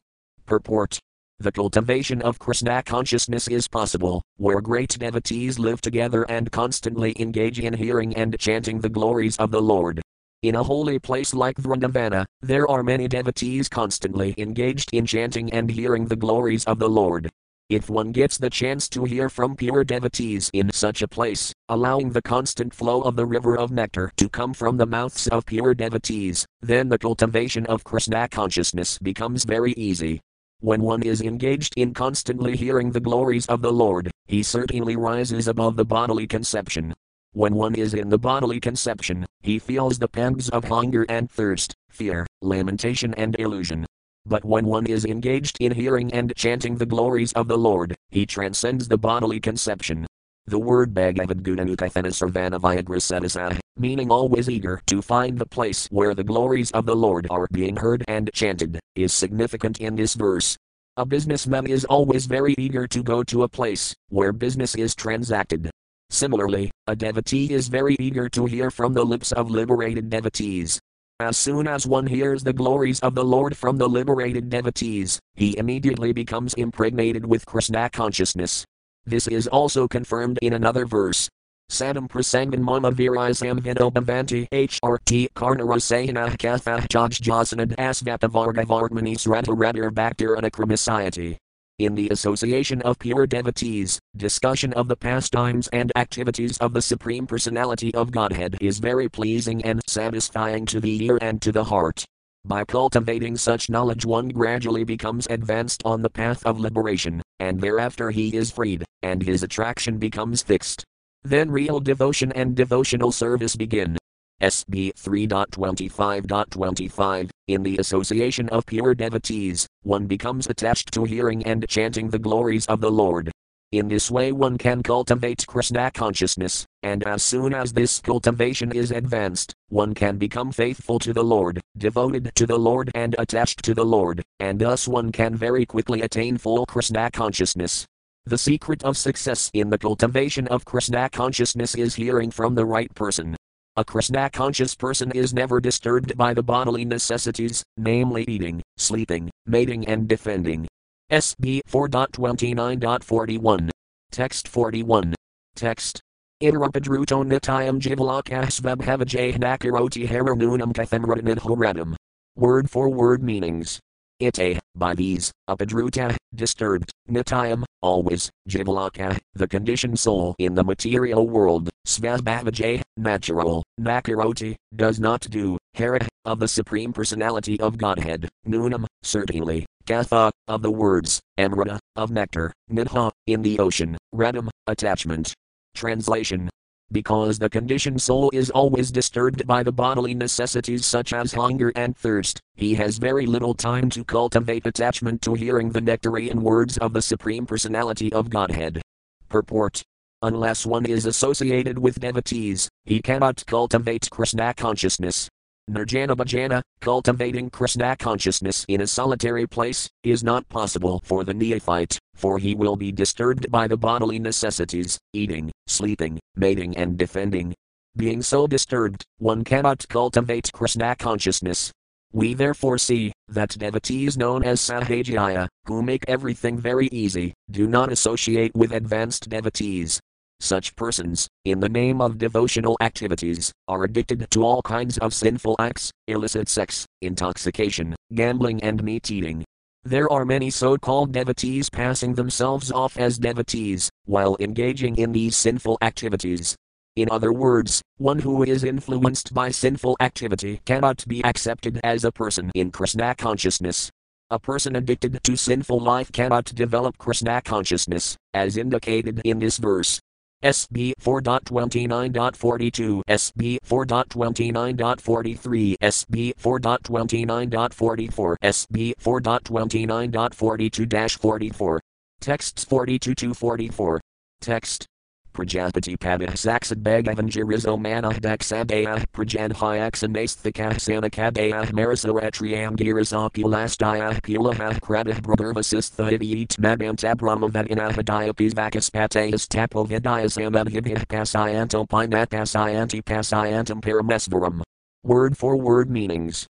Purport 0.50 0.97
the 1.41 1.52
cultivation 1.52 2.22
of 2.24 2.39
Krishna 2.39 2.84
consciousness 2.84 3.47
is 3.47 3.68
possible, 3.68 4.22
where 4.38 4.60
great 4.60 4.89
devotees 4.89 5.58
live 5.58 5.80
together 5.80 6.24
and 6.24 6.52
constantly 6.52 7.14
engage 7.18 7.60
in 7.60 7.74
hearing 7.74 8.14
and 8.18 8.38
chanting 8.39 8.82
the 8.82 8.89
glories 8.89 9.38
of 9.38 9.52
the 9.52 9.62
Lord. 9.62 10.02
In 10.41 10.56
a 10.56 10.64
holy 10.64 11.00
place 11.00 11.34
like 11.34 11.56
Vrindavana, 11.56 12.26
there 12.41 12.68
are 12.68 12.84
many 12.84 13.08
devotees 13.08 13.70
constantly 13.70 14.36
engaged 14.38 14.89
in 14.91 15.06
chanting 15.06 15.54
and 15.54 15.70
hearing 15.72 16.08
the 16.08 16.18
glories 16.18 16.66
of 16.66 16.80
the 16.80 16.89
Lord. 16.89 17.30
If 17.70 17.88
one 17.88 18.12
gets 18.12 18.39
the 18.39 18.50
chance 18.50 18.89
to 18.89 19.06
hear 19.06 19.30
from 19.30 19.56
pure 19.56 19.84
devotees 19.84 20.50
in 20.54 20.72
such 20.74 21.04
a 21.04 21.08
place, 21.08 21.54
allowing 21.70 22.10
the 22.10 22.22
constant 22.22 22.74
flow 22.74 23.02
of 23.04 23.16
the 23.16 23.28
river 23.28 23.56
of 23.56 23.72
nectar 23.72 24.12
to 24.18 24.28
come 24.28 24.56
from 24.56 24.76
the 24.76 24.88
mouths 24.88 25.28
of 25.28 25.45
pure 25.45 25.76
devotees, 25.76 26.45
then 26.62 26.89
the 26.89 26.97
cultivation 26.97 27.68
of 27.68 27.84
Krishna 27.84 28.28
consciousness 28.28 28.97
becomes 28.97 29.45
very 29.45 29.74
easy. 29.74 30.20
When 30.62 30.82
one 30.82 31.03
is 31.03 31.22
engaged 31.22 31.74
in 31.78 31.93
constantly 31.93 32.57
hearing 32.57 32.91
the 32.91 32.99
glories 32.99 33.45
of 33.45 33.62
the 33.62 33.72
Lord, 33.72 34.12
he 34.28 34.43
certainly 34.43 34.97
rises 34.97 35.47
above 35.47 35.78
the 35.78 35.86
bodily 35.86 36.28
conception. 36.28 36.93
When 37.32 37.55
one 37.55 37.76
is 37.76 37.93
in 37.93 38.10
the 38.10 38.18
bodily 38.18 38.60
conception, 38.60 39.26
he 39.41 39.57
feels 39.57 39.97
the 39.97 40.10
pangs 40.10 40.49
of 40.49 40.66
hunger 40.66 41.05
and 41.07 41.32
thirst, 41.32 41.74
fear, 41.89 42.28
lamentation, 42.41 43.14
and 43.14 43.39
illusion. 43.39 43.86
But 44.26 44.43
when 44.43 44.66
one 44.66 44.86
is 44.86 45.05
engaged 45.05 45.55
in 45.62 45.72
hearing 45.72 46.12
and 46.12 46.36
chanting 46.36 46.76
the 46.76 46.86
glories 46.86 47.32
of 47.34 47.47
the 47.47 47.57
Lord, 47.57 47.95
he 48.10 48.26
transcends 48.26 48.89
the 48.89 48.97
bodily 48.97 49.39
conception, 49.39 50.07
the 50.50 50.60
word 50.60 50.93
Bhagavad 50.93 51.43
Sarvana 51.43 52.60
Viagra 52.60 53.60
meaning 53.78 54.12
always 54.12 54.50
eager 54.50 54.82
to 54.88 55.02
find 55.02 55.38
the 55.38 55.45
place 55.45 55.88
where 55.91 56.16
the 56.16 56.24
glories 56.24 56.72
of 56.72 56.86
the 56.86 56.95
Lord 56.95 57.28
are 57.30 57.47
being 57.52 57.76
heard 57.76 58.04
and 58.08 58.30
chanted, 58.34 58.80
is 58.95 59.14
significant 59.14 59.80
in 59.80 59.95
this 59.95 60.16
verse. 60.16 60.58
A 60.97 61.06
businessman 61.06 61.68
is 61.68 61.86
always 61.86 62.26
very 62.26 62.56
eager 62.58 62.88
to 62.88 63.04
go 63.04 63.24
to 63.24 63.43
a 63.43 63.47
place 63.47 63.93
where 64.10 64.34
business 64.34 64.76
is 64.76 64.95
transacted. 64.95 65.70
Similarly, 66.10 66.72
a 66.88 66.95
devotee 66.95 67.54
is 67.54 67.68
very 67.68 67.95
eager 68.00 68.28
to 68.30 68.45
hear 68.45 68.72
from 68.72 68.93
the 68.93 69.06
lips 69.06 69.32
of 69.32 69.52
liberated 69.52 70.10
devotees. 70.10 70.80
As 71.22 71.38
soon 71.38 71.68
as 71.68 71.86
one 71.86 72.08
hears 72.08 72.43
the 72.43 72.54
glories 72.54 73.00
of 73.02 73.14
the 73.14 73.24
Lord 73.24 73.56
from 73.56 73.78
the 73.78 73.88
liberated 73.88 74.50
devotees, 74.50 75.20
he 75.36 75.58
immediately 75.58 76.12
becomes 76.12 76.54
impregnated 76.56 77.26
with 77.26 77.45
Krishna 77.45 77.89
consciousness, 77.89 78.66
this 79.06 79.28
is 79.28 79.47
also 79.47 79.88
confirmed 79.88 80.39
in 80.41 80.54
another 80.54 80.86
verse. 80.86 81.30
Sadam 81.72 82.10
prasangan 82.10 82.60
mama 82.60 82.91
virisam 82.91 83.60
vinobhavanti 83.60 84.47
hrt 84.50 85.30
karnarasayana 85.34 86.36
kathah 86.38 86.88
jajjasanad 86.88 87.76
asvatavargavartmani 87.76 89.16
srata 89.16 89.56
radar 89.56 89.91
bhaktir 89.91 90.36
anakramisayati. 90.36 91.38
In 91.78 91.95
the 91.95 92.10
association 92.10 92.82
of 92.82 93.00
pure 93.00 93.26
devotees, 93.26 94.00
discussion 94.18 94.74
of 94.74 94.88
the 94.88 94.97
pastimes 94.97 95.70
and 95.70 95.91
activities 95.95 96.58
of 96.58 96.74
the 96.74 96.82
Supreme 96.82 97.26
Personality 97.26 97.93
of 97.93 98.12
Godhead 98.12 98.58
is 98.60 98.80
very 98.80 99.08
pleasing 99.08 99.64
and 99.64 99.80
satisfying 99.88 100.66
to 100.66 100.80
the 100.80 101.06
ear 101.06 101.20
and 101.22 101.41
to 101.41 101.52
the 101.52 101.64
heart. 101.64 102.04
By 102.45 102.66
cultivating 102.66 103.38
such 103.38 103.70
knowledge, 103.70 104.06
one 104.06 104.30
gradually 104.30 104.84
becomes 104.84 105.28
advanced 105.30 105.84
on 105.86 106.02
the 106.02 106.10
path 106.10 106.45
of 106.45 106.60
liberation, 106.60 107.22
and 107.40 107.60
thereafter 107.60 108.12
he 108.12 108.36
is 108.36 108.52
freed, 108.52 108.84
and 109.02 109.24
his 109.24 109.44
attraction 109.44 109.98
becomes 109.98 110.42
fixed. 110.42 110.84
Then 111.24 111.52
real 111.52 111.80
devotion 111.80 112.34
and 112.34 112.56
devotional 112.56 113.12
service 113.12 113.56
begin. 113.56 113.98
SB 114.42 114.94
3.25.25 114.94 117.30
In 117.48 117.64
the 117.64 117.78
association 117.78 118.50
of 118.50 118.66
pure 118.66 118.96
devotees, 118.96 119.68
one 119.84 120.06
becomes 120.06 120.48
attached 120.48 120.94
to 120.94 121.04
hearing 121.04 121.46
and 121.46 121.68
chanting 121.68 122.10
the 122.10 122.20
glories 122.20 122.66
of 122.68 122.80
the 122.80 122.92
Lord. 122.92 123.30
In 123.72 123.88
this 123.88 124.09
way, 124.09 124.32
one 124.32 124.57
can 124.57 124.82
cultivate 124.82 125.45
Krishna 125.45 125.91
consciousness, 125.91 126.65
and 126.82 127.03
as 127.03 127.22
soon 127.22 127.53
as 127.53 127.72
this 127.72 127.99
cultivation 128.01 128.72
is 128.72 128.89
advanced, 128.89 129.53
one 129.67 129.93
can 129.93 130.17
become 130.17 130.51
faithful 130.51 130.97
to 130.97 131.13
the 131.13 131.24
Lord, 131.24 131.61
devoted 131.78 132.32
to 132.34 132.47
the 132.47 132.57
Lord, 132.57 132.89
and 132.95 133.15
attached 133.20 133.63
to 133.65 133.76
the 133.76 133.86
Lord, 133.86 134.24
and 134.39 134.57
thus 134.59 134.88
one 134.88 135.11
can 135.11 135.36
very 135.36 135.67
quickly 135.67 136.01
attain 136.01 136.39
full 136.39 136.65
Krishna 136.65 137.11
consciousness. 137.11 137.86
The 138.26 138.39
secret 138.39 138.84
of 138.84 138.97
success 138.97 139.51
in 139.53 139.70
the 139.70 139.78
cultivation 139.78 140.47
of 140.47 140.65
Krishna 140.65 141.07
consciousness 141.07 141.76
is 141.76 141.93
hearing 141.93 142.32
from 142.32 142.55
the 142.55 142.65
right 142.65 142.91
person. 142.95 143.36
A 143.76 143.86
Krishna 143.86 144.32
conscious 144.32 144.74
person 144.74 145.11
is 145.11 145.32
never 145.32 145.59
disturbed 145.59 146.17
by 146.17 146.34
the 146.34 146.41
bodily 146.41 146.86
necessities, 146.86 147.63
namely 147.78 148.26
eating, 148.28 148.63
sleeping, 148.78 149.30
mating, 149.45 149.88
and 149.88 150.07
defending, 150.07 150.67
SB 151.12 151.62
4.29.41. 151.68 153.70
Text 154.12 154.47
41. 154.47 155.16
Text. 155.55 156.01
Irapadruto 156.41 157.26
nitayam 157.26 157.80
jivalakasvabhavajay 157.80 159.39
nakaroti 159.39 160.07
haranunam 160.07 160.72
kathamradanidhoradam. 160.72 161.95
Word 162.36 162.70
for 162.70 162.89
word 162.89 163.24
meanings. 163.24 163.80
Ite, 164.22 164.60
by 164.76 164.93
these, 164.93 165.32
apadruta, 165.49 166.16
disturbed, 166.36 166.91
nitayam, 167.10 167.64
always, 167.82 168.30
jivalaka, 168.49 169.18
the 169.34 169.47
conditioned 169.47 169.97
soul 169.97 170.36
in 170.39 170.53
the 170.53 170.64
material 170.64 171.28
world, 171.28 171.70
svabhavajay, 171.88 172.82
natural, 172.97 173.64
nakaroti, 173.80 174.55
does 174.76 174.99
not 174.99 175.22
do, 175.30 175.57
hara, 175.74 176.05
of 176.26 176.39
the 176.39 176.47
Supreme 176.47 176.93
Personality 176.93 177.60
of 177.62 177.78
Godhead, 177.78 178.28
nunam, 178.45 178.86
certainly, 179.03 179.66
Katha, 179.90 180.32
of 180.48 180.62
the 180.62 180.70
words, 180.70 181.20
Amrita, 181.40 181.80
of 181.96 182.12
nectar, 182.12 182.54
Nidha, 182.72 183.12
in 183.26 183.42
the 183.42 183.58
ocean, 183.58 183.98
Radam, 184.14 184.50
attachment. 184.68 185.34
Translation 185.76 186.50
because 186.92 187.38
the 187.38 187.50
conditioned 187.50 188.02
soul 188.02 188.32
is 188.34 188.50
always 188.50 188.92
disturbed 188.92 189.46
by 189.46 189.62
the 189.62 189.72
bodily 189.72 190.16
necessities 190.16 190.86
such 190.86 191.14
as 191.14 191.34
hunger 191.34 191.72
and 191.76 191.96
thirst, 191.96 192.42
he 192.56 192.74
has 192.74 192.98
very 192.98 193.28
little 193.28 193.54
time 193.54 193.90
to 193.92 194.04
cultivate 194.04 194.66
attachment 194.66 195.22
to 195.22 195.36
hearing 195.36 195.70
the 195.70 195.82
nectarian 195.82 196.42
words 196.42 196.78
of 196.80 196.94
the 196.94 197.02
Supreme 197.02 197.46
Personality 197.46 198.12
of 198.12 198.30
Godhead. 198.30 198.82
Purport 199.28 199.84
Unless 200.22 200.66
one 200.66 200.86
is 200.86 201.06
associated 201.06 201.78
with 201.80 202.00
devotees, 202.00 202.68
he 202.84 203.02
cannot 203.02 203.46
cultivate 203.46 204.10
Krishna 204.10 204.54
consciousness. 204.54 205.30
Nirjana 205.70 206.15
Bhajana, 206.15 206.61
cultivating 206.82 207.51
Krishna 207.51 207.95
consciousness 207.95 208.65
in 208.67 208.82
a 208.82 208.88
solitary 208.88 209.45
place, 209.45 209.88
is 210.03 210.24
not 210.24 210.49
possible 210.49 210.99
for 211.05 211.24
the 211.24 211.34
neophyte, 211.34 211.99
for 212.15 212.39
he 212.39 212.55
will 212.55 212.76
be 212.76 212.91
disturbed 212.91 213.51
by 213.51 213.67
the 213.67 213.78
bodily 213.78 214.17
necessities, 214.17 214.97
eating, 215.13 215.51
sleeping, 215.67 216.20
mating, 216.36 216.76
and 216.76 216.97
defending. 216.97 217.53
Being 217.95 218.24
so 218.24 218.47
disturbed, 218.47 219.03
one 219.20 219.43
cannot 219.43 219.88
cultivate 219.89 220.51
Krishna 220.51 220.95
consciousness. 220.95 221.72
We 222.11 222.34
therefore 222.34 222.80
see 222.80 223.13
that 223.28 223.49
devotees 223.49 224.17
known 224.17 224.43
as 224.43 224.59
Sahajiya, 224.61 225.47
who 225.65 225.84
make 225.84 226.03
everything 226.07 226.57
very 226.57 226.88
easy, 226.88 227.36
do 227.51 227.67
not 227.67 227.91
associate 227.91 228.55
with 228.55 228.72
advanced 228.72 229.30
devotees, 229.30 229.99
such 230.40 230.76
persons, 230.76 231.28
in 231.46 231.60
the 231.60 231.70
name 231.70 232.02
of 232.02 232.18
devotional 232.18 232.78
activities, 232.82 233.52
are 233.68 233.84
addicted 233.84 234.30
to 234.32 234.44
all 234.44 234.62
kinds 234.62 234.98
of 234.98 235.14
sinful 235.14 235.56
acts, 235.60 235.92
illicit 236.08 236.48
sex, 236.48 236.86
intoxication, 237.02 237.96
gambling, 238.14 238.62
and 238.64 238.84
meat 238.84 239.12
eating. 239.12 239.44
There 239.84 240.12
are 240.12 240.26
many 240.26 240.50
so 240.50 240.78
called 240.78 241.14
devotees 241.14 241.70
passing 241.70 242.16
themselves 242.16 242.72
off 242.72 242.98
as 242.98 243.18
devotees, 243.18 243.90
while 244.06 244.36
engaging 244.40 244.98
in 244.98 245.12
these 245.12 245.38
sinful 245.38 245.78
activities. 245.82 246.56
In 246.96 247.10
other 247.10 247.32
words, 247.32 247.82
one 247.98 248.20
who 248.20 248.44
is 248.44 248.64
influenced 248.64 249.34
by 249.34 249.52
sinful 249.52 249.96
activity 250.02 250.60
cannot 250.66 251.08
be 251.08 251.24
accepted 251.24 251.80
as 251.84 252.04
a 252.04 252.12
person 252.12 252.52
in 252.56 252.72
Krishna 252.72 253.16
consciousness. 253.16 253.90
A 254.30 254.38
person 254.38 254.76
addicted 254.76 255.24
to 255.24 255.38
sinful 255.38 255.80
life 255.80 256.12
cannot 256.12 256.46
develop 256.54 256.98
Krishna 256.98 257.42
consciousness, 257.42 258.18
as 258.34 258.58
indicated 258.58 259.22
in 259.24 259.40
this 259.40 259.58
verse. 259.58 260.00
SB 260.44 260.94
4.29.42, 261.02 263.02
SB 263.10 263.58
4.29.43, 263.68 265.76
SB 265.82 266.34
4.29.44, 266.36 268.36
SB 268.42 268.94
4.29.42-44. 269.02 271.80
Texts 272.22 272.66
42 272.66 273.16
to 273.16 273.34
44. 273.34 274.02
Text. 274.42 274.89
Prajapati 275.34 275.97
Padah 275.97 276.32
Saksad 276.32 276.82
Bhagavan 276.84 277.30
Jirizo 277.30 277.80
Manah 277.80 278.19
Daksabaya 278.19 279.05
Prajan 279.13 279.53
Hyaksanasthika 279.53 280.75
Sanakabaya 280.75 281.65
Marisaretriam 281.71 282.75
Girisaki 282.75 283.43
Lastaya 283.43 284.19
Pulaha 284.21 284.80
Kradah 284.80 285.21
Brabhavasistha 285.21 286.11
Idiit 286.11 286.57
Madanta 286.57 287.15
Brahmavadinaha 287.15 288.03
Diapis 288.03 288.53
Vakaspatayas 288.53 289.47
Tapo 289.47 289.86
Vidayas 289.86 290.38
Amadhibih 290.38 291.05
Pasayanto 291.07 291.88
Pinat 291.88 292.27
Pasayanti 292.27 293.01
Pasayantam 293.01 293.82
Paramesvaram. 293.82 294.61
Word 295.03 295.38
for 295.38 295.55
word 295.55 295.89
meanings. 295.89 296.45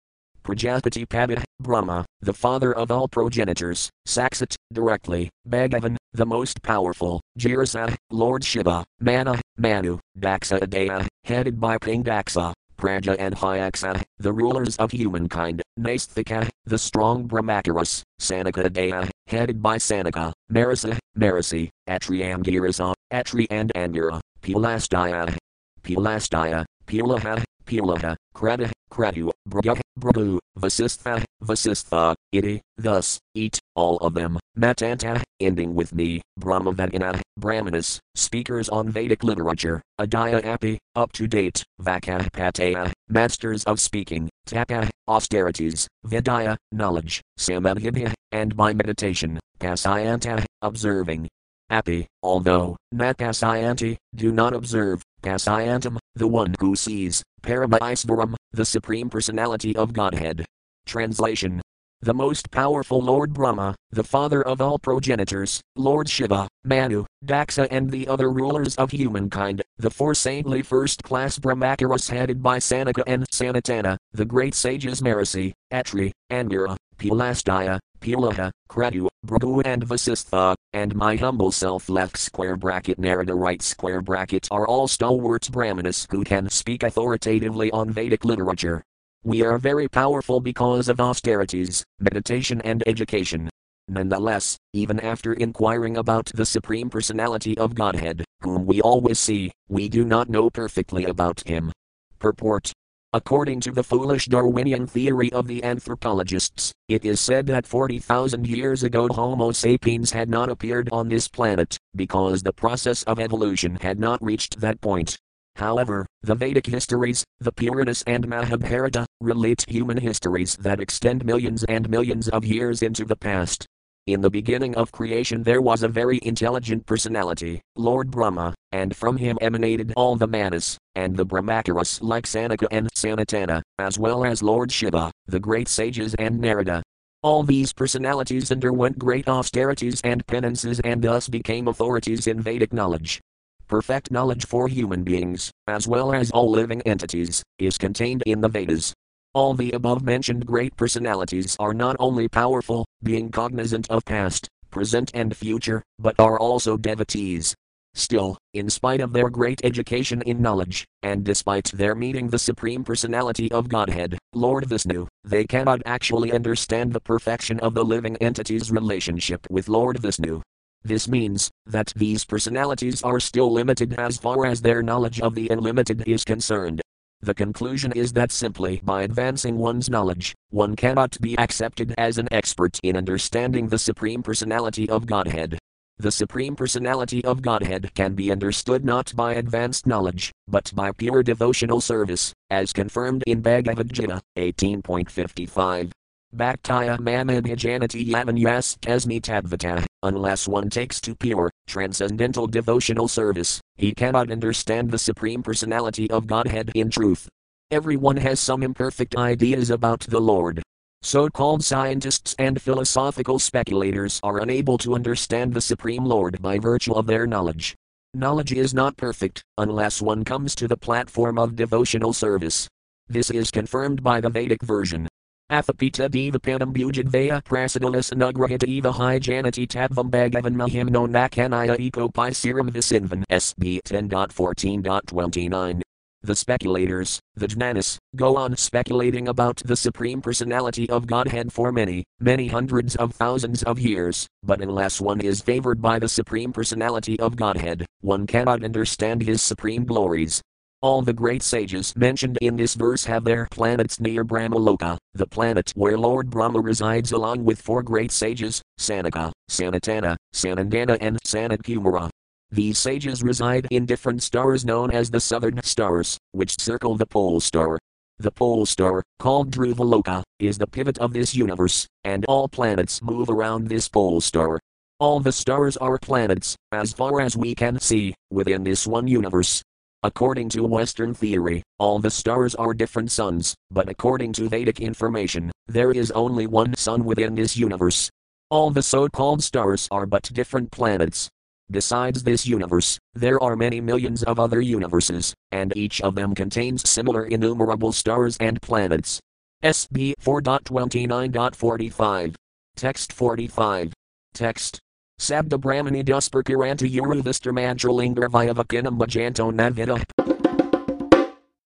Prajapati 0.49 1.07
Padah, 1.07 1.45
Brahma, 1.61 2.07
the 2.23 2.33
father 2.33 2.73
of 2.73 2.91
all 2.91 3.07
progenitors, 3.07 3.91
Saksat, 4.07 4.57
directly, 4.73 5.29
Bhagavan, 5.47 5.98
the 6.13 6.27
most 6.27 6.63
powerful, 6.63 7.21
Jirasa, 7.39 7.95
Lord 8.11 8.45
Shiva, 8.45 8.85
Mana, 9.01 9.41
Manu, 9.57 9.99
Daksa 10.19 10.61
Adaya, 10.61 11.07
headed 11.25 11.61
by 11.61 11.79
Pingdaksa, 11.79 12.53
Praja 12.79 13.17
and 13.19 13.35
Hyaksa, 13.35 14.03
the 14.19 14.33
rulers 14.33 14.77
of 14.77 14.93
humankind, 14.93 15.63
Nasthika, 15.79 16.49
the 16.65 16.79
strong 16.79 17.29
Brahmacharis, 17.29 18.03
Sanaka 18.21 18.69
Adaya, 18.71 19.09
headed 19.27 19.61
by 19.61 19.77
Sanaka, 19.77 20.33
Marisa, 20.51 20.97
Marici, 21.17 21.71
Atriamgirasa, 21.89 22.95
Atri 23.11 23.47
and 23.51 23.73
Angira, 23.75 24.21
Pilastaya, 24.43 25.37
Pulastya, 25.83 26.65
Pilaha, 26.87 27.43
Pulaha, 27.67 28.17
Krata, 28.35 28.71
Kratu, 28.91 29.31
Brah, 29.49 29.81
Brahu, 29.99 30.39
Vasistha, 30.59 31.25
Vasistha, 31.43 32.15
Iti, 32.31 32.61
thus, 32.77 33.19
eat, 33.35 33.59
all 33.75 33.97
of 33.99 34.13
them, 34.13 34.39
Matanta, 34.57 35.23
ending 35.41 35.75
with 35.75 35.95
me, 35.95 36.21
Brahmavadina, 36.39 37.23
Brahmanas, 37.39 38.01
speakers 38.15 38.69
on 38.69 38.91
Vedic 38.91 39.25
literature, 39.25 39.81
Adaya 39.99 40.45
Api, 40.45 40.79
up 40.95 41.13
to 41.13 41.27
date, 41.27 41.65
Vaka 41.79 42.29
Pataya, 42.33 42.93
masters 43.09 43.65
of 43.65 43.81
speaking, 43.81 44.29
Taka, 44.45 44.91
austerities, 45.07 45.89
Vidya, 46.05 46.59
knowledge, 46.71 47.23
Samadhibhya, 47.39 48.13
and 48.33 48.55
by 48.55 48.75
meditation, 48.75 49.39
Pasayanta, 49.59 50.45
observing. 50.61 51.29
Api, 51.71 52.07
although, 52.23 52.77
not 52.93 53.17
pasayanti, 53.17 53.97
do 54.15 54.33
not 54.33 54.55
observe, 54.55 55.03
pasayantam, 55.23 55.99
the 56.15 56.29
one 56.29 56.55
who 56.61 56.77
sees, 56.77 57.23
Paramaisvaram, 57.43 58.35
the 58.53 58.65
Supreme 58.65 59.09
Personality 59.09 59.75
of 59.77 59.93
Godhead. 59.93 60.45
Translation 60.87 61.61
the 62.01 62.15
most 62.15 62.51
powerful 62.51 63.01
Lord 63.01 63.33
Brahma, 63.33 63.75
the 63.91 64.05
father 64.05 64.41
of 64.43 64.61
all 64.61 64.79
progenitors, 64.79 65.61
Lord 65.75 66.09
Shiva, 66.09 66.47
Manu, 66.65 67.05
Daksa, 67.25 67.67
and 67.71 67.91
the 67.91 68.07
other 68.07 68.31
rulers 68.31 68.77
of 68.77 68.93
humankind, 68.93 69.63
the 69.79 69.91
four 69.91 70.15
saintly 70.15 70.63
first 70.63 71.03
class 71.03 71.39
Brahmacharis 71.39 72.11
headed 72.11 72.41
by 72.43 72.59
Sanaka 72.59 73.03
and 73.07 73.29
Sanatana, 73.31 73.97
the 74.13 74.25
great 74.25 74.55
sages 74.55 75.01
Marici, 75.01 75.53
Atri, 75.73 76.13
Angira, 76.31 76.77
Pulastya, 76.99 77.81
Pulaha, 78.01 78.51
Kratu, 78.71 79.09
Brahmu, 79.27 79.63
and 79.65 79.85
Vasistha, 79.85 80.55
and 80.73 80.95
my 80.95 81.17
humble 81.17 81.51
self 81.51 81.89
left 81.89 82.17
square 82.17 82.57
bracket 82.57 82.99
Narada 82.99 83.35
right 83.35 83.61
square 83.61 84.01
bracket 84.01 84.47
are 84.53 84.69
all 84.69 84.87
stalwarts 84.87 85.49
Brahmanas 85.49 86.07
who 86.11 86.23
can 86.23 86.49
speak 86.49 86.85
authoritatively 86.85 87.73
on 87.73 87.91
Vedic 87.91 88.25
literature. 88.25 88.85
We 89.25 89.43
are 89.43 89.59
very 89.59 89.89
powerful 89.89 90.41
because 90.41 90.89
of 90.89 91.01
austerities, 91.01 91.85
meditation, 91.99 92.61
and 92.63 92.85
education. 92.87 93.49
Nonetheless, 93.89 94.57
even 94.73 95.01
after 95.01 95.33
inquiring 95.33 95.97
about 95.97 96.31
the 96.35 96.47
Supreme 96.47 96.89
Personality 96.89 97.59
of 97.59 97.75
Godhead, 97.75 98.25
whom 98.43 98.65
we 98.65 98.81
always 98.81 99.19
see, 99.19 99.51
we 99.69 99.89
do 99.89 100.05
not 100.05 100.29
know 100.29 100.51
perfectly 100.51 101.05
about 101.05 101.43
him. 101.47 101.73
Purport 102.19 102.73
According 103.15 103.61
to 103.61 103.73
the 103.73 103.83
foolish 103.83 104.27
Darwinian 104.27 104.87
theory 104.87 105.33
of 105.33 105.47
the 105.47 105.65
anthropologists, 105.65 106.73
it 106.89 107.07
is 107.07 107.19
said 107.19 107.47
that 107.47 107.67
40,000 107.67 108.47
years 108.47 108.83
ago 108.83 109.09
Homo 109.09 109.51
sapiens 109.51 110.13
had 110.13 110.29
not 110.29 110.51
appeared 110.51 110.91
on 110.93 111.09
this 111.09 111.27
planet, 111.27 111.79
because 111.97 112.43
the 112.43 112.53
process 112.53 113.03
of 113.05 113.19
evolution 113.19 113.79
had 113.81 113.99
not 113.99 114.23
reached 114.23 114.61
that 114.61 114.81
point. 114.83 115.19
However, 115.59 116.07
the 116.23 116.37
Vedic 116.37 116.67
histories, 116.67 117.25
the 117.41 117.51
Puranas 117.51 118.05
and 118.07 118.29
Mahabharata, 118.29 119.07
relate 119.21 119.65
human 119.67 119.97
histories 119.97 120.57
that 120.61 120.81
extend 120.81 121.25
millions 121.25 121.65
and 121.65 121.91
millions 121.91 122.29
of 122.29 122.45
years 122.45 122.81
into 122.81 123.05
the 123.05 123.17
past. 123.17 123.67
In 124.07 124.21
the 124.21 124.31
beginning 124.31 124.77
of 124.77 124.93
creation, 124.93 125.43
there 125.43 125.61
was 125.61 125.83
a 125.83 125.89
very 125.89 126.21
intelligent 126.23 126.87
personality, 126.87 127.61
Lord 127.75 128.09
Brahma, 128.09 128.55
and 128.71 128.95
from 128.95 129.17
him 129.17 129.37
emanated 129.41 129.93
all 129.97 130.15
the 130.15 130.29
manas, 130.29 130.79
and 130.95 131.17
the 131.17 131.27
Brahmacharis 131.27 132.01
like 132.03 132.25
Sanaka 132.25 132.69
and 132.71 132.89
Sanatana, 132.95 133.61
as 133.81 133.99
well 133.99 134.25
as 134.25 134.45
Lord 134.45 134.71
Shiva, 134.71 135.11
the 135.27 135.41
great 135.41 135.67
sages 135.67 136.15
and 136.21 136.39
Narada. 136.39 136.85
All 137.25 137.43
these 137.43 137.73
personalities 137.73 138.53
underwent 138.53 138.97
great 138.97 139.29
austerities 139.29 140.01
and 140.05 140.25
penances 140.29 140.79
and 140.85 141.03
thus 141.03 141.29
became 141.29 141.67
authorities 141.67 142.29
in 142.29 142.41
Vedic 142.41 142.73
knowledge 142.73 143.21
perfect 143.69 144.11
knowledge 144.11 144.47
for 144.47 144.67
human 144.67 145.05
beings, 145.05 145.53
as 145.67 145.87
well 145.87 146.13
as 146.13 146.31
all 146.31 146.51
living 146.51 146.83
entities, 146.83 147.43
is 147.59 147.79
contained 147.79 148.23
in 148.27 148.41
the 148.41 148.49
Vedas. 148.49 148.95
All 149.35 149.55
the 149.55 149.73
above 149.73 150.03
mentioned 150.03 150.47
great 150.47 150.75
personalities 150.77 151.57
are 151.61 151.75
not 151.75 151.95
only 152.01 152.29
powerful, 152.29 152.87
being 153.03 153.31
cognizant 153.31 153.89
of 153.91 154.05
past, 154.07 154.49
present, 154.71 155.11
and 155.15 155.37
future, 155.37 155.83
but 155.99 156.19
are 156.19 156.39
also 156.39 156.77
devotees. 156.77 157.55
Still, 157.95 158.39
in 158.55 158.71
spite 158.71 159.01
of 159.01 159.13
their 159.13 159.29
great 159.29 159.61
education 159.65 160.23
in 160.23 160.41
knowledge, 160.41 160.85
and 161.03 161.25
despite 161.25 161.73
their 161.75 161.95
meeting 161.95 162.29
the 162.29 162.39
Supreme 162.39 162.85
Personality 162.85 163.51
of 163.51 163.69
Godhead, 163.69 164.19
Lord 164.35 164.67
Vishnu, 164.67 165.07
they 165.25 165.45
cannot 165.45 165.83
actually 165.85 166.33
understand 166.33 166.93
the 166.93 167.01
perfection 167.01 167.59
of 167.61 167.75
the 167.75 167.85
living 167.85 168.17
entity's 168.17 168.71
relationship 168.71 169.47
with 169.51 169.69
Lord 169.69 169.99
Vishnu. 169.99 170.41
This 170.83 171.09
means 171.09 171.51
that 171.67 171.93
these 171.97 172.25
personalities 172.25 173.03
are 173.03 173.21
still 173.21 173.53
limited 173.53 173.95
as 173.95 174.17
far 174.17 174.47
as 174.47 174.61
their 174.61 174.83
knowledge 174.83 175.21
of 175.21 175.35
the 175.35 175.49
unlimited 175.49 176.05
is 176.07 176.25
concerned. 176.25 176.81
The 177.21 177.35
conclusion 177.35 177.93
is 177.93 178.13
that 178.13 178.31
simply 178.31 178.81
by 178.85 179.03
advancing 179.03 179.59
one's 179.59 179.91
knowledge, 179.91 180.35
one 180.51 180.77
cannot 180.77 181.21
be 181.21 181.37
accepted 181.37 181.95
as 181.99 182.17
an 182.17 182.29
expert 182.31 182.79
in 182.85 182.97
understanding 182.97 183.69
the 183.69 183.79
Supreme 183.79 184.23
Personality 184.23 184.89
of 184.89 185.07
Godhead. 185.07 185.59
The 185.99 186.13
Supreme 186.13 186.55
Personality 186.55 187.25
of 187.25 187.43
Godhead 187.43 187.93
can 187.95 188.15
be 188.15 188.31
understood 188.31 188.85
not 188.85 189.13
by 189.17 189.35
advanced 189.35 189.85
knowledge, 189.85 190.31
but 190.47 190.71
by 190.77 190.93
pure 190.93 191.25
devotional 191.25 191.81
service, 191.81 192.33
as 192.51 192.73
confirmed 192.73 193.25
in 193.27 193.41
Bhagavad 193.41 193.93
Gita 193.93 194.23
18.55. 194.37 195.91
Bhaktaya 196.37 196.99
Mamabhijanati 196.99 198.07
Yavanyas 198.07 198.79
Kasmi 198.81 199.19
Tadvata, 199.19 199.87
unless 200.03 200.47
one 200.47 200.69
takes 200.69 201.01
to 201.01 201.15
pure, 201.15 201.51
transcendental 201.67 202.47
devotional 202.47 203.09
service, 203.09 203.63
he 203.77 203.95
cannot 203.95 204.31
understand 204.31 204.91
the 204.91 204.99
Supreme 204.99 205.43
Personality 205.43 206.11
of 206.11 206.27
Godhead 206.27 206.71
in 206.75 206.91
truth. 206.91 207.31
Everyone 207.71 208.19
has 208.19 208.41
some 208.41 208.63
imperfect 208.63 209.17
ideas 209.17 209.71
about 209.71 210.01
the 210.01 210.21
Lord. 210.21 210.63
So 211.01 211.31
called 211.31 211.65
scientists 211.65 212.35
and 212.39 212.61
philosophical 212.61 213.39
speculators 213.39 214.21
are 214.23 214.41
unable 214.41 214.77
to 214.79 214.95
understand 214.95 215.55
the 215.55 215.63
Supreme 215.63 216.05
Lord 216.05 216.43
by 216.43 216.59
virtue 216.59 216.93
of 216.93 217.07
their 217.07 217.27
knowledge. 217.27 217.75
Knowledge 218.13 218.53
is 218.53 218.75
not 218.75 218.99
perfect 218.99 219.43
unless 219.57 220.03
one 220.03 220.25
comes 220.25 220.55
to 220.57 220.69
the 220.69 220.77
platform 220.77 221.39
of 221.39 221.57
devotional 221.57 222.13
service. 222.13 222.69
This 223.09 223.31
is 223.31 223.51
confirmed 223.51 224.03
by 224.03 224.21
the 224.21 224.29
Vedic 224.29 224.63
version. 224.63 225.08
Athapita 225.51 226.11
devapanam 226.11 226.75
bujadvaya 226.75 227.43
prasidalas 227.43 228.13
anugrahita 228.13 228.69
eva 228.69 228.93
hijanati 228.93 229.67
tadvam 229.67 230.11
bhagavan 230.11 230.55
mahimno 230.55 231.09
nakanaya 231.09 231.75
ekopi 231.79 232.35
serum 232.37 232.69
visinvan 232.71 233.25
SB 233.31 233.81
10.14.29. 233.83 235.81
The 236.23 236.37
speculators, 236.37 237.19
the 237.35 237.47
Jnanis, 237.47 237.97
go 238.15 238.37
on 238.37 238.59
speculating 238.59 239.29
about 239.29 239.63
the 239.65 239.77
Supreme 239.77 240.21
Personality 240.21 240.91
of 240.91 241.07
Godhead 241.07 241.51
for 241.51 241.73
many, 241.73 242.05
many 242.21 242.49
hundreds 242.49 242.97
of 242.97 243.15
thousands 243.15 243.63
of 243.63 243.79
years, 243.79 244.27
but 244.43 244.61
unless 244.61 245.01
one 245.01 245.23
is 245.23 245.41
favored 245.41 245.81
by 245.81 245.99
the 245.99 246.11
Supreme 246.11 246.53
Personality 246.53 247.19
of 247.21 247.37
Godhead, 247.37 247.87
one 248.03 248.27
cannot 248.27 248.65
understand 248.65 249.23
His 249.23 249.41
supreme 249.41 249.87
glories, 249.87 250.43
all 250.81 251.03
the 251.03 251.13
great 251.13 251.43
sages 251.43 251.95
mentioned 251.97 252.39
in 252.41 252.57
this 252.57 252.75
verse 252.75 253.05
have 253.05 253.25
their 253.25 253.49
planets 253.51 253.99
near 253.99 254.25
Brahmaloka, 254.25 254.97
the 255.15 255.27
planet 255.27 255.73
where 255.75 255.99
Lord 255.99 256.31
Brahma 256.31 256.61
resides 256.61 257.13
along 257.13 257.45
with 257.45 257.61
four 257.61 257.83
great 257.83 258.13
sages, 258.13 258.63
Sanaka, 258.79 259.33
Sanatana, 259.51 260.17
Sanandana, 260.35 260.97
and 261.01 261.19
Sanatkumara. 261.27 262.09
These 262.51 262.79
sages 262.79 263.23
reside 263.23 263.67
in 263.71 263.87
different 263.87 264.23
stars 264.23 264.65
known 264.65 264.91
as 264.91 265.11
the 265.11 265.21
southern 265.21 265.63
stars, 265.65 266.17
which 266.33 266.61
circle 266.61 266.97
the 266.97 267.07
pole 267.07 267.41
star. 267.41 267.79
The 268.19 268.31
pole 268.31 268.65
star, 268.65 269.03
called 269.19 269.51
Dhruvaloka, 269.51 270.23
is 270.39 270.59
the 270.59 270.67
pivot 270.67 270.99
of 270.99 271.13
this 271.13 271.35
universe, 271.35 271.87
and 272.05 272.25
all 272.27 272.49
planets 272.49 273.03
move 273.03 273.29
around 273.29 273.69
this 273.69 273.89
pole 273.89 274.21
star. 274.21 274.61
All 275.01 275.21
the 275.21 275.33
stars 275.33 275.77
are 275.77 275.99
planets, 275.99 276.57
as 276.73 276.93
far 276.93 277.21
as 277.21 277.37
we 277.37 277.55
can 277.55 277.79
see, 277.79 278.15
within 278.31 278.65
this 278.65 278.87
one 278.87 279.07
universe. 279.07 279.63
According 280.05 280.51
to 280.51 280.63
Western 280.63 281.13
theory, 281.13 281.65
all 281.81 281.99
the 281.99 282.11
stars 282.11 282.55
are 282.55 282.73
different 282.73 283.11
suns, 283.11 283.57
but 283.73 283.89
according 283.89 284.33
to 284.35 284.49
Vedic 284.49 284.79
information, 284.79 285.51
there 285.67 285.91
is 285.91 286.13
only 286.13 286.47
one 286.47 286.77
sun 286.77 287.05
within 287.05 287.35
this 287.35 287.57
universe. 287.57 288.09
All 288.49 288.71
the 288.71 288.81
so 288.81 289.09
called 289.09 289.43
stars 289.43 289.89
are 289.91 290.07
but 290.07 290.23
different 290.33 290.71
planets. 290.71 291.29
Besides 291.69 292.23
this 292.23 292.47
universe, 292.47 292.97
there 293.15 293.43
are 293.43 293.57
many 293.57 293.81
millions 293.81 294.23
of 294.23 294.39
other 294.39 294.61
universes, 294.61 295.35
and 295.51 295.77
each 295.77 296.01
of 296.01 296.15
them 296.15 296.33
contains 296.33 296.89
similar 296.89 297.25
innumerable 297.25 297.91
stars 297.91 298.37
and 298.39 298.63
planets. 298.63 299.19
SB 299.65 300.15
4.29.45. 300.23 302.37
Text 302.77 303.13
45. 303.13 303.93
Text. 304.33 304.79
Sabda 305.19 305.59
Brahmani 305.59 306.05
Dusperkiranta 306.05 306.87
Uru 307.01 307.23
Vistarmantralingar 307.23 308.29
Vyavakinam 308.31 308.97
Majanto 308.97 309.53
Navida. 309.53 310.38